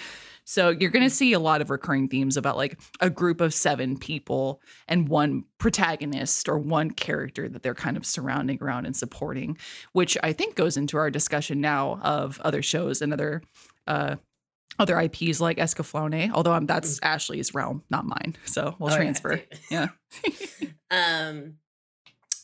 so 0.44 0.70
you're 0.70 0.90
going 0.90 1.04
to 1.08 1.14
see 1.14 1.32
a 1.32 1.38
lot 1.38 1.60
of 1.60 1.70
recurring 1.70 2.08
themes 2.08 2.36
about 2.36 2.56
like 2.56 2.80
a 3.00 3.08
group 3.10 3.40
of 3.40 3.54
seven 3.54 3.96
people 3.98 4.60
and 4.88 5.08
one 5.08 5.44
protagonist 5.58 6.48
or 6.48 6.58
one 6.58 6.90
character 6.90 7.48
that 7.48 7.62
they're 7.62 7.74
kind 7.74 7.96
of 7.96 8.04
surrounding 8.04 8.58
around 8.60 8.86
and 8.86 8.96
supporting, 8.96 9.56
which 9.92 10.18
I 10.22 10.32
think 10.32 10.56
goes 10.56 10.76
into 10.76 10.96
our 10.96 11.10
discussion 11.10 11.60
now 11.60 12.00
of 12.02 12.40
other 12.40 12.62
shows 12.62 13.00
and 13.02 13.12
other 13.12 13.42
uh 13.86 14.16
other 14.78 14.98
IPs 14.98 15.40
like 15.40 15.58
Escaflowne, 15.58 16.30
although 16.32 16.52
I'm, 16.52 16.64
that's 16.64 16.98
Ashley's 17.02 17.52
realm, 17.52 17.82
not 17.90 18.06
mine. 18.06 18.36
So 18.46 18.76
we'll 18.78 18.92
Oh, 18.92 18.96
transfer. 18.96 19.42
Yeah. 19.70 19.88
Um, 20.90 21.56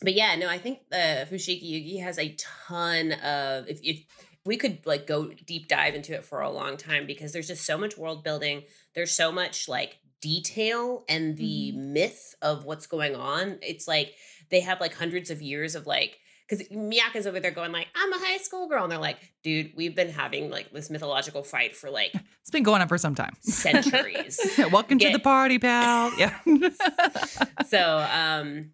but 0.01 0.13
yeah, 0.13 0.35
no, 0.35 0.47
I 0.47 0.59
think 0.59 0.79
the 0.91 1.27
Fushigi 1.31 1.63
Yugi 1.63 2.01
has 2.03 2.19
a 2.19 2.35
ton 2.37 3.13
of 3.13 3.67
if 3.67 3.79
if 3.81 4.03
we 4.47 4.57
could 4.57 4.79
like 4.85 5.05
go 5.05 5.31
deep 5.45 5.67
dive 5.67 5.93
into 5.93 6.13
it 6.13 6.23
for 6.23 6.41
a 6.41 6.49
long 6.49 6.77
time 6.77 7.05
because 7.05 7.33
there's 7.33 7.47
just 7.47 7.65
so 7.65 7.77
much 7.77 7.97
world 7.97 8.23
building. 8.23 8.63
There's 8.95 9.11
so 9.11 9.31
much 9.31 9.67
like 9.67 9.97
detail 10.21 11.03
and 11.07 11.37
the 11.37 11.73
myth 11.73 12.33
of 12.41 12.65
what's 12.65 12.87
going 12.87 13.15
on. 13.15 13.59
It's 13.61 13.87
like 13.87 14.13
they 14.49 14.61
have 14.61 14.79
like 14.79 14.95
hundreds 14.95 15.29
of 15.29 15.41
years 15.41 15.75
of 15.75 15.85
like 15.85 16.17
because 16.47 16.65
Miaka's 16.69 17.27
over 17.27 17.41
there 17.41 17.51
going 17.51 17.73
like, 17.73 17.87
I'm 17.93 18.13
a 18.13 18.17
high 18.17 18.37
school 18.37 18.69
girl. 18.69 18.83
And 18.83 18.91
they're 18.91 18.99
like, 18.99 19.17
dude, 19.43 19.73
we've 19.75 19.93
been 19.93 20.09
having 20.09 20.49
like 20.49 20.71
this 20.71 20.89
mythological 20.89 21.43
fight 21.43 21.75
for 21.75 21.89
like 21.89 22.13
It's 22.41 22.49
been 22.49 22.63
going 22.63 22.81
on 22.81 22.87
for 22.87 22.97
some 22.97 23.15
time. 23.15 23.33
centuries. 23.41 24.39
Welcome 24.71 24.97
to 24.99 25.11
the 25.11 25.19
party, 25.19 25.59
pal. 25.59 26.17
Yeah. 26.17 26.39
so 27.67 28.07
um 28.11 28.71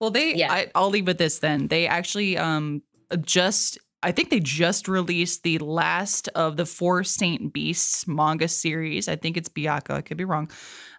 Well, 0.00 0.10
they 0.10 0.36
Yeah. 0.36 0.52
I, 0.52 0.70
I'll 0.76 0.90
leave 0.90 1.08
with 1.08 1.18
this 1.18 1.40
then. 1.40 1.66
They 1.66 1.88
actually 1.88 2.38
um 2.38 2.82
just 3.22 3.78
I 4.00 4.12
think 4.12 4.30
they 4.30 4.38
just 4.38 4.86
released 4.86 5.42
the 5.42 5.58
last 5.58 6.28
of 6.36 6.56
the 6.56 6.64
four 6.66 7.02
Saint 7.02 7.52
Beasts 7.52 8.06
manga 8.06 8.46
series. 8.46 9.08
I 9.08 9.16
think 9.16 9.36
it's 9.36 9.48
Byakuya. 9.48 9.94
I 9.96 10.02
could 10.02 10.16
be 10.16 10.24
wrong. 10.24 10.50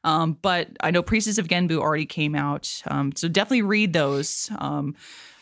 Um, 0.03 0.37
but 0.41 0.69
I 0.81 0.91
know 0.91 1.01
Priestess 1.01 1.37
of 1.37 1.47
Genbu 1.47 1.77
already 1.77 2.05
came 2.05 2.35
out. 2.35 2.81
Um, 2.87 3.13
so 3.15 3.29
definitely 3.29 3.61
read 3.61 3.93
those. 3.93 4.51
Um, 4.59 4.95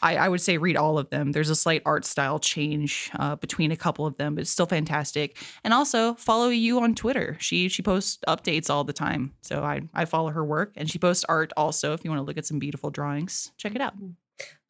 I, 0.04 0.18
I 0.18 0.30
would 0.30 0.42
say 0.42 0.58
read 0.60 0.78
all 0.78 1.00
of 1.00 1.10
them. 1.10 1.32
There's 1.32 1.50
a 1.50 1.56
slight 1.56 1.82
art 1.84 2.06
style 2.06 2.38
change 2.38 3.10
uh, 3.18 3.36
between 3.38 3.72
a 3.72 3.76
couple 3.76 4.06
of 4.06 4.18
them, 4.18 4.36
but 4.36 4.42
it's 4.42 4.52
still 4.52 4.68
fantastic. 4.68 5.38
And 5.64 5.74
also 5.74 6.14
follow 6.14 6.50
Yu 6.50 6.80
on 6.80 6.94
Twitter. 6.94 7.38
She 7.40 7.70
she 7.70 7.82
posts 7.82 8.20
updates 8.28 8.70
all 8.70 8.84
the 8.84 8.94
time. 8.94 9.34
So 9.42 9.64
I 9.64 9.82
I 9.96 10.06
follow 10.06 10.30
her 10.30 10.46
work 10.46 10.74
and 10.76 10.90
she 10.90 11.00
posts 11.00 11.26
art 11.28 11.54
also. 11.58 11.94
If 11.94 12.04
you 12.04 12.12
want 12.12 12.20
to 12.20 12.26
look 12.26 12.38
at 12.38 12.46
some 12.46 12.60
beautiful 12.60 12.92
drawings, 12.92 13.52
check 13.58 13.74
it 13.74 13.82
out. 13.82 13.96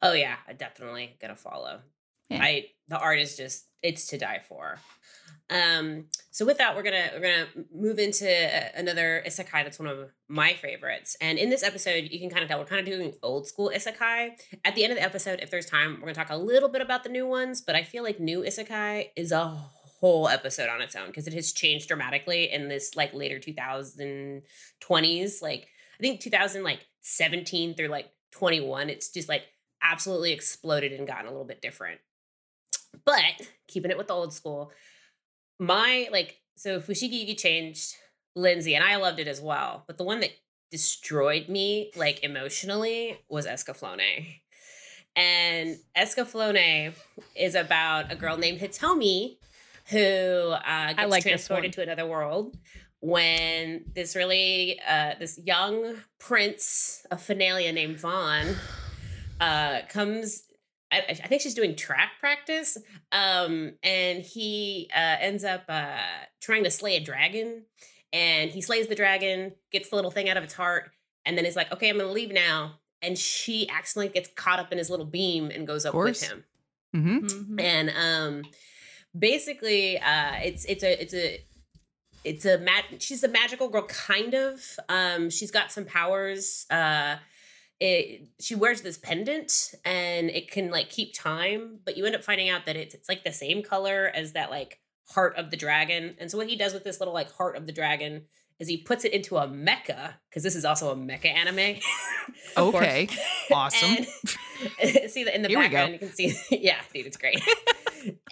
Oh 0.00 0.12
yeah, 0.12 0.36
I 0.46 0.54
definitely 0.54 1.16
gonna 1.20 1.36
follow. 1.36 1.80
Yeah. 2.28 2.42
I 2.42 2.66
the 2.88 2.98
art 2.98 3.18
is 3.18 3.36
just 3.36 3.66
it's 3.82 4.06
to 4.08 4.18
die 4.18 4.40
for. 4.48 4.78
Um, 5.50 6.06
so 6.30 6.44
with 6.44 6.58
that, 6.58 6.76
we're 6.76 6.82
gonna 6.82 7.10
we're 7.14 7.22
gonna 7.22 7.46
move 7.74 7.98
into 7.98 8.28
another 8.76 9.22
isekai 9.26 9.64
that's 9.64 9.78
one 9.78 9.88
of 9.88 10.10
my 10.28 10.52
favorites. 10.52 11.16
And 11.20 11.38
in 11.38 11.48
this 11.48 11.62
episode, 11.62 12.08
you 12.10 12.20
can 12.20 12.28
kind 12.28 12.42
of 12.42 12.48
tell 12.48 12.58
we're 12.58 12.66
kind 12.66 12.80
of 12.80 12.86
doing 12.86 13.14
old 13.22 13.46
school 13.46 13.72
isekai. 13.74 14.32
At 14.64 14.74
the 14.74 14.84
end 14.84 14.92
of 14.92 14.98
the 14.98 15.04
episode, 15.04 15.40
if 15.40 15.50
there's 15.50 15.66
time, 15.66 15.94
we're 15.94 16.12
gonna 16.12 16.14
talk 16.14 16.30
a 16.30 16.36
little 16.36 16.68
bit 16.68 16.82
about 16.82 17.02
the 17.02 17.08
new 17.08 17.26
ones. 17.26 17.62
But 17.62 17.76
I 17.76 17.82
feel 17.82 18.02
like 18.02 18.20
new 18.20 18.42
isekai 18.42 19.08
is 19.16 19.32
a 19.32 19.46
whole 20.00 20.28
episode 20.28 20.68
on 20.68 20.82
its 20.82 20.94
own 20.94 21.06
because 21.06 21.26
it 21.26 21.32
has 21.32 21.52
changed 21.52 21.88
dramatically 21.88 22.52
in 22.52 22.68
this 22.68 22.94
like 22.94 23.14
later 23.14 23.38
2020s. 23.38 25.42
Like 25.42 25.66
I 25.98 26.02
think 26.02 26.20
2000 26.20 26.62
like 26.62 26.80
17 27.00 27.74
through 27.74 27.88
like 27.88 28.10
21, 28.32 28.90
it's 28.90 29.10
just 29.10 29.30
like 29.30 29.44
absolutely 29.82 30.32
exploded 30.32 30.92
and 30.92 31.06
gotten 31.06 31.26
a 31.26 31.30
little 31.30 31.46
bit 31.46 31.62
different. 31.62 32.00
But 33.04 33.48
keeping 33.66 33.90
it 33.90 33.98
with 33.98 34.08
the 34.08 34.14
old 34.14 34.32
school, 34.32 34.72
my 35.58 36.08
like 36.10 36.40
so 36.56 36.80
Fushigi 36.80 37.26
Yugi 37.26 37.38
changed 37.38 37.94
Lindsay, 38.34 38.74
and 38.74 38.84
I 38.84 38.96
loved 38.96 39.18
it 39.18 39.28
as 39.28 39.40
well. 39.40 39.84
But 39.86 39.98
the 39.98 40.04
one 40.04 40.20
that 40.20 40.30
destroyed 40.70 41.48
me, 41.48 41.90
like 41.96 42.22
emotionally, 42.22 43.18
was 43.28 43.46
Escaflowne. 43.46 44.40
And 45.16 45.78
Escaflowne 45.96 46.94
is 47.34 47.54
about 47.54 48.12
a 48.12 48.16
girl 48.16 48.36
named 48.36 48.60
Hitomi 48.60 49.38
who 49.86 49.98
uh, 49.98 50.92
gets 50.92 51.10
like 51.10 51.22
transported 51.22 51.72
to 51.72 51.82
another 51.82 52.06
world 52.06 52.56
when 53.00 53.84
this 53.94 54.14
really 54.14 54.78
uh, 54.86 55.14
this 55.18 55.40
young 55.44 55.96
prince 56.18 57.06
of 57.10 57.20
Fanelia 57.20 57.72
named 57.72 57.98
Van 57.98 58.54
uh, 59.40 59.80
comes. 59.88 60.44
I, 60.90 61.04
I 61.08 61.26
think 61.28 61.42
she's 61.42 61.54
doing 61.54 61.76
track 61.76 62.12
practice, 62.20 62.78
um, 63.12 63.74
and 63.82 64.22
he 64.22 64.88
uh, 64.94 65.16
ends 65.20 65.44
up 65.44 65.64
uh, 65.68 65.98
trying 66.40 66.64
to 66.64 66.70
slay 66.70 66.96
a 66.96 67.00
dragon. 67.00 67.64
And 68.10 68.50
he 68.50 68.62
slays 68.62 68.86
the 68.86 68.94
dragon, 68.94 69.52
gets 69.70 69.90
the 69.90 69.96
little 69.96 70.10
thing 70.10 70.30
out 70.30 70.38
of 70.38 70.42
its 70.44 70.54
heart, 70.54 70.90
and 71.26 71.36
then 71.36 71.44
he's 71.44 71.56
like, 71.56 71.70
"Okay, 71.70 71.90
I'm 71.90 71.98
gonna 71.98 72.10
leave 72.10 72.32
now." 72.32 72.80
And 73.02 73.18
she 73.18 73.68
accidentally 73.68 74.12
gets 74.14 74.30
caught 74.34 74.58
up 74.58 74.72
in 74.72 74.78
his 74.78 74.88
little 74.88 75.04
beam 75.04 75.50
and 75.50 75.66
goes 75.66 75.84
up 75.84 75.92
with 75.94 76.02
course. 76.18 76.22
him 76.22 76.44
hmm 76.94 77.18
Mhm. 77.18 77.60
and 77.60 77.90
um 77.90 78.42
basically 79.16 79.98
uh 79.98 80.34
it's 80.42 80.64
it's 80.64 80.82
a 80.82 81.02
it's 81.02 81.14
a 81.14 81.44
it's 82.24 82.44
a 82.44 82.58
mag- 82.58 83.00
she's 83.00 83.22
a 83.22 83.28
magical 83.28 83.68
girl 83.68 83.82
kind 83.82 84.34
of 84.34 84.60
um 84.88 85.30
she's 85.30 85.50
got 85.50 85.70
some 85.70 85.84
powers 85.84 86.66
uh 86.70 87.16
it, 87.80 88.28
she 88.40 88.54
wears 88.54 88.80
this 88.82 88.98
pendant 88.98 89.74
and 89.84 90.30
it 90.30 90.50
can 90.50 90.70
like 90.70 90.90
keep 90.90 91.14
time 91.14 91.78
but 91.84 91.96
you 91.96 92.04
end 92.04 92.14
up 92.14 92.24
finding 92.24 92.48
out 92.48 92.66
that 92.66 92.76
it's 92.76 92.94
it's 92.94 93.08
like 93.08 93.24
the 93.24 93.32
same 93.32 93.62
color 93.62 94.10
as 94.14 94.32
that 94.32 94.50
like 94.50 94.80
heart 95.10 95.36
of 95.36 95.50
the 95.50 95.56
dragon 95.56 96.16
and 96.18 96.30
so 96.30 96.36
what 96.36 96.48
he 96.48 96.56
does 96.56 96.74
with 96.74 96.84
this 96.84 97.00
little 97.00 97.14
like 97.14 97.30
heart 97.32 97.56
of 97.56 97.66
the 97.66 97.72
dragon 97.72 98.22
is 98.58 98.66
he 98.66 98.76
puts 98.76 99.04
it 99.04 99.12
into 99.12 99.36
a 99.36 99.46
mecha 99.46 100.14
because 100.28 100.42
this 100.42 100.56
is 100.56 100.64
also 100.64 100.90
a 100.90 100.96
mecha 100.96 101.26
anime 101.32 101.80
course. 102.56 102.74
Okay. 102.74 103.08
Awesome. 103.52 103.96
And- 103.96 104.06
see 105.10 105.24
that 105.24 105.34
in 105.34 105.42
the 105.42 105.48
Here 105.48 105.58
background, 105.58 105.92
you 105.92 105.98
can 105.98 106.12
see. 106.12 106.34
Yeah, 106.50 106.78
dude, 106.92 107.06
it's 107.06 107.16
great. 107.16 107.40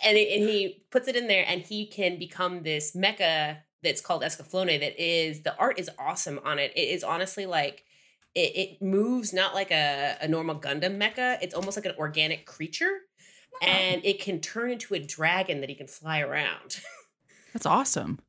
and, 0.05 0.17
it, 0.17 0.39
and 0.41 0.49
he 0.49 0.85
puts 0.91 1.09
it 1.09 1.17
in 1.17 1.27
there, 1.29 1.45
and 1.47 1.63
he 1.63 1.87
can 1.87 2.19
become 2.19 2.63
this 2.63 2.95
mecha 2.97 3.59
that's 3.83 4.01
called 4.01 4.23
Escaflowne. 4.23 4.81
That 4.81 5.03
is 5.03 5.43
the 5.43 5.57
art 5.57 5.79
is 5.79 5.91
awesome 5.99 6.41
on 6.45 6.59
it. 6.59 6.73
It 6.77 6.89
is 6.89 7.05
honestly 7.05 7.47
like 7.47 7.85
it, 8.37 8.55
it 8.55 8.83
moves 8.83 9.33
not 9.33 9.55
like 9.55 9.71
a, 9.71 10.17
a 10.21 10.29
normal 10.29 10.57
Gundam 10.57 10.99
mecha. 10.99 11.39
It's 11.41 11.55
almost 11.55 11.77
like 11.77 11.87
an 11.87 11.95
organic 11.99 12.45
creature, 12.45 12.99
and 13.63 14.05
it 14.05 14.21
can 14.21 14.41
turn 14.41 14.71
into 14.71 14.95
a 14.95 14.99
dragon 14.99 15.63
that 15.63 15.71
he 15.71 15.75
can 15.75 15.87
fly 15.87 16.21
around. 16.21 16.81
That's 17.55 17.67
awesome. 17.67 18.21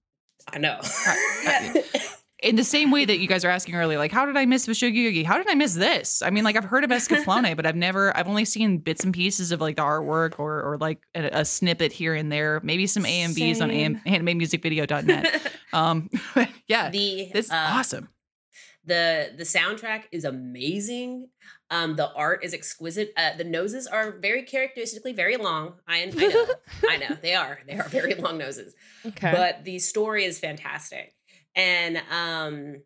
I 0.48 0.58
know. 0.60 0.80
Yeah. 1.44 1.74
In 2.44 2.56
the 2.56 2.64
same 2.64 2.92
way 2.92 3.04
that 3.04 3.18
you 3.18 3.28
guys 3.28 3.44
are 3.44 3.50
asking 3.50 3.74
earlier, 3.74 3.98
like, 3.98 4.12
how 4.12 4.28
did 4.28 4.38
I 4.38 4.46
miss 4.46 4.68
Fushigi 4.68 4.96
Yugi? 4.96 5.26
How 5.26 5.38
did 5.38 5.50
I 5.50 5.56
miss 5.56 5.74
this? 5.74 6.22
I 6.22 6.30
mean, 6.30 6.44
like, 6.44 6.56
I've 6.56 6.64
heard 6.64 6.84
of 6.84 6.92
Escaflowne, 6.92 7.56
but 7.56 7.66
I've 7.66 7.76
never, 7.76 8.16
I've 8.16 8.28
only 8.28 8.46
seen 8.46 8.78
bits 8.78 9.04
and 9.04 9.12
pieces 9.12 9.52
of 9.52 9.60
like 9.60 9.76
the 9.76 9.82
artwork 9.82 10.38
or, 10.38 10.62
or 10.62 10.78
like 10.78 11.00
a, 11.16 11.40
a 11.40 11.46
snippet 11.46 11.92
here 11.92 12.14
and 12.14 12.32
there, 12.32 12.62
maybe 12.64 12.86
some 12.86 13.06
AMVs 13.06 13.60
on 13.60 13.72
AM, 13.72 14.00
animemusicvideo.net. 14.06 15.54
Um, 15.74 16.10
yeah, 16.68 16.90
the 16.90 17.30
this 17.34 17.48
is 17.48 17.52
uh, 17.52 17.68
awesome. 17.72 18.08
The 18.88 19.34
the 19.38 19.44
soundtrack 19.44 20.04
is 20.12 20.24
amazing 20.24 21.28
um 21.70 21.96
the 21.98 22.10
art 22.14 22.44
is 22.46 22.54
exquisite 22.54 23.12
uh 23.18 23.36
the 23.38 23.44
noses 23.44 23.86
are 23.86 24.18
very 24.20 24.44
characteristically 24.44 25.12
very 25.12 25.36
long 25.36 25.74
i, 25.88 26.02
I 26.02 26.06
know 26.06 26.46
i 26.90 26.98
know 26.98 27.18
they 27.22 27.36
are 27.36 27.60
they 27.68 27.74
are 27.74 27.90
very 27.90 28.16
long 28.16 28.38
noses 28.38 28.74
Okay. 29.06 29.32
but 29.32 29.66
the 29.66 29.80
story 29.80 30.24
is 30.24 30.40
fantastic 30.40 31.14
and 31.56 31.98
um 32.10 32.82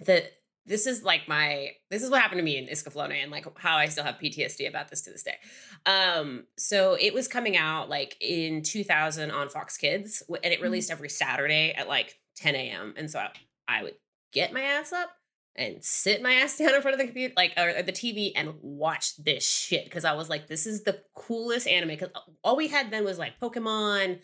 the 0.00 0.24
this 0.66 0.86
is 0.86 1.04
like 1.04 1.28
my 1.28 1.70
this 1.90 2.02
is 2.02 2.10
what 2.10 2.20
happened 2.20 2.38
to 2.38 2.42
me 2.44 2.56
in 2.56 2.66
Escaflowne 2.66 3.12
and 3.22 3.30
like 3.30 3.46
how 3.58 3.76
I 3.76 3.86
still 3.86 4.04
have 4.04 4.16
PTSD 4.16 4.66
about 4.66 4.88
this 4.88 5.02
to 5.02 5.10
this 5.10 5.22
day. 5.22 5.36
Um 5.84 6.46
so 6.58 6.96
it 6.98 7.12
was 7.12 7.28
coming 7.28 7.56
out 7.56 7.90
like 7.90 8.16
in 8.20 8.62
2000 8.62 9.30
on 9.30 9.50
Fox 9.50 9.76
Kids 9.76 10.22
and 10.42 10.52
it 10.54 10.62
released 10.62 10.90
every 10.90 11.10
Saturday 11.10 11.72
at 11.76 11.86
like 11.86 12.14
10 12.36 12.54
a.m. 12.54 12.94
And 12.96 13.10
so 13.10 13.18
I, 13.18 13.28
I 13.68 13.82
would 13.82 13.94
get 14.34 14.52
my 14.52 14.60
ass 14.60 14.92
up 14.92 15.08
and 15.56 15.82
sit 15.82 16.20
my 16.20 16.34
ass 16.34 16.58
down 16.58 16.74
in 16.74 16.82
front 16.82 16.94
of 16.94 16.98
the 16.98 17.06
computer 17.06 17.32
like 17.36 17.54
or, 17.56 17.70
or 17.78 17.82
the 17.82 17.92
TV 17.92 18.32
and 18.36 18.54
watch 18.60 19.16
this 19.16 19.48
shit 19.48 19.84
because 19.84 20.04
I 20.04 20.12
was 20.12 20.28
like 20.28 20.48
this 20.48 20.66
is 20.66 20.82
the 20.82 21.00
coolest 21.14 21.66
anime 21.66 21.88
because 21.88 22.10
all 22.42 22.56
we 22.56 22.68
had 22.68 22.90
then 22.90 23.04
was 23.04 23.18
like 23.18 23.40
Pokemon 23.40 24.18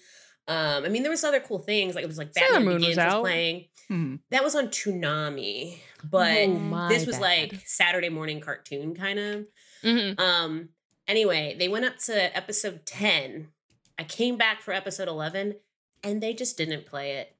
um, 0.48 0.84
I 0.84 0.88
mean, 0.88 1.02
there 1.02 1.10
was 1.12 1.22
other 1.22 1.38
cool 1.38 1.60
things 1.60 1.94
like 1.94 2.02
it 2.02 2.08
was 2.08 2.18
like 2.18 2.32
Sailor 2.32 2.54
Batman 2.54 2.64
Moon 2.64 2.74
was 2.74 2.82
Begins 2.82 2.96
was, 2.96 3.06
out. 3.14 3.20
playing. 3.22 3.64
Mhm. 3.88 4.18
That 4.30 4.42
was 4.42 4.56
on 4.56 4.68
Toonami, 4.68 5.78
but 6.02 6.48
Oh, 6.48 6.88
this 6.88 7.06
was 7.06 7.16
bad. 7.16 7.52
like 7.52 7.62
Saturday 7.66 8.08
morning 8.08 8.40
cartoon 8.40 8.94
kind 8.96 9.18
of. 9.20 9.46
Mhm. 9.84 10.18
Um. 10.18 10.68
Anyway, 11.06 11.54
they 11.56 11.68
went 11.68 11.84
up 11.84 11.98
to 12.06 12.36
episode 12.36 12.84
ten. 12.84 13.48
I 13.96 14.02
came 14.04 14.36
back 14.38 14.60
for 14.62 14.72
episode 14.72 15.06
eleven, 15.06 15.54
and 16.02 16.20
they 16.20 16.32
just 16.34 16.56
didn't 16.56 16.86
play 16.86 17.12
it. 17.18 17.36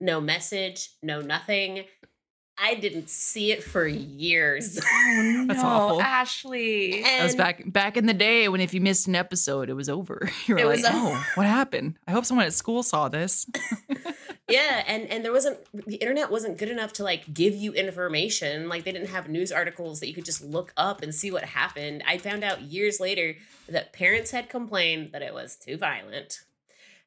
No 0.00 0.20
message, 0.20 0.90
no 1.02 1.20
nothing. 1.22 1.86
I 2.56 2.76
didn't 2.76 3.10
see 3.10 3.50
it 3.50 3.62
for 3.64 3.86
years. 3.86 4.78
Oh 5.06 5.22
no, 5.22 5.46
That's 5.46 5.62
awful. 5.62 6.00
Ashley. 6.00 6.96
and 7.02 7.04
That 7.20 7.24
was 7.24 7.34
back 7.36 7.62
back 7.72 7.96
in 7.96 8.06
the 8.06 8.14
day 8.14 8.48
when 8.48 8.60
if 8.60 8.72
you 8.72 8.80
missed 8.80 9.06
an 9.08 9.14
episode, 9.14 9.68
it 9.68 9.74
was 9.74 9.88
over. 9.88 10.30
You 10.46 10.54
were 10.54 10.60
It 10.60 10.66
like, 10.66 10.76
was, 10.76 10.84
oh, 10.88 11.26
what 11.34 11.46
happened? 11.46 11.96
I 12.06 12.12
hope 12.12 12.24
someone 12.24 12.46
at 12.46 12.52
school 12.54 12.82
saw 12.82 13.08
this. 13.08 13.46
yeah 14.48 14.82
and 14.86 15.08
and 15.10 15.24
there 15.24 15.32
wasn't 15.32 15.56
the 15.86 15.96
internet 15.96 16.30
wasn't 16.30 16.58
good 16.58 16.68
enough 16.68 16.92
to 16.92 17.02
like 17.02 17.32
give 17.32 17.54
you 17.54 17.72
information 17.72 18.68
like 18.68 18.84
they 18.84 18.92
didn't 18.92 19.08
have 19.08 19.26
news 19.28 19.50
articles 19.50 20.00
that 20.00 20.08
you 20.08 20.12
could 20.14 20.24
just 20.26 20.42
look 20.44 20.70
up 20.76 21.02
and 21.02 21.14
see 21.14 21.30
what 21.30 21.42
happened 21.44 22.02
i 22.06 22.18
found 22.18 22.44
out 22.44 22.60
years 22.60 23.00
later 23.00 23.36
that 23.70 23.94
parents 23.94 24.32
had 24.32 24.50
complained 24.50 25.12
that 25.12 25.22
it 25.22 25.32
was 25.32 25.56
too 25.56 25.78
violent 25.78 26.40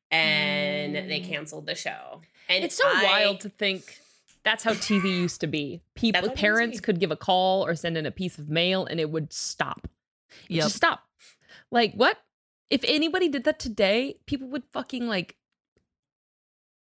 and 0.09 0.95
they 0.95 1.19
Mm. 1.19 1.27
canceled 1.29 1.67
the 1.67 1.75
show 1.75 2.21
and 2.49 2.63
It's 2.63 2.75
so 2.75 2.87
I- 2.87 3.03
wild 3.03 3.39
to 3.41 3.49
think 3.49 3.99
that's 4.47 4.63
how 4.63 4.71
TV 4.71 5.09
used 5.09 5.41
to 5.41 5.47
be. 5.47 5.81
People, 5.93 6.21
That's 6.21 6.27
how 6.27 6.31
it 6.31 6.31
used 6.31 6.37
to 6.37 6.41
parents 6.41 6.79
could 6.79 6.99
give 6.99 7.11
a 7.11 7.17
call 7.17 7.65
or 7.65 7.75
send 7.75 7.97
in 7.97 8.05
a 8.05 8.11
piece 8.11 8.37
of 8.37 8.49
mail, 8.49 8.85
and 8.85 8.99
it 8.99 9.09
would 9.09 9.33
stop. 9.33 9.89
It 10.49 10.55
Yep. 10.55 10.63
Just 10.63 10.75
stop. 10.77 11.03
Like 11.69 11.93
what? 11.93 12.17
If 12.69 12.81
anybody 12.85 13.27
did 13.27 13.43
that 13.43 13.59
today, 13.59 14.19
people 14.25 14.47
would 14.49 14.63
fucking 14.71 15.07
like. 15.07 15.35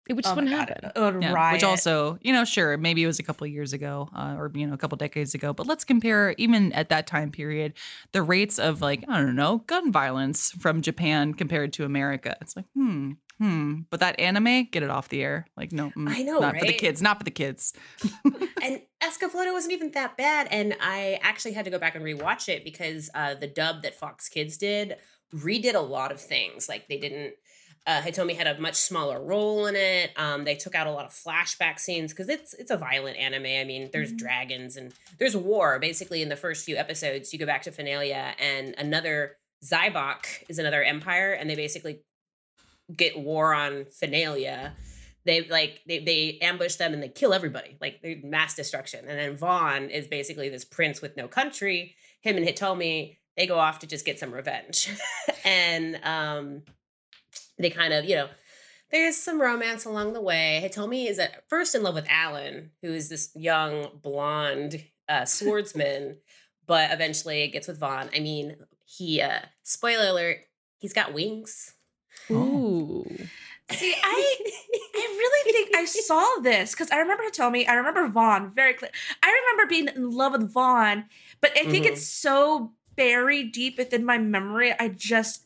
It 0.08 0.14
would 0.14 0.24
just 0.24 0.32
Oh 0.32 0.36
wouldn't 0.36 0.52
God, 0.52 0.68
happen. 0.68 0.90
It 0.94 1.00
would 1.00 1.22
Yeah, 1.22 1.32
riot. 1.32 1.54
which 1.54 1.64
also, 1.64 2.18
you 2.20 2.32
know, 2.32 2.44
sure, 2.44 2.76
maybe 2.76 3.02
it 3.02 3.06
was 3.06 3.18
a 3.18 3.22
couple 3.22 3.46
of 3.46 3.50
years 3.52 3.72
ago 3.72 4.08
uh, 4.14 4.34
or, 4.36 4.50
you 4.54 4.66
know, 4.66 4.74
a 4.74 4.76
couple 4.76 4.96
decades 4.96 5.34
ago, 5.34 5.52
but 5.52 5.66
let's 5.66 5.84
compare, 5.84 6.34
even 6.36 6.72
at 6.74 6.90
that 6.90 7.06
time 7.06 7.30
period, 7.30 7.72
the 8.12 8.22
rates 8.22 8.58
of 8.58 8.82
like, 8.82 9.04
I 9.08 9.20
don't 9.20 9.36
know, 9.36 9.58
gun 9.66 9.90
violence 9.90 10.50
from 10.52 10.82
Japan 10.82 11.32
compared 11.32 11.72
to 11.74 11.84
America. 11.84 12.36
It's 12.42 12.54
like, 12.54 12.66
hmm, 12.74 13.12
hmm. 13.38 13.80
But 13.88 14.00
that 14.00 14.20
anime, 14.20 14.64
get 14.70 14.82
it 14.82 14.90
off 14.90 15.08
the 15.08 15.22
air. 15.22 15.46
Like, 15.56 15.72
no, 15.72 15.90
mm, 15.90 16.08
I 16.08 16.22
know, 16.22 16.40
not 16.40 16.58
for 16.58 16.66
the 16.66 16.74
kids, 16.74 17.00
not 17.00 17.18
for 17.18 17.24
the 17.24 17.30
kids. 17.30 17.72
and 18.62 18.82
Escaflowne 19.02 19.52
wasn't 19.52 19.72
even 19.72 19.90
that 19.92 20.18
bad. 20.18 20.48
And 20.50 20.76
I 20.80 21.18
actually 21.22 21.52
had 21.52 21.64
to 21.64 21.70
go 21.70 21.78
back 21.78 21.94
and 21.94 22.04
rewatch 22.04 22.50
it 22.50 22.62
because 22.62 23.08
uh, 23.14 23.34
the 23.34 23.46
dub 23.46 23.82
that 23.82 23.94
Fox 23.94 24.28
Kids 24.28 24.58
did 24.58 24.96
redid 25.34 25.74
a 25.74 25.80
lot 25.80 26.12
of 26.12 26.20
things. 26.20 26.68
Like 26.68 26.88
they 26.88 26.98
didn't. 26.98 27.34
Uh, 27.86 28.00
Hitomi 28.00 28.34
had 28.36 28.46
a 28.46 28.58
much 28.58 28.76
smaller 28.76 29.22
role 29.22 29.66
in 29.66 29.76
it. 29.76 30.10
Um, 30.16 30.44
they 30.44 30.54
took 30.54 30.74
out 30.74 30.86
a 30.86 30.90
lot 30.90 31.04
of 31.04 31.10
flashback 31.10 31.78
scenes 31.78 32.12
because 32.12 32.28
it's 32.30 32.54
it's 32.54 32.70
a 32.70 32.78
violent 32.78 33.18
anime. 33.18 33.44
I 33.44 33.64
mean, 33.64 33.90
there's 33.92 34.12
Mhm. 34.12 34.18
dragons 34.18 34.76
and 34.76 34.92
there's 35.18 35.36
war. 35.36 35.78
Basically, 35.78 36.22
in 36.22 36.30
the 36.30 36.36
first 36.36 36.64
few 36.64 36.76
episodes, 36.76 37.32
you 37.32 37.38
go 37.38 37.46
back 37.46 37.62
to 37.62 37.70
Fanelia 37.70 38.34
and 38.38 38.74
another 38.78 39.36
Zaibach 39.62 40.44
is 40.48 40.58
another 40.58 40.82
empire, 40.82 41.32
and 41.32 41.48
they 41.48 41.54
basically 41.54 42.00
get 42.94 43.18
war 43.18 43.54
on 43.54 43.84
Fanelia 43.86 44.72
they 45.24 45.46
like 45.48 45.80
they, 45.86 45.98
they 46.00 46.38
ambush 46.42 46.76
them 46.76 46.92
and 46.92 47.02
they 47.02 47.08
kill 47.08 47.32
everybody 47.32 47.76
like 47.80 47.98
mass 48.22 48.54
destruction 48.54 49.00
and 49.08 49.18
then 49.18 49.36
van 49.36 49.90
is 49.90 50.06
basically 50.06 50.48
this 50.48 50.64
prince 50.64 51.00
with 51.00 51.16
no 51.16 51.26
country 51.26 51.94
him 52.20 52.36
and 52.36 52.46
hitomi 52.46 53.16
they 53.36 53.46
go 53.46 53.58
off 53.58 53.78
to 53.78 53.86
just 53.86 54.04
get 54.04 54.18
some 54.18 54.32
revenge 54.32 54.90
and 55.44 55.98
um 56.04 56.62
they 57.58 57.70
kind 57.70 57.92
of 57.92 58.04
you 58.04 58.16
know 58.16 58.28
there's 58.90 59.16
some 59.16 59.40
romance 59.40 59.84
along 59.84 60.12
the 60.12 60.20
way 60.20 60.60
hitomi 60.64 61.08
is 61.08 61.18
at 61.18 61.48
first 61.48 61.74
in 61.74 61.82
love 61.82 61.94
with 61.94 62.06
alan 62.08 62.70
who 62.82 62.92
is 62.92 63.08
this 63.08 63.30
young 63.34 63.88
blonde 64.02 64.84
uh, 65.08 65.24
swordsman 65.24 66.16
but 66.66 66.90
eventually 66.92 67.42
it 67.42 67.48
gets 67.48 67.68
with 67.68 67.78
van 67.78 68.10
i 68.14 68.20
mean 68.20 68.56
he 68.84 69.20
uh 69.20 69.40
spoiler 69.62 70.08
alert 70.08 70.38
he's 70.78 70.92
got 70.92 71.12
wings 71.14 71.74
Oh. 72.30 72.34
Ooh. 72.36 73.06
See, 73.70 73.94
I 74.02 74.36
I 74.94 74.98
really 75.18 75.52
think 75.52 75.76
I 75.76 75.84
saw 75.84 76.24
this 76.42 76.70
because 76.70 76.90
I 76.90 76.98
remember 76.98 77.24
Hitomi, 77.24 77.68
I 77.68 77.74
remember 77.74 78.08
Van 78.08 78.50
very 78.50 78.72
clear. 78.72 78.90
I 79.22 79.42
remember 79.42 79.68
being 79.68 79.88
in 79.88 80.10
love 80.10 80.32
with 80.32 80.52
Van, 80.54 81.06
but 81.42 81.50
I 81.58 81.64
think 81.64 81.84
Mhm. 81.84 81.90
it's 81.92 82.06
so 82.06 82.72
buried 82.96 83.52
deep 83.52 83.76
within 83.76 84.04
my 84.06 84.16
memory. 84.16 84.72
I 84.78 84.88
just 84.88 85.43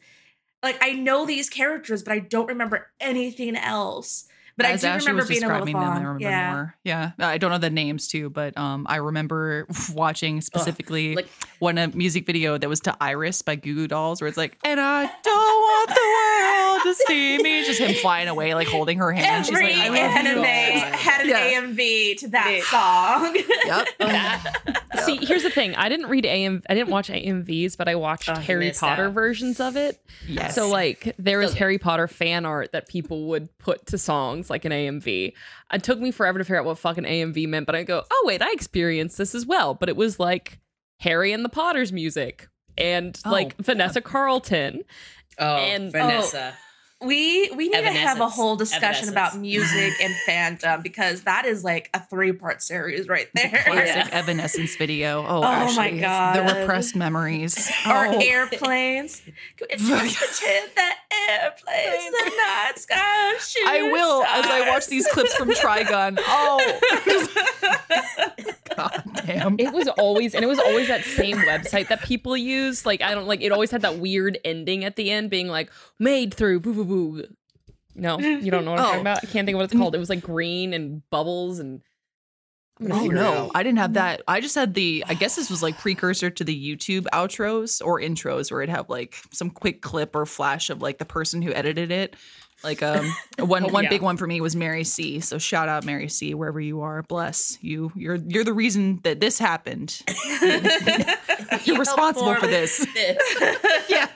like 0.62 0.78
I 0.80 0.92
know 0.92 1.26
these 1.26 1.48
characters, 1.48 2.02
but 2.02 2.12
I 2.12 2.18
don't 2.20 2.46
remember 2.48 2.90
anything 3.00 3.56
else. 3.56 4.24
But 4.56 4.66
As 4.66 4.82
I 4.82 4.88
do 4.88 4.94
Ashley 4.94 5.06
remember 5.12 5.20
was 5.22 5.28
being 5.28 5.44
a 5.44 5.46
little 5.46 5.66
them, 5.66 5.76
I 5.76 5.96
remember 5.98 6.18
Yeah. 6.20 6.52
more. 6.52 6.74
Yeah, 6.82 7.12
I 7.20 7.38
don't 7.38 7.52
know 7.52 7.58
the 7.58 7.70
names 7.70 8.08
too, 8.08 8.28
but 8.28 8.58
um, 8.58 8.86
I 8.88 8.96
remember 8.96 9.68
watching 9.94 10.40
specifically 10.40 11.14
like- 11.14 11.28
one 11.60 11.78
a 11.78 11.86
music 11.88 12.26
video 12.26 12.58
that 12.58 12.68
was 12.68 12.80
to 12.80 12.96
Iris 13.00 13.40
by 13.42 13.54
Goo 13.54 13.74
Goo 13.76 13.86
Dolls, 13.86 14.20
where 14.20 14.26
it's 14.26 14.36
like, 14.36 14.58
"And 14.64 14.80
I 14.80 15.02
don't 15.22 15.36
want 15.36 15.88
the 15.90 15.94
world 15.94 16.67
to 16.82 16.94
see 16.94 17.38
me," 17.38 17.64
just 17.64 17.80
him 17.80 17.94
flying 17.94 18.28
away, 18.28 18.54
like 18.54 18.68
holding 18.68 18.98
her 18.98 19.12
hand. 19.12 19.46
She's 19.46 19.54
Every 19.54 19.74
like, 19.74 19.76
"I 19.76 19.88
love 19.88 19.94
you." 19.96 20.00
anime 20.02 20.44
had 20.44 21.20
an 21.22 21.28
Yeah. 21.28 21.60
AMV 21.60 22.14
to 22.18 22.28
that 22.28 22.48
Did. 22.48 22.64
song. 22.64 23.36
Yep. 23.66 23.88
That- 23.98 24.56
um, 24.98 24.98
See, 25.04 25.24
here's 25.24 25.42
the 25.44 25.50
thing. 25.50 25.74
I 25.76 25.88
didn't 25.88 26.06
read 26.08 26.26
AM. 26.26 26.62
I 26.68 26.74
didn't 26.74 26.88
watch 26.90 27.08
AMVs, 27.08 27.76
but 27.76 27.88
I 27.88 27.94
watched 27.94 28.28
Oh, 28.28 28.34
Harry 28.34 28.72
Potter 28.72 29.06
out. 29.06 29.12
versions 29.12 29.60
of 29.60 29.76
it. 29.76 30.00
Yes. 30.26 30.54
So 30.54 30.68
like 30.68 31.14
there 31.18 31.38
was 31.38 31.52
So. 31.52 31.58
Harry 31.58 31.78
Potter 31.78 32.08
fan 32.08 32.44
art 32.44 32.72
that 32.72 32.88
people 32.88 33.26
would 33.28 33.56
put 33.58 33.86
to 33.86 33.98
songs 33.98 34.50
like 34.50 34.64
an 34.64 34.72
AMV. 34.72 35.32
It 35.72 35.82
took 35.82 35.98
me 36.00 36.10
forever 36.10 36.38
to 36.38 36.44
figure 36.44 36.58
out 36.58 36.64
what 36.64 36.78
fucking 36.78 37.04
AMV 37.04 37.46
meant, 37.48 37.66
but 37.66 37.74
I 37.74 37.82
go, 37.84 38.02
oh 38.10 38.24
wait, 38.26 38.42
I 38.42 38.50
experienced 38.52 39.18
this 39.18 39.34
as 39.34 39.46
well. 39.46 39.74
But 39.74 39.88
it 39.88 39.96
was 39.96 40.18
like 40.18 40.58
Harry 41.00 41.32
and 41.32 41.44
the 41.44 41.48
Potters 41.48 41.92
music 41.92 42.48
and 42.76 43.18
Oh, 43.24 43.30
like 43.30 43.56
Vanessa 43.58 44.00
Carlton. 44.00 44.82
Oh, 45.38 45.56
And- 45.56 45.88
oh, 45.88 45.90
Vanessa. 45.90 46.54
We 47.00 47.48
we 47.52 47.68
need 47.68 47.82
to 47.82 47.92
have 47.92 48.20
a 48.20 48.28
whole 48.28 48.56
discussion 48.56 49.08
about 49.08 49.36
music 49.38 49.92
and 50.02 50.12
fandom 50.26 50.82
because 50.82 51.22
that 51.22 51.44
is 51.44 51.62
like 51.62 51.90
a 51.94 52.00
three 52.00 52.32
part 52.32 52.60
series 52.60 53.06
right 53.06 53.28
there. 53.34 53.62
Classic 53.64 54.12
Evanescence 54.12 54.74
video. 54.74 55.24
Oh, 55.24 55.42
Oh 55.44 55.74
my 55.76 55.92
God. 55.96 56.34
the 56.36 56.42
repressed 56.60 56.96
memories. 56.96 57.70
Or 57.86 58.06
Oh. 58.08 58.18
airplanes. 58.20 59.22
Just 59.58 60.18
pretend 60.18 60.70
that 60.74 60.98
airplanes 61.30 62.04
in 62.06 62.12
the 62.12 62.32
night 62.36 62.72
sky. 62.78 62.96
are 62.96 63.68
I 63.68 63.82
will 63.92 64.24
as 64.24 64.46
I 64.46 64.68
watch 64.68 64.88
these 64.88 65.06
clips 65.06 65.34
from 65.34 65.50
Trigun. 65.50 66.18
Oh, 66.26 66.80
God 68.76 69.02
damn. 69.24 69.56
It 69.58 69.72
was 69.72 69.88
always 69.88 70.34
and 70.34 70.42
it 70.44 70.48
was 70.48 70.58
always 70.58 70.88
that 70.88 71.04
same 71.04 71.36
website 71.38 71.88
that 71.88 72.02
people 72.02 72.36
use. 72.36 72.84
Like 72.84 73.02
I 73.02 73.14
don't 73.14 73.26
like 73.26 73.40
it 73.40 73.52
always 73.52 73.70
had 73.70 73.82
that 73.82 73.98
weird 73.98 74.38
ending 74.44 74.84
at 74.84 74.96
the 74.96 75.10
end 75.10 75.30
being 75.30 75.48
like 75.48 75.70
made 75.98 76.34
through 76.34 76.60
boo 76.60 76.74
boo 76.74 76.84
boo. 76.88 77.24
No, 77.94 78.18
you 78.18 78.50
don't 78.50 78.64
know 78.64 78.72
what 78.72 78.80
I'm 78.80 78.84
Oh. 78.84 78.88
talking 78.88 79.00
about. 79.02 79.18
I 79.22 79.26
can't 79.26 79.46
think 79.46 79.54
of 79.54 79.58
what 79.58 79.64
it's 79.64 79.74
called. 79.74 79.94
It 79.94 79.98
was 79.98 80.08
like 80.10 80.20
green 80.22 80.72
and 80.74 81.02
bubbles 81.10 81.58
and 81.58 81.80
I'm 82.80 82.86
gonna 82.88 83.02
Oh 83.02 83.06
no. 83.08 83.50
I 83.56 83.62
didn't 83.64 83.78
have 83.78 83.94
that. 83.94 84.22
I 84.28 84.40
just 84.40 84.54
had 84.54 84.74
the. 84.74 85.04
I 85.08 85.14
guess 85.14 85.34
this 85.34 85.50
was 85.50 85.62
like 85.64 85.78
precursor 85.80 86.30
to 86.30 86.44
the 86.44 86.54
YouTube 86.76 87.06
outros 87.12 87.84
or 87.84 88.00
intros, 88.00 88.50
where 88.52 88.62
it'd 88.62 88.72
have 88.74 88.88
like 88.88 89.16
some 89.32 89.50
quick 89.50 89.82
clip 89.82 90.14
or 90.14 90.24
flash 90.26 90.70
of 90.70 90.80
like 90.80 90.98
the 90.98 91.04
person 91.04 91.42
who 91.42 91.52
edited 91.52 91.90
it. 91.90 92.14
Like 92.62 92.82
um, 92.84 93.12
one 93.40 93.64
Oh, 93.66 93.68
one 93.72 93.84
yeah. 93.84 93.90
big 93.90 94.02
one 94.02 94.16
for 94.16 94.26
me 94.28 94.40
was 94.40 94.54
Mary 94.54 94.84
C. 94.84 95.18
So 95.18 95.38
shout 95.38 95.68
out 95.68 95.84
Mary 95.84 96.08
C. 96.08 96.34
Wherever 96.34 96.60
you 96.60 96.80
are, 96.82 97.02
bless 97.02 97.58
you. 97.62 97.90
You're 97.96 98.16
you're 98.16 98.44
the 98.44 98.52
reason 98.52 99.00
that 99.02 99.18
this 99.18 99.38
happened. 99.40 100.00
You're 101.64 101.78
responsible 101.78 102.34
for 102.36 102.46
this. 102.46 102.86
yeah. 103.88 104.06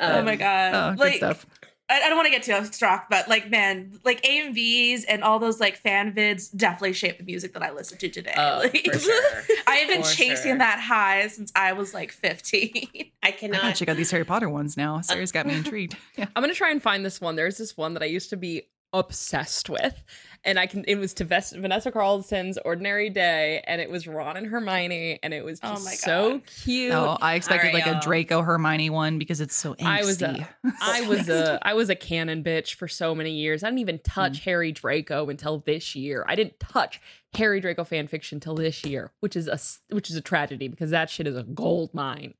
Oh 0.00 0.22
my 0.22 0.32
um, 0.32 0.38
god! 0.38 0.74
Oh, 0.74 0.90
good 0.92 0.98
like, 1.00 1.16
stuff. 1.16 1.46
I, 1.90 2.02
I 2.02 2.08
don't 2.08 2.16
want 2.16 2.26
to 2.26 2.30
get 2.30 2.42
too 2.42 2.52
off 2.52 3.08
but 3.08 3.28
like, 3.28 3.50
man, 3.50 3.98
like 4.04 4.22
AMVs 4.22 5.04
and 5.08 5.24
all 5.24 5.38
those 5.38 5.58
like 5.58 5.76
fan 5.76 6.12
vids 6.12 6.54
definitely 6.54 6.92
shaped 6.92 7.18
the 7.18 7.24
music 7.24 7.54
that 7.54 7.62
I 7.62 7.72
listen 7.72 7.96
to 7.98 8.08
today. 8.08 8.34
Oh, 8.36 8.58
Like, 8.62 8.84
for 8.84 8.98
sure. 8.98 9.42
I 9.66 9.76
have 9.76 9.88
been 9.88 10.02
For 10.02 10.10
chasing 10.10 10.50
sure. 10.52 10.58
that 10.58 10.80
high 10.80 11.26
since 11.28 11.50
I 11.56 11.72
was 11.72 11.94
like 11.94 12.12
15. 12.12 12.70
I 12.94 13.10
I 13.22 13.30
gotta 13.30 13.36
cannot. 13.38 13.74
check 13.76 13.88
out 13.88 13.96
these 13.96 14.10
Harry 14.10 14.24
Potter 14.24 14.48
ones 14.48 14.76
now. 14.76 15.00
Sarah's 15.00 15.32
got 15.32 15.46
me 15.46 15.54
intrigued. 15.54 15.96
Yeah. 16.16 16.26
I'm 16.36 16.42
gonna 16.42 16.54
try 16.54 16.70
and 16.70 16.82
find 16.82 17.04
this 17.04 17.20
one. 17.20 17.36
There's 17.36 17.56
this 17.56 17.76
one 17.76 17.94
that 17.94 18.02
I 18.02 18.06
used 18.06 18.30
to 18.30 18.36
be 18.36 18.68
obsessed 18.92 19.68
with, 19.68 20.02
and 20.44 20.58
I 20.58 20.66
can. 20.66 20.84
It 20.84 20.96
was 20.96 21.14
to 21.14 21.24
Ves- 21.24 21.52
Vanessa 21.52 21.90
Carlton's 21.90 22.58
"Ordinary 22.64 23.10
Day," 23.10 23.62
and 23.66 23.80
it 23.80 23.90
was 23.90 24.06
Ron 24.06 24.36
and 24.36 24.46
Hermione, 24.46 25.18
and 25.22 25.34
it 25.34 25.44
was 25.44 25.60
Oh 25.62 25.74
just 25.74 25.84
my 25.84 25.92
so 25.92 26.40
cute. 26.64 26.90
No, 26.90 27.18
I 27.20 27.34
expected 27.34 27.68
right, 27.68 27.74
like 27.74 27.86
a 27.86 27.90
y'all. 27.92 28.00
Draco 28.00 28.42
Hermione 28.42 28.90
one 28.90 29.18
because 29.18 29.40
it's 29.40 29.56
so 29.56 29.74
angsty. 29.74 29.84
I 29.84 30.04
was 30.04 30.22
a, 30.22 30.48
I 30.80 31.00
was 31.02 31.28
a, 31.28 31.58
I 31.62 31.74
was 31.74 31.90
a 31.90 31.96
canon 31.96 32.42
bitch 32.42 32.74
for 32.74 32.88
so 32.88 33.14
many 33.14 33.32
years. 33.32 33.62
I 33.62 33.68
didn't 33.68 33.80
even 33.80 33.98
touch 34.00 34.40
mm. 34.40 34.44
Harry 34.44 34.72
Draco 34.72 35.28
until 35.28 35.58
this 35.58 35.94
year. 35.94 36.24
I 36.28 36.34
didn't 36.34 36.58
touch 36.60 37.00
Harry 37.34 37.60
Draco 37.60 37.84
fan 37.84 38.08
fiction 38.08 38.40
till 38.40 38.54
this 38.54 38.84
year, 38.84 39.12
which 39.20 39.36
is 39.36 39.48
a 39.48 39.58
which 39.94 40.10
is 40.10 40.16
a 40.16 40.22
tragedy 40.22 40.68
because 40.68 40.90
that 40.90 41.10
shit 41.10 41.26
is 41.26 41.36
a 41.36 41.42
gold 41.42 41.92
mine. 41.92 42.34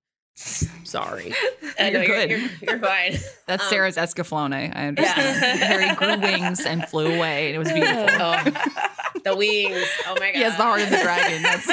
Sorry. 0.85 1.35
I 1.79 1.91
know 1.91 2.01
You're 2.01 2.05
you're, 2.05 2.27
good. 2.27 2.31
you're, 2.31 2.51
you're 2.63 2.79
fine. 2.79 3.17
That's 3.47 3.63
Um, 3.65 3.69
Sarah's 3.69 3.97
Escaflowne. 3.97 4.55
I 4.55 4.87
understand. 4.89 5.41
Yeah. 5.43 5.57
Harry 5.67 5.95
grew 5.97 6.19
wings 6.21 6.61
and 6.65 6.87
flew 6.89 7.07
away, 7.17 7.47
and 7.53 7.57
it 7.57 7.59
was 7.59 7.73
beautiful. 7.73 8.17
Oh, 8.21 9.21
the 9.25 9.37
wings. 9.37 9.87
Oh 10.07 10.15
my 10.21 10.27
god. 10.31 10.35
He 10.37 10.43
has 10.43 10.57
the 10.57 10.63
heart 10.63 10.81
of 10.83 10.91
the 10.91 10.99
dragon. 10.99 11.43
That's 11.43 11.69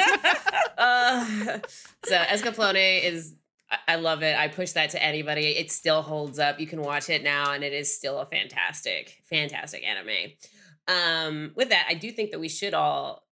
uh, 0.78 1.58
so 2.04 2.16
Escaflowne 2.16 3.02
is 3.04 3.34
I- 3.70 3.78
I 3.94 3.96
love 3.96 4.22
it. 4.22 4.36
I 4.38 4.48
push 4.48 4.72
that 4.72 4.90
to 4.90 5.02
anybody. 5.02 5.48
It 5.56 5.70
still 5.72 6.02
holds 6.02 6.38
up. 6.38 6.60
You 6.60 6.66
can 6.66 6.82
watch 6.82 7.08
it 7.10 7.22
now 7.24 7.52
and 7.52 7.64
it 7.64 7.72
is 7.72 7.94
still 7.96 8.18
a 8.18 8.26
fantastic, 8.26 9.16
fantastic 9.28 9.82
anime. 9.84 10.32
Um, 10.88 11.52
with 11.56 11.70
that, 11.70 11.86
I 11.88 11.94
do 11.94 12.12
think 12.12 12.30
that 12.30 12.38
we 12.38 12.48
should 12.48 12.74
all 12.74 13.25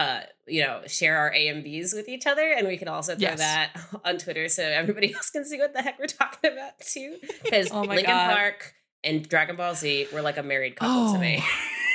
uh, 0.00 0.20
you 0.46 0.62
know, 0.62 0.80
share 0.86 1.16
our 1.18 1.30
AMVs 1.32 1.94
with 1.94 2.08
each 2.08 2.26
other 2.26 2.50
and 2.56 2.66
we 2.66 2.76
can 2.78 2.88
also 2.88 3.12
throw 3.14 3.20
Yes. 3.28 3.38
that 3.38 3.70
on 4.04 4.16
Twitter 4.18 4.48
so 4.48 4.62
everybody 4.64 5.12
else 5.14 5.28
can 5.30 5.44
see 5.44 5.58
what 5.58 5.74
the 5.74 5.82
heck 5.82 5.98
we're 5.98 6.06
talking 6.06 6.52
about 6.52 6.78
too. 6.80 7.18
Because 7.44 7.68
Oh 7.70 7.84
my 7.84 7.96
Linkin 7.96 8.14
God. 8.14 8.34
Park 8.34 8.74
and 9.04 9.28
Dragon 9.28 9.56
Ball 9.56 9.74
Z 9.74 10.08
were 10.12 10.22
like 10.22 10.38
a 10.38 10.42
married 10.42 10.76
couple 10.76 11.12
to 11.12 11.18
me. 11.18 11.42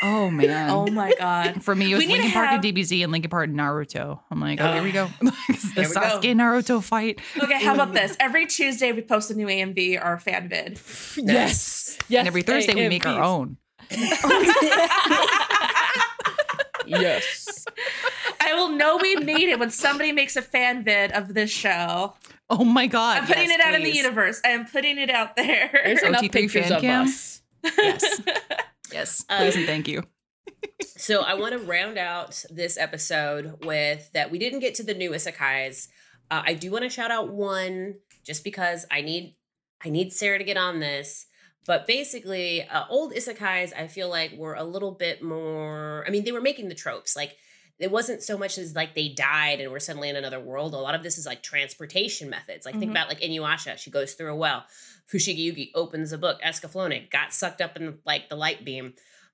oh 0.03 0.29
man. 0.29 0.69
oh 0.69 0.87
my 0.87 1.13
god. 1.17 1.63
For 1.63 1.73
me, 1.75 1.91
it 1.91 1.95
was 1.95 2.05
We 2.05 2.13
need 2.17 2.31
Park 2.33 2.49
have- 2.49 2.63
and 2.63 2.75
DBZ 2.75 3.03
and 3.03 3.11
Linkin 3.11 3.29
Park 3.31 3.47
and 3.49 3.57
Naruto. 3.57 4.19
I'm 4.31 4.39
like, 4.39 4.59
oh, 4.61 4.73
here 4.73 4.83
we 4.83 4.91
go. 4.91 5.09
The 5.21 5.31
Here 5.31 5.55
we 5.77 5.93
go. 5.93 5.99
Sasuke 6.01 6.33
Naruto 6.35 6.83
fight. 6.83 7.19
Okay, 7.41 7.63
how 7.63 7.73
about 7.73 7.93
this? 7.93 8.15
Every 8.19 8.45
Tuesday 8.45 8.91
we 8.91 9.01
post 9.01 9.31
a 9.31 9.35
new 9.35 9.47
AMV 9.47 10.03
or 10.03 10.17
fan 10.19 10.47
vid. 10.49 10.79
Yes. 11.17 11.97
Yes. 12.07 12.19
And 12.19 12.27
every 12.27 12.43
Thursday 12.43 12.75
we 12.75 12.87
make 12.89 13.05
our 13.05 13.21
own. 13.23 13.57
Yes. 16.87 17.65
I 18.41 18.53
will 18.53 18.69
know 18.69 18.97
we 18.97 19.15
made 19.15 19.49
it 19.49 19.59
when 19.59 19.69
somebody 19.69 20.11
makes 20.11 20.35
a 20.35 20.41
fan 20.41 20.83
vid 20.83 21.11
of 21.11 21.33
this 21.33 21.51
show. 21.51 22.13
Oh 22.49 22.63
my 22.63 22.87
god. 22.87 23.19
I'm 23.19 23.27
putting 23.27 23.49
yes, 23.49 23.59
it 23.59 23.65
out 23.65 23.73
in 23.73 23.83
the 23.83 23.95
universe. 23.95 24.41
I 24.45 24.49
am 24.49 24.65
putting 24.65 24.97
it 24.97 25.09
out 25.09 25.35
there. 25.35 25.69
There's 25.71 26.03
enough 26.03 26.21
OT3 26.21 26.31
pictures 26.31 26.67
fan 26.67 26.73
of 26.73 26.81
cam? 26.81 27.05
us. 27.05 27.41
Yes. 27.77 28.21
Yes. 28.93 29.25
Um, 29.29 29.39
Please 29.39 29.55
and 29.55 29.65
thank 29.65 29.87
you. 29.87 30.03
So 30.81 31.21
I 31.21 31.33
want 31.33 31.53
to 31.53 31.59
round 31.59 31.97
out 31.97 32.43
this 32.49 32.77
episode 32.77 33.65
with 33.65 34.11
that 34.13 34.31
we 34.31 34.39
didn't 34.39 34.59
get 34.59 34.75
to 34.75 34.83
the 34.83 34.93
new 34.93 35.11
isekais. 35.11 35.87
Uh, 36.29 36.43
I 36.45 36.53
do 36.53 36.71
want 36.71 36.83
to 36.83 36.89
shout 36.89 37.11
out 37.11 37.33
one 37.33 37.95
just 38.23 38.43
because 38.43 38.85
I 38.91 39.01
need 39.01 39.35
I 39.83 39.89
need 39.89 40.13
Sarah 40.13 40.37
to 40.37 40.43
get 40.43 40.57
on 40.57 40.79
this. 40.79 41.25
But 41.65 41.87
basically, 41.87 42.63
uh, 42.67 42.85
old 42.89 43.13
isekais 43.13 43.73
I 43.75 43.87
feel 43.87 44.09
like 44.09 44.33
were 44.33 44.53
a 44.53 44.63
little 44.63 44.91
bit 44.91 45.23
more. 45.23 46.03
I 46.07 46.11
mean, 46.11 46.23
they 46.23 46.31
were 46.31 46.41
making 46.41 46.69
the 46.69 46.75
tropes 46.75 47.15
like. 47.15 47.35
It 47.77 47.91
wasn't 47.91 48.23
so 48.23 48.37
much 48.37 48.57
as 48.57 48.73
like 48.73 48.95
they 48.95 49.09
died 49.09 49.59
and 49.59 49.69
we're 49.69 49.79
suddenly 49.81 50.07
in 50.07 50.15
another 50.15 50.39
world. 50.39 50.73
A 50.73 50.77
lot 50.77 50.95
of 50.95 51.03
this 51.03 51.17
is 51.17 51.25
like 51.25 51.43
transportation 51.43 52.29
methods. 52.29 52.65
Like 52.65 52.75
think 52.79 52.89
Mhm. 52.89 52.93
about 52.93 53.09
like 53.09 53.19
Inuyasha. 53.19 53.77
She 53.77 53.91
goes 53.91 54.13
through 54.13 54.31
a 54.31 54.35
well. 54.35 54.63
Fushigi 55.11 55.45
Yugi 55.51 55.71
opens 55.75 56.13
a 56.13 56.17
book. 56.17 56.39
Escaflowne 56.41 57.09
got 57.11 57.33
sucked 57.33 57.59
up 57.59 57.75
in 57.75 57.99
like 58.05 58.29
the 58.29 58.37
light 58.37 58.63
beam. 58.63 58.93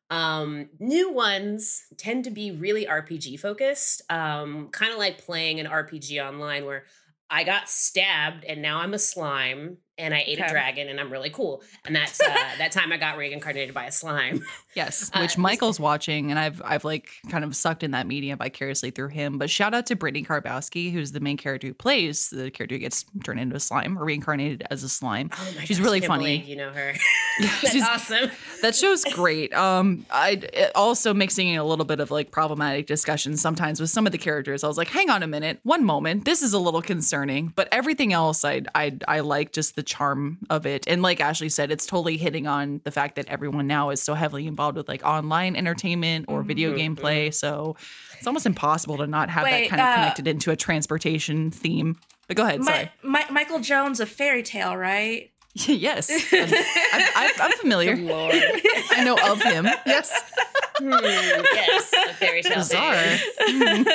Um, 0.09 0.69
new 0.79 1.11
ones 1.13 1.83
tend 1.97 2.23
to 2.23 2.31
be 2.31 2.49
really 2.49 2.87
RPG 2.87 3.39
focused, 3.39 4.01
um, 4.09 4.69
kind 4.69 4.91
of 4.91 4.97
like 4.97 5.19
playing 5.19 5.59
an 5.59 5.67
RPG 5.67 6.19
online 6.19 6.65
where 6.65 6.85
I 7.29 7.43
got 7.43 7.69
stabbed 7.69 8.43
and 8.43 8.59
now 8.61 8.79
I'm 8.79 8.95
a 8.95 8.99
slime 8.99 9.77
and 10.01 10.13
I 10.13 10.23
ate 10.27 10.39
a 10.39 10.47
dragon 10.49 10.89
and 10.89 10.99
I'm 10.99 11.11
really 11.11 11.29
cool. 11.29 11.61
And 11.85 11.95
that's 11.95 12.19
uh, 12.19 12.25
that 12.57 12.71
time 12.71 12.91
I 12.91 12.97
got 12.97 13.17
reincarnated 13.17 13.73
by 13.73 13.85
a 13.85 13.91
slime. 13.91 14.43
Yes, 14.73 15.11
Uh, 15.13 15.19
which 15.19 15.31
this- 15.31 15.37
Michael's 15.37 15.81
watching, 15.81 16.29
and 16.31 16.39
I've 16.39 16.61
I've 16.63 16.85
like 16.85 17.09
kind 17.29 17.43
of 17.43 17.53
sucked 17.57 17.83
in 17.83 17.91
that 17.91 18.07
media 18.07 18.37
vicariously 18.37 18.89
through 18.91 19.09
him. 19.09 19.37
But 19.37 19.49
shout 19.49 19.73
out 19.73 19.85
to 19.87 19.97
Brittney 19.97 20.25
Karbowski, 20.25 20.93
who's 20.93 21.11
the 21.11 21.19
main 21.19 21.35
character 21.35 21.67
who 21.67 21.73
plays 21.73 22.29
the 22.29 22.49
character 22.51 22.75
who 22.75 22.79
gets 22.79 23.03
turned 23.25 23.41
into 23.41 23.53
a 23.57 23.59
slime 23.59 23.99
or 23.99 24.05
reincarnated 24.05 24.63
as 24.71 24.83
a 24.83 24.87
slime. 24.89 25.29
Oh 25.33 25.53
my 25.57 25.65
She's 25.65 25.77
gosh, 25.77 25.83
really 25.83 25.99
funny. 25.99 26.37
You 26.43 26.55
know 26.55 26.71
her. 26.71 26.93
That's 27.41 27.69
she's- 27.71 27.85
awesome. 27.85 28.31
That 28.61 28.73
show's 28.73 29.03
great. 29.03 29.53
Um, 29.53 30.05
I 30.09 30.41
also 30.73 31.13
mixing 31.13 31.49
in 31.49 31.59
a 31.59 31.65
little 31.65 31.83
bit 31.83 31.99
of 31.99 32.09
like 32.09 32.31
problematic 32.31 32.87
discussion 32.87 33.35
sometimes 33.35 33.81
with 33.81 33.89
some 33.89 34.05
of 34.05 34.13
the 34.13 34.17
characters. 34.17 34.63
I 34.63 34.67
was 34.69 34.77
like, 34.77 34.87
hang 34.87 35.09
on 35.09 35.21
a 35.21 35.27
minute, 35.27 35.59
one 35.63 35.83
moment, 35.83 36.23
this 36.23 36.41
is 36.41 36.53
a 36.53 36.59
little 36.59 36.81
concerning, 36.81 37.51
but 37.57 37.67
everything 37.73 38.13
else, 38.13 38.45
I 38.45 38.61
I 38.73 38.97
I 39.05 39.19
like 39.19 39.51
just 39.51 39.75
the 39.75 39.83
charm 39.91 40.37
of 40.49 40.65
it. 40.65 40.87
And 40.87 41.01
like 41.01 41.19
Ashley 41.19 41.49
said, 41.49 41.71
it's 41.71 41.85
totally 41.85 42.17
hitting 42.17 42.47
on 42.47 42.81
the 42.83 42.91
fact 42.91 43.15
that 43.15 43.27
everyone 43.27 43.67
now 43.67 43.89
is 43.89 44.01
so 44.01 44.13
heavily 44.13 44.47
involved 44.47 44.77
with 44.77 44.87
like 44.87 45.03
online 45.05 45.55
entertainment 45.55 46.25
or 46.27 46.41
video 46.43 46.73
Mhm. 46.73 46.95
gameplay. 46.95 47.33
So 47.33 47.75
it's 48.17 48.25
almost 48.27 48.45
impossible 48.45 48.97
to 48.97 49.07
not 49.07 49.29
have 49.29 49.43
Wait, 49.43 49.63
that 49.63 49.69
kind 49.69 49.81
of 49.81 49.87
uh, 49.87 49.95
connected 49.95 50.27
into 50.27 50.51
a 50.51 50.55
transportation 50.55 51.51
theme. 51.51 51.97
But 52.27 52.37
go 52.37 52.43
ahead, 52.43 52.63
sorry. 52.63 52.91
My, 53.03 53.25
my, 53.25 53.31
Michael 53.31 53.59
Jones 53.59 53.99
of 53.99 54.09
Fairy 54.09 54.41
Tale, 54.43 54.75
right? 54.77 55.29
yes, 55.55 56.09
I'm, 56.33 57.03
I'm, 57.15 57.31
I'm 57.41 57.51
familiar. 57.59 57.97
Lord. 57.97 58.33
I 58.91 59.03
know 59.03 59.17
of 59.31 59.41
him. 59.41 59.67
Yes, 59.85 60.09
Hmm, 60.77 60.89
yes, 60.93 61.93
a 62.09 62.13
fairy 62.13 62.41
tale. 62.41 62.55
bizarre. 62.55 62.95
thing. 62.95 63.85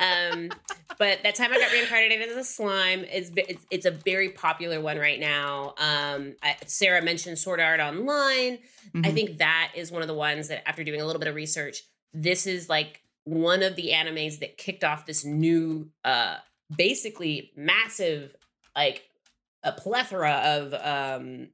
um, 0.00 0.50
but 0.98 1.22
that 1.22 1.34
time 1.34 1.52
I 1.52 1.58
got 1.58 1.72
reincarnated 1.72 2.28
as 2.28 2.36
a 2.36 2.44
slime 2.44 3.04
is 3.04 3.32
it's, 3.36 3.64
it's 3.70 3.86
a 3.86 3.90
very 3.90 4.30
popular 4.30 4.80
one 4.80 4.98
right 4.98 5.18
now. 5.20 5.74
Um, 5.78 6.34
I, 6.42 6.56
Sarah 6.66 7.02
mentioned 7.02 7.38
Sword 7.38 7.60
Art 7.60 7.80
Online. 7.80 8.58
I 8.94 8.98
Mhm. 8.98 9.14
think 9.14 9.38
that 9.38 9.72
is 9.74 9.90
one 9.90 10.02
of 10.02 10.08
the 10.08 10.14
ones 10.14 10.48
that 10.48 10.66
after 10.68 10.84
doing 10.84 11.00
a 11.00 11.06
little 11.06 11.20
bit 11.20 11.28
of 11.28 11.34
research, 11.34 11.82
this 12.12 12.46
is 12.46 12.68
like 12.68 13.02
one 13.24 13.62
of 13.62 13.76
the 13.76 13.90
animes 13.90 14.38
that 14.40 14.56
kicked 14.58 14.84
off 14.84 15.06
this 15.06 15.24
new, 15.24 15.90
uh, 16.04 16.36
basically 16.74 17.52
massive, 17.56 18.34
like 18.76 19.08
a 19.62 19.72
plethora 19.72 20.32
of 20.32 20.74
um 20.74 21.48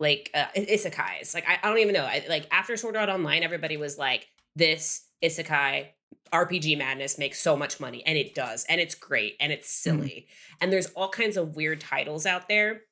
like 0.00 0.30
uh, 0.34 0.46
isekais. 0.56 1.34
Like 1.34 1.48
I, 1.48 1.58
I 1.62 1.68
don't 1.68 1.78
even 1.78 1.94
know. 1.94 2.04
I, 2.04 2.24
like 2.28 2.46
after 2.50 2.76
Sword 2.76 2.96
Art 2.96 3.08
Online, 3.08 3.42
everybody 3.42 3.76
was 3.76 3.98
like, 3.98 4.28
"This 4.54 5.04
isekai 5.22 5.88
RPG 6.32 6.76
madness 6.76 7.18
makes 7.18 7.40
so 7.40 7.56
much 7.56 7.80
money," 7.80 8.04
and 8.06 8.18
it 8.18 8.34
does, 8.34 8.64
and 8.68 8.80
it's 8.80 8.94
great, 8.94 9.36
and 9.40 9.52
it's 9.52 9.70
silly, 9.70 10.26
and 10.60 10.72
there's 10.72 10.86
all 10.88 11.08
kinds 11.08 11.36
of 11.36 11.56
weird 11.56 11.80
titles 11.80 12.26
out 12.26 12.48
there. 12.48 12.82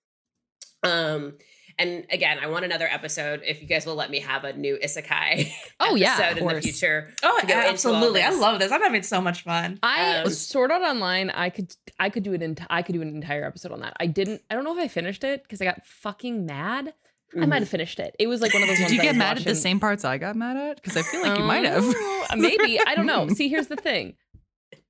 Um, 0.83 1.35
and 1.79 2.07
again, 2.11 2.39
I 2.43 2.47
want 2.47 2.64
another 2.64 2.89
episode 2.91 3.43
if 3.45 3.61
you 3.61 3.69
guys 3.69 3.85
will 3.85 3.97
let 3.97 4.11
me 4.11 4.21
have 4.21 4.45
a 4.45 4.53
new 4.55 4.79
isekai. 4.83 5.51
Oh, 5.79 5.95
yeah, 5.95 6.14
episode 6.19 6.43
of 6.43 6.49
in 6.49 6.57
the 6.57 6.62
future. 6.62 7.12
Oh, 7.23 7.39
to 7.43 7.47
go 7.47 7.55
absolutely! 7.55 8.23
I 8.23 8.31
love 8.31 8.59
this. 8.59 8.73
I'm 8.73 8.81
having 8.81 9.03
so 9.03 9.21
much 9.21 9.43
fun. 9.43 9.79
I 9.83 10.21
Um, 10.21 10.31
Sword 10.31 10.73
Art 10.73 10.83
Online. 10.83 11.29
I 11.29 11.51
could 11.51 11.75
I 12.01 12.09
could 12.09 12.23
do 12.23 12.33
it. 12.33 12.43
In, 12.43 12.57
I 12.71 12.81
could 12.81 12.95
do 12.95 13.03
an 13.03 13.09
entire 13.09 13.45
episode 13.45 13.73
on 13.73 13.81
that. 13.81 13.95
I 14.01 14.07
didn't. 14.07 14.41
I 14.51 14.55
don't 14.55 14.64
know 14.64 14.77
if 14.77 14.83
I 14.83 14.89
finished 14.89 15.23
it 15.23 15.43
because 15.43 15.61
I 15.61 15.67
got 15.67 15.85
fucking 15.85 16.47
mad. 16.47 16.95
I 17.35 17.47
might 17.47 17.61
have 17.61 17.68
mm. 17.68 17.72
finished 17.72 17.99
it. 17.99 18.14
It 18.18 18.29
was 18.29 18.41
like 18.41 18.55
one 18.55 18.62
of 18.62 18.68
those. 18.68 18.79
Did 18.79 18.91
you 18.91 19.03
get 19.03 19.16
mad 19.16 19.39
at 19.39 19.45
the 19.45 19.55
same 19.55 19.81
parts 19.81 20.05
I 20.05 20.18
got 20.18 20.37
mad 20.37 20.57
at? 20.57 20.77
Because 20.77 20.97
I 20.97 21.03
feel 21.03 21.22
like 21.22 21.39
you 21.39 21.45
might 21.45 21.64
have. 21.64 21.83
Oh, 21.85 22.27
uh, 22.31 22.37
Maybe 22.37 22.79
I 22.87 22.95
don't 22.95 23.07
know. 23.07 23.29
See, 23.35 23.49
here's 23.49 23.66
the 23.66 23.77
thing. 23.77 24.14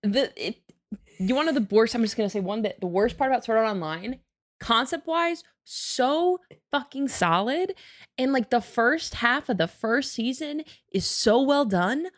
The 0.03 0.33
it. 0.37 0.57
You 1.19 1.35
want 1.35 1.49
to 1.49 1.59
the 1.59 1.67
worst? 1.75 1.95
I'm 1.95 2.03
just 2.03 2.17
gonna 2.17 2.29
say 2.29 2.41
one 2.41 2.63
bit. 2.63 2.81
The 2.81 2.87
worst 2.87 3.17
part 3.17 3.31
about 3.31 3.45
Sword 3.45 3.59
Art 3.59 3.69
Online, 3.69 4.21
concept 4.61 5.07
wise, 5.07 5.43
so 5.65 6.41
fucking 6.71 7.09
solid, 7.09 7.75
and 8.19 8.33
like 8.33 8.51
the 8.51 8.61
first 8.61 9.17
half 9.17 9.49
of 9.49 9.57
the 9.57 9.69
first 9.69 10.13
season 10.13 10.63
is 10.93 11.07
so 11.07 11.41
well 11.41 11.65
done. 11.65 12.09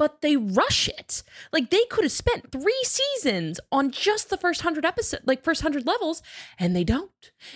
But 0.00 0.22
they 0.22 0.34
rush 0.36 0.88
it. 0.88 1.22
Like 1.52 1.68
they 1.68 1.84
could 1.90 2.04
have 2.04 2.12
spent 2.12 2.50
three 2.50 2.82
seasons 2.84 3.60
on 3.70 3.90
just 3.90 4.30
the 4.30 4.38
first 4.38 4.62
hundred 4.62 4.86
episode, 4.86 5.20
like 5.26 5.44
first 5.44 5.60
hundred 5.60 5.86
levels, 5.86 6.22
and 6.58 6.74
they 6.74 6.84
don't. 6.84 7.10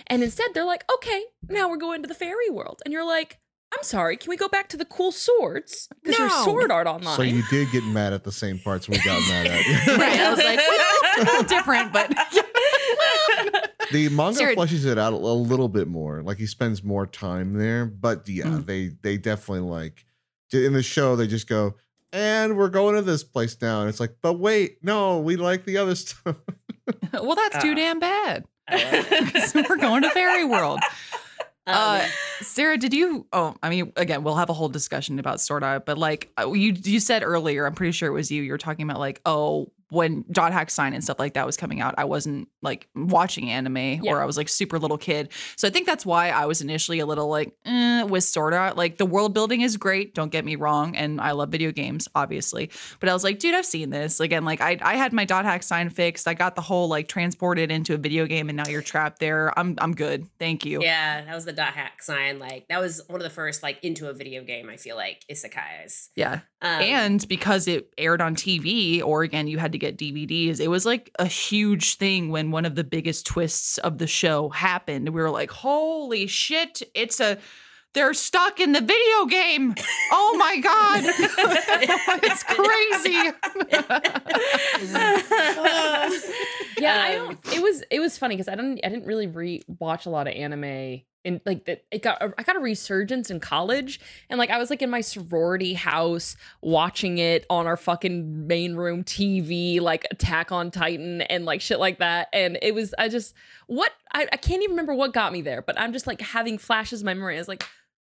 And 0.05 0.21
instead, 0.21 0.53
they're 0.53 0.63
like, 0.63 0.85
"Okay, 0.93 1.23
now 1.49 1.67
we're 1.67 1.77
going 1.77 2.03
to 2.03 2.07
the 2.07 2.13
fairy 2.13 2.49
world," 2.51 2.81
and 2.85 2.93
you're 2.93 3.03
like, 3.17 3.39
I'm 3.75 3.81
sorry, 3.83 4.15
can 4.15 4.29
we 4.29 4.37
go 4.37 4.47
back 4.47 4.69
to 4.69 4.77
the 4.77 4.85
cool 4.85 5.11
swords? 5.11 5.89
Because 6.03 6.19
you're 6.19 6.27
No. 6.29 6.43
sword 6.45 6.71
art 6.71 6.85
online. 6.87 7.15
So 7.17 7.23
you 7.23 7.41
did 7.49 7.71
get 7.71 7.83
mad 7.83 8.13
at 8.13 8.23
the 8.23 8.31
same 8.31 8.59
parts 8.59 8.87
we 8.87 8.97
got 8.99 9.19
mad 9.27 9.47
at. 9.47 9.65
Right. 9.99 10.19
I 10.19 10.29
was 10.29 10.37
like, 10.39 10.59
well, 10.59 11.17
a 11.17 11.19
little 11.25 11.43
different, 11.43 11.91
but 11.91 12.09
the 13.91 14.09
manga 14.09 14.35
Sarah- 14.37 14.55
fleshes 14.55 14.85
it 14.85 14.97
out 14.97 15.13
a, 15.13 15.15
a 15.15 15.17
little 15.17 15.67
bit 15.69 15.87
more. 15.87 16.21
Like 16.21 16.37
he 16.37 16.45
spends 16.45 16.83
more 16.83 17.07
time 17.07 17.53
there. 17.53 17.85
But 17.85 18.27
yeah, 18.29 18.45
Mm. 18.45 18.65
they 18.65 18.87
they 19.01 19.17
definitely 19.17 19.67
like 19.69 20.05
in 20.53 20.73
the 20.73 20.83
show 20.83 21.15
they 21.15 21.27
just 21.27 21.47
go 21.47 21.75
and 22.13 22.57
we're 22.57 22.69
going 22.69 22.95
to 22.95 23.01
this 23.01 23.23
place 23.23 23.57
now. 23.61 23.81
And 23.81 23.89
it's 23.89 23.99
like, 23.99 24.15
but 24.21 24.33
wait, 24.39 24.77
no, 24.83 25.19
we 25.19 25.35
like 25.35 25.65
the 25.65 25.77
other 25.77 25.95
stuff. 25.95 26.35
well, 27.13 27.35
that's 27.35 27.63
too 27.63 27.71
Ah. 27.71 27.75
damn 27.75 27.99
bad. 27.99 28.45
I 28.67 28.75
love 28.75 29.11
it. 29.11 29.33
'Cause 29.33 29.53
we're 29.55 29.77
going 29.77 30.01
to 30.03 30.09
fairy 30.11 30.45
world. 30.45 30.79
Um, 31.67 31.75
Uh, 31.75 32.07
Sarah, 32.41 32.77
did 32.77 32.93
you? 32.93 33.25
Oh, 33.33 33.55
I 33.63 33.69
mean, 33.69 33.91
again, 33.95 34.23
we'll 34.23 34.35
have 34.35 34.49
a 34.49 34.53
whole 34.53 34.69
discussion 34.69 35.17
about 35.19 35.41
Sword 35.41 35.63
Art, 35.63 35.85
but 35.85 35.97
like 35.97 36.31
uh, 36.39 36.51
you, 36.51 36.73
you 36.83 36.99
said 36.99 37.23
earlier, 37.23 37.65
I'm 37.65 37.73
pretty 37.73 37.91
sure 37.91 38.07
it 38.07 38.13
was 38.13 38.29
you. 38.31 38.43
You 38.43 38.51
were 38.51 38.57
talking 38.59 38.87
about 38.87 38.99
like, 38.99 39.19
oh, 39.25 39.71
when 39.89 40.25
Dot 40.31 40.51
Hack 40.51 40.69
Sign 40.71 40.93
and 40.93 41.03
stuff 41.03 41.19
like 41.19 41.33
that 41.35 41.45
was 41.45 41.57
coming 41.57 41.79
out, 41.81 41.95
I 41.97 42.05
wasn't 42.05 42.47
like 42.61 42.87
watching 42.95 43.49
anime, 43.49 43.77
Yeah. 43.77 44.11
or 44.11 44.21
I 44.21 44.25
was 44.25 44.35
like 44.37 44.49
super 44.49 44.79
little 44.79 44.97
kid. 44.97 45.31
So 45.57 45.67
I 45.67 45.71
think 45.71 45.85
that's 45.85 46.05
why 46.05 46.29
I 46.29 46.45
was 46.45 46.61
initially 46.61 46.99
a 46.99 47.05
little 47.05 47.27
like 47.29 47.53
eh, 47.65 48.03
with 48.03 48.23
Sword 48.23 48.53
Art. 48.53 48.75
Like 48.77 48.97
the 48.97 49.05
world 49.05 49.33
building 49.33 49.61
is 49.61 49.77
great, 49.77 50.15
don't 50.15 50.31
get 50.31 50.43
me 50.43 50.55
wrong, 50.55 50.95
and 50.95 51.21
I 51.21 51.31
love 51.31 51.49
video 51.49 51.71
games, 51.71 52.07
obviously. 52.15 52.71
But 52.99 53.09
I 53.09 53.13
was 53.13 53.23
like, 53.23 53.39
dude, 53.39 53.53
I've 53.53 53.65
seen 53.65 53.89
this. 53.91 54.19
Again, 54.19 54.43
like 54.45 54.61
I, 54.61 54.77
I 54.81 54.95
had 54.95 55.13
my 55.13 55.25
Dot 55.25 55.45
Hack 55.45 55.61
Sign 55.63 55.89
fixed. 55.89 56.27
I 56.27 56.33
got 56.33 56.55
the 56.55 56.61
whole 56.61 56.87
like 56.87 57.07
transported 57.07 57.71
into 57.71 57.93
a 57.93 57.97
video 57.97 58.25
game, 58.25 58.49
and 58.49 58.57
now 58.57 58.67
you're 58.67 58.81
trapped 58.81 59.19
there. 59.19 59.57
I'm, 59.57 59.75
I'm 59.77 59.93
good. 59.93 60.27
Thank 60.39 60.65
you. 60.65 60.81
Yeah, 60.81 61.23
that 61.25 61.35
was 61.35 61.45
the 61.45 61.53
dot 61.53 61.73
hack 61.73 62.01
sign. 62.01 62.39
Like 62.39 62.65
that 62.69 62.79
was 62.81 63.01
one 63.07 63.19
of 63.19 63.23
the 63.23 63.29
first 63.29 63.61
like 63.63 63.83
into 63.83 64.09
a 64.09 64.13
video 64.13 64.43
game. 64.43 64.69
I 64.69 64.77
feel 64.77 64.95
like 64.95 65.23
isekais. 65.31 66.09
Yeah. 66.15 66.39
Um, 66.65 66.81
and 66.81 67.27
because 67.27 67.67
it 67.67 67.93
aired 67.97 68.21
on 68.21 68.35
TV, 68.35 69.01
or 69.03 69.21
again, 69.23 69.47
you 69.47 69.57
had 69.59 69.71
to 69.73 69.77
get 69.77 69.97
DVDs, 69.97 70.59
it 70.59 70.67
was 70.67 70.85
like 70.85 71.11
a 71.19 71.25
huge 71.25 71.95
thing 71.97 72.29
when 72.29 72.49
one 72.51 72.65
of 72.65 72.75
the 72.75 72.83
biggest 72.83 73.25
twists 73.27 73.77
of 73.77 73.97
the 73.99 74.07
show 74.07 74.49
happened. 74.49 75.09
We 75.09 75.21
were 75.21 75.29
like, 75.29 75.51
holy 75.51 76.27
shit, 76.27 76.81
it's 76.95 77.19
a. 77.19 77.37
They're 77.93 78.13
stuck 78.13 78.59
in 78.59 78.73
the 78.73 78.81
video 78.81 79.25
game. 79.29 79.73
Oh 80.11 80.35
my 80.37 80.59
God. 80.59 81.03
it's 82.23 82.43
crazy. 82.43 83.31
yeah, 86.77 87.03
I 87.05 87.15
Um, 87.17 87.37
don't. 87.45 87.83
It 87.89 87.94
was 88.05 88.13
it 88.13 88.15
was 88.15 88.17
funny 88.19 88.35
because 88.35 88.47
I 88.47 88.55
didn't 88.55 88.79
I 88.83 88.89
didn't 88.89 89.05
really 89.05 89.27
re 89.27 89.61
watch 89.79 90.05
a 90.05 90.09
lot 90.09 90.27
of 90.27 90.33
anime. 90.33 91.01
And 91.25 91.41
like 91.43 91.65
that, 91.65 91.85
it 91.89 92.03
got 92.03 92.21
I 92.37 92.43
got 92.43 92.55
a 92.55 92.59
resurgence 92.59 93.31
in 93.31 93.39
college, 93.39 93.99
and 94.29 94.37
like 94.37 94.51
I 94.51 94.59
was 94.59 94.69
like 94.69 94.83
in 94.83 94.91
my 94.91 95.01
sorority 95.01 95.73
house 95.73 96.35
watching 96.61 97.17
it 97.17 97.47
on 97.49 97.65
our 97.65 97.77
fucking 97.77 98.45
main 98.45 98.75
room 98.75 99.03
TV, 99.03 99.81
like 99.81 100.05
Attack 100.11 100.51
on 100.51 100.69
Titan 100.69 101.21
and 101.23 101.43
like 101.43 101.61
shit 101.61 101.79
like 101.79 101.97
that. 101.97 102.27
And 102.31 102.59
it 102.61 102.75
was 102.75 102.93
I 102.99 103.09
just 103.09 103.33
what 103.65 103.91
I, 104.13 104.27
I 104.31 104.37
can't 104.37 104.61
even 104.61 104.73
remember 104.73 104.93
what 104.93 105.13
got 105.13 105.33
me 105.33 105.41
there, 105.41 105.63
but 105.63 105.79
I'm 105.79 105.93
just 105.93 106.05
like 106.05 106.21
having 106.21 106.59
flashes 106.59 107.01
of 107.01 107.05
my 107.05 107.15
memory. 107.15 107.35
I 107.35 107.39
was 107.39 107.47
like, 107.47 107.65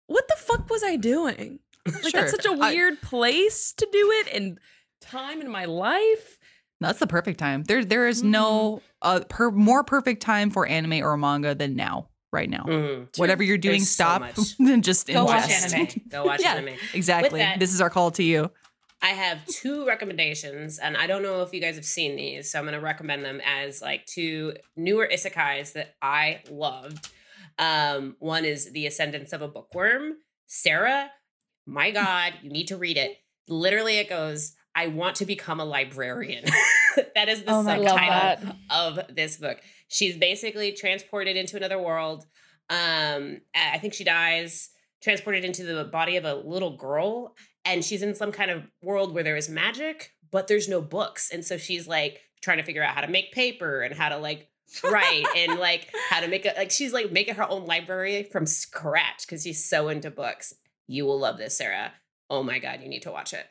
what 0.08 0.28
the 0.28 0.36
fuck 0.38 0.70
was 0.70 0.84
I 0.84 0.98
doing? 0.98 1.60
Like 1.86 2.12
Sure. 2.12 2.22
that's 2.22 2.32
such 2.32 2.46
a 2.48 2.52
weird 2.52 3.00
place 3.02 3.72
to 3.74 3.88
do 3.92 4.12
it 4.16 4.34
and 4.34 4.60
time 5.02 5.40
in 5.40 5.50
my 5.50 5.66
life. 5.66 6.40
That's 6.82 7.00
the 7.00 7.08
perfect 7.08 7.40
time. 7.40 7.64
There, 7.64 7.84
there 7.86 8.08
is 8.08 8.22
no 8.24 8.82
uh, 9.02 9.22
per, 9.30 9.50
more 9.52 9.84
perfect 9.84 10.22
time 10.22 10.50
for 10.50 10.68
anime 10.68 11.04
or 11.04 11.16
manga 11.18 11.56
than 11.56 11.76
now, 11.76 12.10
right 12.34 12.50
now. 12.50 12.64
mhm. 12.68 13.18
Whatever 13.18 13.44
you're 13.44 13.58
doing, 13.58 13.80
There's 13.80 13.90
so 13.90 14.04
stop 14.04 14.22
much. 14.22 14.38
and 14.60 14.84
just 14.84 15.08
Go 15.08 15.26
watch 15.26 15.50
anime. 15.50 15.88
Go 16.10 16.26
watch 16.26 16.42
Yeah. 16.44 16.56
anime. 16.56 16.76
Exactly. 16.94 17.40
that- 17.40 17.60
This 17.60 17.74
is 17.74 17.80
our 17.82 17.90
call 17.90 18.12
to 18.12 18.24
you. 18.24 18.52
I 19.02 19.10
have 19.10 19.46
two 19.46 19.86
recommendations, 19.86 20.80
and 20.80 20.98
I 20.98 21.06
don't 21.06 21.22
know 21.22 21.44
if 21.44 21.54
you 21.54 21.62
guys 21.62 21.76
have 21.76 21.86
seen 21.86 22.16
these, 22.16 22.52
so 22.52 22.58
I'm 22.58 22.66
going 22.66 22.74
to 22.74 22.80
recommend 22.82 23.24
them 23.24 23.40
as 23.46 23.82
like 23.82 24.06
two 24.06 24.54
newer 24.76 25.08
isekais 25.12 25.74
that 25.74 25.96
I 26.02 26.42
loved. 26.50 27.10
Um, 27.60 28.16
one 28.20 28.46
is 28.46 28.72
The 28.72 28.88
Ascendance 28.88 29.32
of 29.32 29.42
a 29.42 29.48
Bookworm. 29.48 30.14
Sarah, 30.48 31.12
my 31.68 31.92
God, 31.92 32.34
you 32.42 32.50
need 32.50 32.68
to 32.70 32.78
read 32.78 32.98
it. 32.98 33.18
Literally, 33.48 33.98
it 33.98 34.10
goes, 34.10 34.56
I 34.76 34.88
want 34.88 35.16
to 35.18 35.26
become 35.26 35.60
a 35.60 35.66
librarian. 35.66 36.44
that 37.16 37.30
is 37.30 37.44
the 37.44 37.52
Oh 37.52 37.64
my 37.64 37.76
I 37.76 37.78
love 37.78 38.40
subtitle 38.40 38.56
of 38.70 39.16
this 39.16 39.38
book. 39.38 39.62
She's 39.88 40.18
basically 40.18 40.74
transported 40.74 41.38
into 41.38 41.56
another 41.58 41.82
world. 41.82 42.26
Um, 42.70 43.42
I 43.56 43.76
I 43.76 43.78
think 43.80 43.94
she 43.94 44.04
dies, 44.04 44.70
transported 45.02 45.46
into 45.46 45.64
the 45.64 45.86
body 45.86 46.18
of 46.18 46.26
a 46.26 46.36
little 46.36 46.76
girl, 46.76 47.36
and 47.64 47.84
she's 47.84 48.04
in 48.04 48.16
some 48.16 48.32
kind 48.32 48.52
of 48.52 48.64
world 48.82 49.14
where 49.14 49.24
there 49.24 49.38
is 49.38 49.50
magic, 49.50 50.12
but 50.32 50.48
there's 50.48 50.68
no 50.68 50.82
books. 50.82 51.30
And 51.32 51.44
so 51.46 51.58
she's 51.58 51.88
like 51.88 52.20
trying 52.42 52.58
to 52.58 52.64
figure 52.64 52.84
out 52.84 52.94
how 52.94 53.02
to 53.02 53.08
make 53.08 53.32
paper 53.32 53.82
and 53.82 53.96
how 53.96 54.10
to 54.10 54.18
like 54.18 54.50
write 54.84 55.26
and 55.36 55.60
like 55.60 55.90
how 56.10 56.20
to 56.20 56.28
make 56.28 56.46
it 56.46 56.58
like 56.58 56.72
she's 56.72 56.94
like 56.94 57.12
making 57.12 57.36
her 57.36 57.50
own 57.50 57.66
library 57.66 58.24
from 58.24 58.46
scratch 58.46 59.26
because 59.26 59.44
she's 59.44 59.64
so 59.64 59.90
into 59.90 60.12
books. 60.12 60.54
You 60.88 61.06
will 61.06 61.20
love 61.20 61.38
this, 61.38 61.58
Sarah. 61.58 61.94
Oh 62.30 62.44
my 62.44 62.60
god, 62.60 62.82
you 62.82 62.90
need 62.90 63.04
to 63.04 63.12
watch 63.12 63.34
it. 63.34 63.46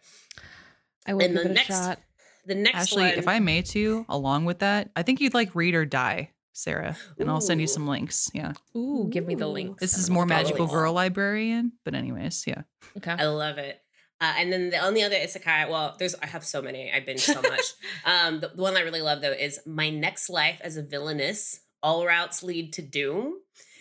I 1.07 1.15
will 1.15 1.23
And 1.23 1.35
give 1.35 1.43
the 1.45 1.49
it 1.49 1.51
a 1.51 1.55
next- 1.55 1.67
shot. 1.69 1.99
The 2.47 2.55
next 2.55 2.77
Ashley, 2.77 3.05
one, 3.05 3.15
if 3.15 3.27
I 3.27 3.39
may 3.41 3.63
too, 3.63 4.05
along 4.07 4.45
with 4.45 4.59
that, 4.59 4.91
I 4.95 5.03
think 5.03 5.21
you'd 5.23 5.33
like 5.33 5.55
Read 5.55 5.75
or 5.75 5.87
Die, 5.87 6.29
Sarah, 6.53 6.95
and 7.19 7.31
I'll 7.31 7.41
send 7.41 7.59
you 7.63 7.67
some 7.67 7.87
links. 7.87 8.31
Yeah, 8.35 8.53
Ooh, 8.77 9.09
give 9.11 9.27
me 9.27 9.35
the 9.35 9.47
links. 9.47 9.81
this 9.81 9.97
is 9.97 10.11
more 10.11 10.27
magical 10.27 10.67
girl 10.67 10.93
librarian, 10.93 11.73
but 11.87 11.95
anyways, 11.95 12.45
yeah. 12.47 12.65
Okay. 12.99 13.13
I 13.13 13.25
love 13.29 13.57
it. 13.57 13.81
Uh, 14.21 14.35
and 14.37 14.53
then 14.53 14.69
the 14.69 14.77
only 14.79 15.03
other 15.03 15.17
isekai, 15.17 15.71
well, 15.71 15.97
there's 15.99 16.15
I 16.17 16.27
have 16.27 16.45
so 16.45 16.61
many. 16.61 16.93
I 16.93 17.01
binge 17.01 17.21
so 17.21 17.41
much. 17.41 17.63
um, 18.05 18.41
the, 18.41 18.49
the 18.55 18.61
one 18.63 18.77
I 18.77 18.81
really 18.81 19.01
love 19.01 19.23
though 19.23 19.33
is 19.33 19.59
My 19.65 19.89
Next 19.89 20.29
Life 20.29 20.61
as 20.63 20.77
a 20.77 20.83
Villainess. 20.83 21.61
All 21.83 22.05
routes 22.07 22.43
lead 22.43 22.75
to 22.75 22.83
doom. 22.83 23.35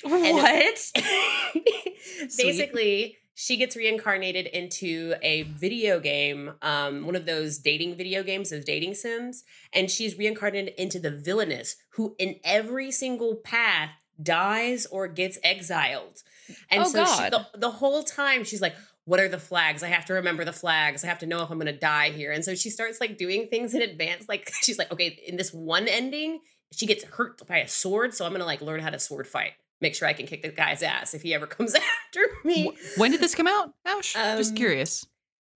What? 0.03 0.91
Basically, 2.38 3.17
she 3.36 3.57
gets 3.57 3.75
reincarnated 3.75 4.45
into 4.47 5.15
a 5.21 5.43
video 5.43 5.99
game, 5.99 6.53
um, 6.61 7.05
one 7.05 7.15
of 7.15 7.25
those 7.25 7.57
dating 7.57 7.95
video 7.95 8.23
games, 8.23 8.51
those 8.51 8.65
dating 8.65 8.93
sims, 8.93 9.43
and 9.73 9.89
she's 9.89 10.17
reincarnated 10.17 10.73
into 10.77 10.99
the 10.99 11.11
villainess 11.11 11.75
who, 11.91 12.15
in 12.19 12.36
every 12.43 12.91
single 12.91 13.36
path, 13.36 13.89
dies 14.21 14.86
or 14.86 15.07
gets 15.07 15.39
exiled. 15.43 16.21
And 16.69 16.84
Oh, 16.84 16.88
so 16.88 17.05
she, 17.05 17.29
the, 17.29 17.47
the 17.55 17.71
whole 17.71 18.03
time 18.03 18.43
she's 18.43 18.61
like, 18.61 18.75
what 19.05 19.19
are 19.19 19.27
the 19.27 19.39
flags? 19.39 19.84
I 19.84 19.88
have 19.88 20.05
to 20.05 20.13
remember 20.13 20.45
the 20.45 20.53
flags. 20.53 21.03
I 21.03 21.07
have 21.07 21.19
to 21.19 21.25
know 21.25 21.41
if 21.41 21.49
I'm 21.49 21.57
going 21.57 21.65
to 21.73 21.77
die 21.77 22.11
here. 22.11 22.31
And 22.31 22.45
so 22.45 22.55
she 22.55 22.69
starts 22.69 23.01
like 23.01 23.17
doing 23.17 23.47
things 23.47 23.73
in 23.73 23.81
advance. 23.81 24.29
Like 24.29 24.49
she's 24.61 24.77
like, 24.77 24.91
okay, 24.91 25.19
in 25.27 25.36
this 25.36 25.51
one 25.53 25.88
ending, 25.88 26.39
she 26.71 26.86
gets 26.86 27.03
hurt 27.03 27.45
by 27.47 27.57
a 27.57 27.67
sword. 27.67 28.13
So 28.13 28.25
I'm 28.25 28.31
going 28.31 28.39
to 28.39 28.45
like 28.45 28.61
learn 28.61 28.79
how 28.79 28.91
to 28.91 28.99
sword 28.99 29.27
fight. 29.27 29.53
Make 29.82 29.95
sure 29.95 30.07
I 30.07 30.13
can 30.13 30.26
kick 30.28 30.41
the 30.43 30.49
guy's 30.49 30.82
ass 30.84 31.13
if 31.13 31.21
he 31.24 31.34
ever 31.34 31.45
comes 31.57 31.76
after 31.76 32.21
me. 32.45 32.71
When 32.97 33.11
did 33.11 33.19
this 33.21 33.36
come 33.36 33.47
out, 33.47 33.74
Ash? 33.86 34.13
Just 34.13 34.51
Um, 34.51 34.55
curious. 34.57 35.05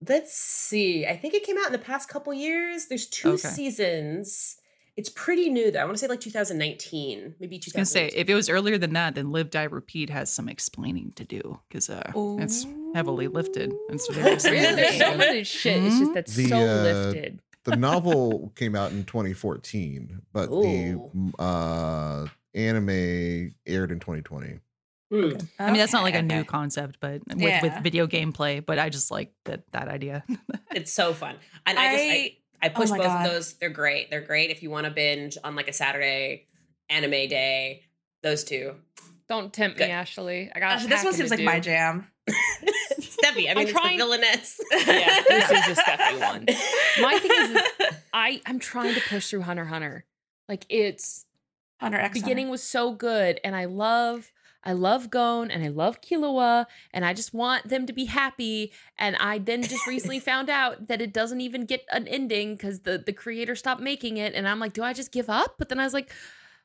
Let's 0.08 0.34
see. 0.36 1.06
I 1.08 1.16
think 1.18 1.34
it 1.34 1.44
came 1.44 1.58
out 1.58 1.66
in 1.68 1.72
the 1.72 1.80
past 1.80 2.08
couple 2.10 2.34
years. 2.34 2.88
There's 2.88 3.08
two 3.08 3.30
Okay. 3.34 3.48
seasons. 3.48 4.58
It's 4.96 5.10
pretty 5.10 5.50
new 5.50 5.70
though. 5.72 5.80
I 5.82 5.86
want 5.86 5.96
to 5.96 6.00
say 6.00 6.08
like 6.08 6.20
2019, 6.22 7.36
maybe 7.40 7.56
I 7.58 7.60
was 7.66 7.74
gonna 7.74 7.86
say 7.86 8.08
if 8.16 8.30
it 8.30 8.34
was 8.36 8.50
earlier 8.50 8.78
than 8.80 8.94
that, 8.94 9.14
then 9.16 9.32
Live 9.32 9.52
Die 9.52 9.64
Repeat 9.64 10.10
has 10.10 10.32
some 10.34 10.50
explaining 10.50 11.12
to 11.16 11.24
do 11.24 11.60
because 11.70 11.90
uh, 11.90 12.12
it's 12.40 12.66
heavily 12.96 13.28
lifted. 13.28 13.74
It's 13.90 14.08
very 14.12 14.36
there's 14.38 14.98
so 14.98 15.16
much 15.16 15.46
shit. 15.48 15.84
It's 15.84 16.00
just 16.00 16.14
that's 16.16 16.36
The, 16.36 16.50
so 16.50 16.58
uh, 16.62 16.82
lifted. 16.82 17.40
the 17.64 17.76
novel 17.76 18.52
came 18.56 18.76
out 18.76 18.92
in 18.92 19.04
2014, 19.06 20.22
but 20.34 20.50
the 20.50 20.56
Ooh. 20.56 21.12
mm, 21.16 21.32
uh, 21.38 22.28
anime 22.58 23.54
aired 23.66 23.92
in 23.92 24.00
2020. 24.00 24.60
Hmm. 25.10 25.30
I 25.58 25.68
mean, 25.68 25.78
that's 25.78 25.94
not 25.94 26.04
like 26.04 26.16
a 26.16 26.18
Okay, 26.18 26.28
new 26.28 26.40
okay. 26.40 26.44
concept, 26.48 26.98
but 27.00 27.22
with, 27.28 27.40
Yeah. 27.40 27.62
with 27.62 27.74
video 27.82 28.08
gameplay. 28.08 28.66
But 28.66 28.78
I 28.80 28.90
just 28.90 29.10
like 29.10 29.32
that 29.46 29.64
that 29.72 29.88
idea. 29.88 30.24
It's 30.76 30.92
so 30.92 31.14
fun. 31.14 31.36
And 31.66 31.80
I, 31.80 31.92
just 31.94 32.04
I, 32.04 32.38
I 32.62 32.70
push 32.70 32.92
oh 32.92 32.98
both 32.98 33.06
God. 33.06 33.26
of 33.26 33.32
those. 33.32 33.54
They're 33.54 33.70
great. 33.70 34.12
They're 34.12 34.22
great 34.22 34.52
if 34.52 34.62
you 34.62 34.70
want 34.70 34.86
to 34.86 34.92
binge 34.92 35.38
on 35.44 35.56
like 35.56 35.68
a 35.70 35.74
Saturday 35.74 36.46
anime 36.90 37.12
day. 37.12 37.84
Those 38.22 38.44
two. 38.44 38.76
Don't 39.30 39.52
tempt 39.54 39.78
good. 39.78 39.88
me, 39.88 39.92
Ashley. 39.92 40.52
I 40.54 40.60
got 40.60 40.80
Gosh, 40.80 40.88
this 40.88 41.04
one 41.04 41.14
seems 41.14 41.32
like 41.32 41.40
my 41.42 41.60
jam. 41.60 42.08
Steffi, 43.00 43.50
I 43.50 43.54
mean, 43.54 43.60
it's 43.68 43.72
trying- 43.72 43.98
the 43.98 44.04
villainess. 44.04 44.60
Yeah, 44.88 45.22
this 45.28 45.50
is 45.52 45.78
a 45.78 45.82
Steffi 45.82 46.20
one. 46.20 46.46
My 47.02 47.18
thing 47.20 47.32
is, 47.32 47.62
I 48.14 48.42
I'm 48.46 48.60
trying 48.60 48.94
to 48.94 49.02
push 49.02 49.30
through 49.30 49.42
Hunter 49.42 49.66
Hunter. 49.66 50.06
Like 50.50 50.66
it's 50.70 51.26
Hunter 51.80 52.00
X 52.00 52.20
beginning 52.20 52.50
was 52.50 52.64
so 52.64 52.92
good, 52.92 53.40
and 53.44 53.56
I 53.56 53.66
love 53.66 54.32
I 54.64 54.74
love 54.74 55.10
Gon 55.10 55.50
and 55.50 55.64
I 55.64 55.70
love 55.70 56.02
Killua, 56.02 56.66
and 56.94 57.06
I 57.06 57.14
just 57.14 57.34
want 57.34 57.70
them 57.70 57.86
to 57.86 57.94
be 57.94 58.06
happy. 58.06 58.74
And 58.98 59.16
I 59.16 59.38
then 59.38 59.64
just 59.64 59.88
recently 59.88 60.20
found 60.32 60.50
out 60.50 60.88
that 60.88 61.02
it 61.02 61.14
doesn't 61.14 61.40
even 61.40 61.66
get 61.66 61.86
an 61.92 62.08
ending 62.08 62.56
because 62.56 62.82
the 62.82 62.98
the 62.98 63.14
creator 63.14 63.56
stopped 63.56 63.82
making 63.82 64.18
it, 64.18 64.34
and 64.34 64.48
I'm 64.48 64.60
like, 64.60 64.74
do 64.74 64.84
I 64.84 64.94
just 64.94 65.12
give 65.12 65.30
up? 65.30 65.56
But 65.58 65.70
then 65.70 65.80
I 65.80 65.84
was 65.84 65.94
like. 65.94 66.12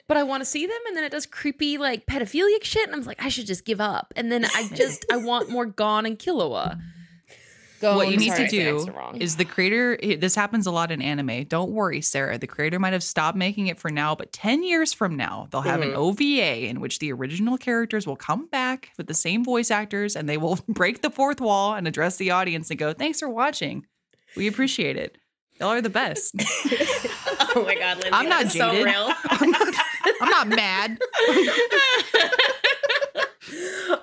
But 0.08 0.16
I 0.16 0.24
want 0.24 0.40
to 0.40 0.44
see 0.44 0.66
them, 0.66 0.76
and 0.88 0.96
then 0.96 1.04
it 1.04 1.12
does 1.12 1.26
creepy 1.26 1.78
like 1.78 2.06
pedophilic 2.06 2.64
shit, 2.64 2.88
and 2.88 2.94
I'm 2.94 3.04
like, 3.04 3.24
I 3.24 3.28
should 3.28 3.46
just 3.46 3.64
give 3.64 3.80
up. 3.80 4.12
And 4.16 4.32
then 4.32 4.44
I 4.44 4.68
just 4.74 5.06
I 5.12 5.16
want 5.16 5.48
more 5.48 5.64
Gon 5.64 6.04
and 6.04 6.18
Killua. 6.18 6.80
Gon, 7.82 7.96
what 7.96 8.10
you 8.10 8.16
need 8.16 8.28
sorry, 8.28 8.48
to 8.48 8.84
do 8.84 9.16
is 9.18 9.34
the 9.34 9.44
creator. 9.44 9.98
This 10.00 10.36
happens 10.36 10.68
a 10.68 10.70
lot 10.70 10.92
in 10.92 11.02
anime. 11.02 11.42
Don't 11.44 11.72
worry, 11.72 12.00
Sarah. 12.00 12.38
The 12.38 12.46
creator 12.46 12.78
might 12.78 12.92
have 12.92 13.02
stopped 13.02 13.36
making 13.36 13.66
it 13.66 13.76
for 13.76 13.90
now, 13.90 14.14
but 14.14 14.32
ten 14.32 14.62
years 14.62 14.92
from 14.92 15.16
now, 15.16 15.48
they'll 15.50 15.62
have 15.62 15.80
an 15.80 15.88
mm-hmm. 15.88 15.98
OVA 15.98 16.68
in 16.68 16.80
which 16.80 17.00
the 17.00 17.12
original 17.12 17.58
characters 17.58 18.06
will 18.06 18.14
come 18.14 18.46
back 18.46 18.92
with 18.96 19.08
the 19.08 19.14
same 19.14 19.44
voice 19.44 19.72
actors, 19.72 20.14
and 20.14 20.28
they 20.28 20.36
will 20.36 20.60
break 20.68 21.02
the 21.02 21.10
fourth 21.10 21.40
wall 21.40 21.74
and 21.74 21.88
address 21.88 22.18
the 22.18 22.30
audience 22.30 22.70
and 22.70 22.78
go, 22.78 22.92
"Thanks 22.92 23.18
for 23.18 23.28
watching. 23.28 23.84
We 24.36 24.46
appreciate 24.46 24.96
it. 24.96 25.18
Y'all 25.58 25.70
are 25.70 25.80
the 25.80 25.90
best." 25.90 26.36
oh 26.38 27.64
my 27.66 27.74
god, 27.74 27.96
Lindsay, 27.96 28.10
I'm 28.12 28.28
not 28.28 28.44
that's 28.44 28.56
so 28.56 28.70
jaded. 28.70 28.84
real. 28.84 29.12
I'm 29.24 29.50
not, 29.50 29.74
I'm 30.20 30.30
not 30.30 30.48
mad. 30.48 30.98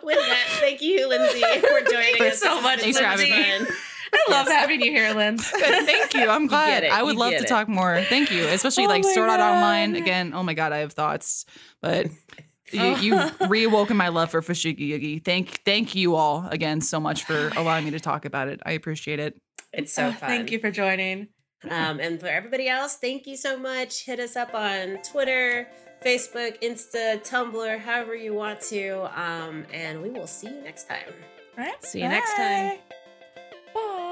With 0.04 0.18
that, 0.18 0.46
thank 0.60 0.82
you, 0.82 1.08
Lindsay, 1.08 1.42
for 1.42 1.82
joining 1.90 2.16
Thanks 2.18 2.36
us. 2.36 2.40
so 2.42 2.56
This 2.56 2.64
much, 2.64 2.82
has 2.84 3.20
been 3.22 3.30
Lindsay. 3.32 3.66
fun. 3.66 3.76
I 4.12 4.32
love 4.32 4.48
having 4.48 4.82
you 4.82 4.92
here, 4.92 5.14
Linz. 5.14 5.50
Good, 5.52 5.86
thank 5.86 6.14
you. 6.16 6.30
I'm 6.30 6.48
glad. 6.48 6.84
it. 6.84 6.92
I 6.92 7.04
would 7.04 7.14
You 7.14 7.20
love 7.20 7.30
get 7.32 7.40
to 7.40 7.46
it. 7.46 7.48
talk 7.48 7.68
more. 7.68 8.02
Thank 8.10 8.32
you, 8.32 8.48
especially 8.48 8.86
Oh 8.86 8.90
like 8.90 9.04
my 9.04 9.12
Sword 9.14 9.30
Art 9.30 9.40
Online 9.40 9.96
again. 9.96 10.34
Oh 10.34 10.42
my 10.44 10.54
god, 10.56 10.72
I 10.72 10.80
have 10.80 10.94
thoughts, 10.94 11.46
but 11.82 12.08
you, 12.72 12.82
Oh. 12.82 12.98
you've 13.00 13.20
reawoken 13.40 13.96
my 13.96 14.08
love 14.08 14.32
for 14.32 14.42
Fushigi 14.42 14.90
Yugi. 14.90 15.24
Thank, 15.24 15.62
thank 15.64 15.94
you 15.96 16.16
all 16.16 16.48
again 16.50 16.82
so 16.82 17.00
much 17.00 17.24
for 17.24 17.50
allowing 17.56 17.86
me 17.86 17.92
to 17.92 18.00
talk 18.00 18.26
about 18.26 18.48
it. 18.48 18.60
I 18.66 18.72
appreciate 18.72 19.20
it. 19.20 19.40
It's 19.74 19.94
so 19.94 20.08
Oh, 20.08 20.12
fun. 20.12 20.30
Thank 20.30 20.52
you 20.52 20.58
for 20.60 20.72
joining. 20.72 21.28
Um, 21.70 22.00
and 22.00 22.20
for 22.20 22.28
everybody 22.28 22.68
else, 22.70 22.96
thank 22.96 23.28
you 23.28 23.36
so 23.38 23.58
much. 23.60 24.06
Hit 24.06 24.20
us 24.20 24.36
up 24.36 24.56
on 24.56 24.98
Twitter, 25.04 25.68
Facebook, 26.04 26.62
Insta, 26.62 27.22
Tumblr, 27.28 27.80
however 27.80 28.16
you 28.16 28.34
want 28.34 28.62
to. 28.62 29.10
Um, 29.20 29.66
and 29.74 30.02
we 30.02 30.10
will 30.10 30.28
see 30.28 30.48
you 30.48 30.62
next 30.62 30.88
time. 30.88 31.14
All 31.58 31.66
right. 31.66 31.84
See 31.84 32.00
you 32.00 32.06
bye. 32.06 32.12
next 32.12 32.36
time. 32.36 32.78
Bye. 33.74 34.06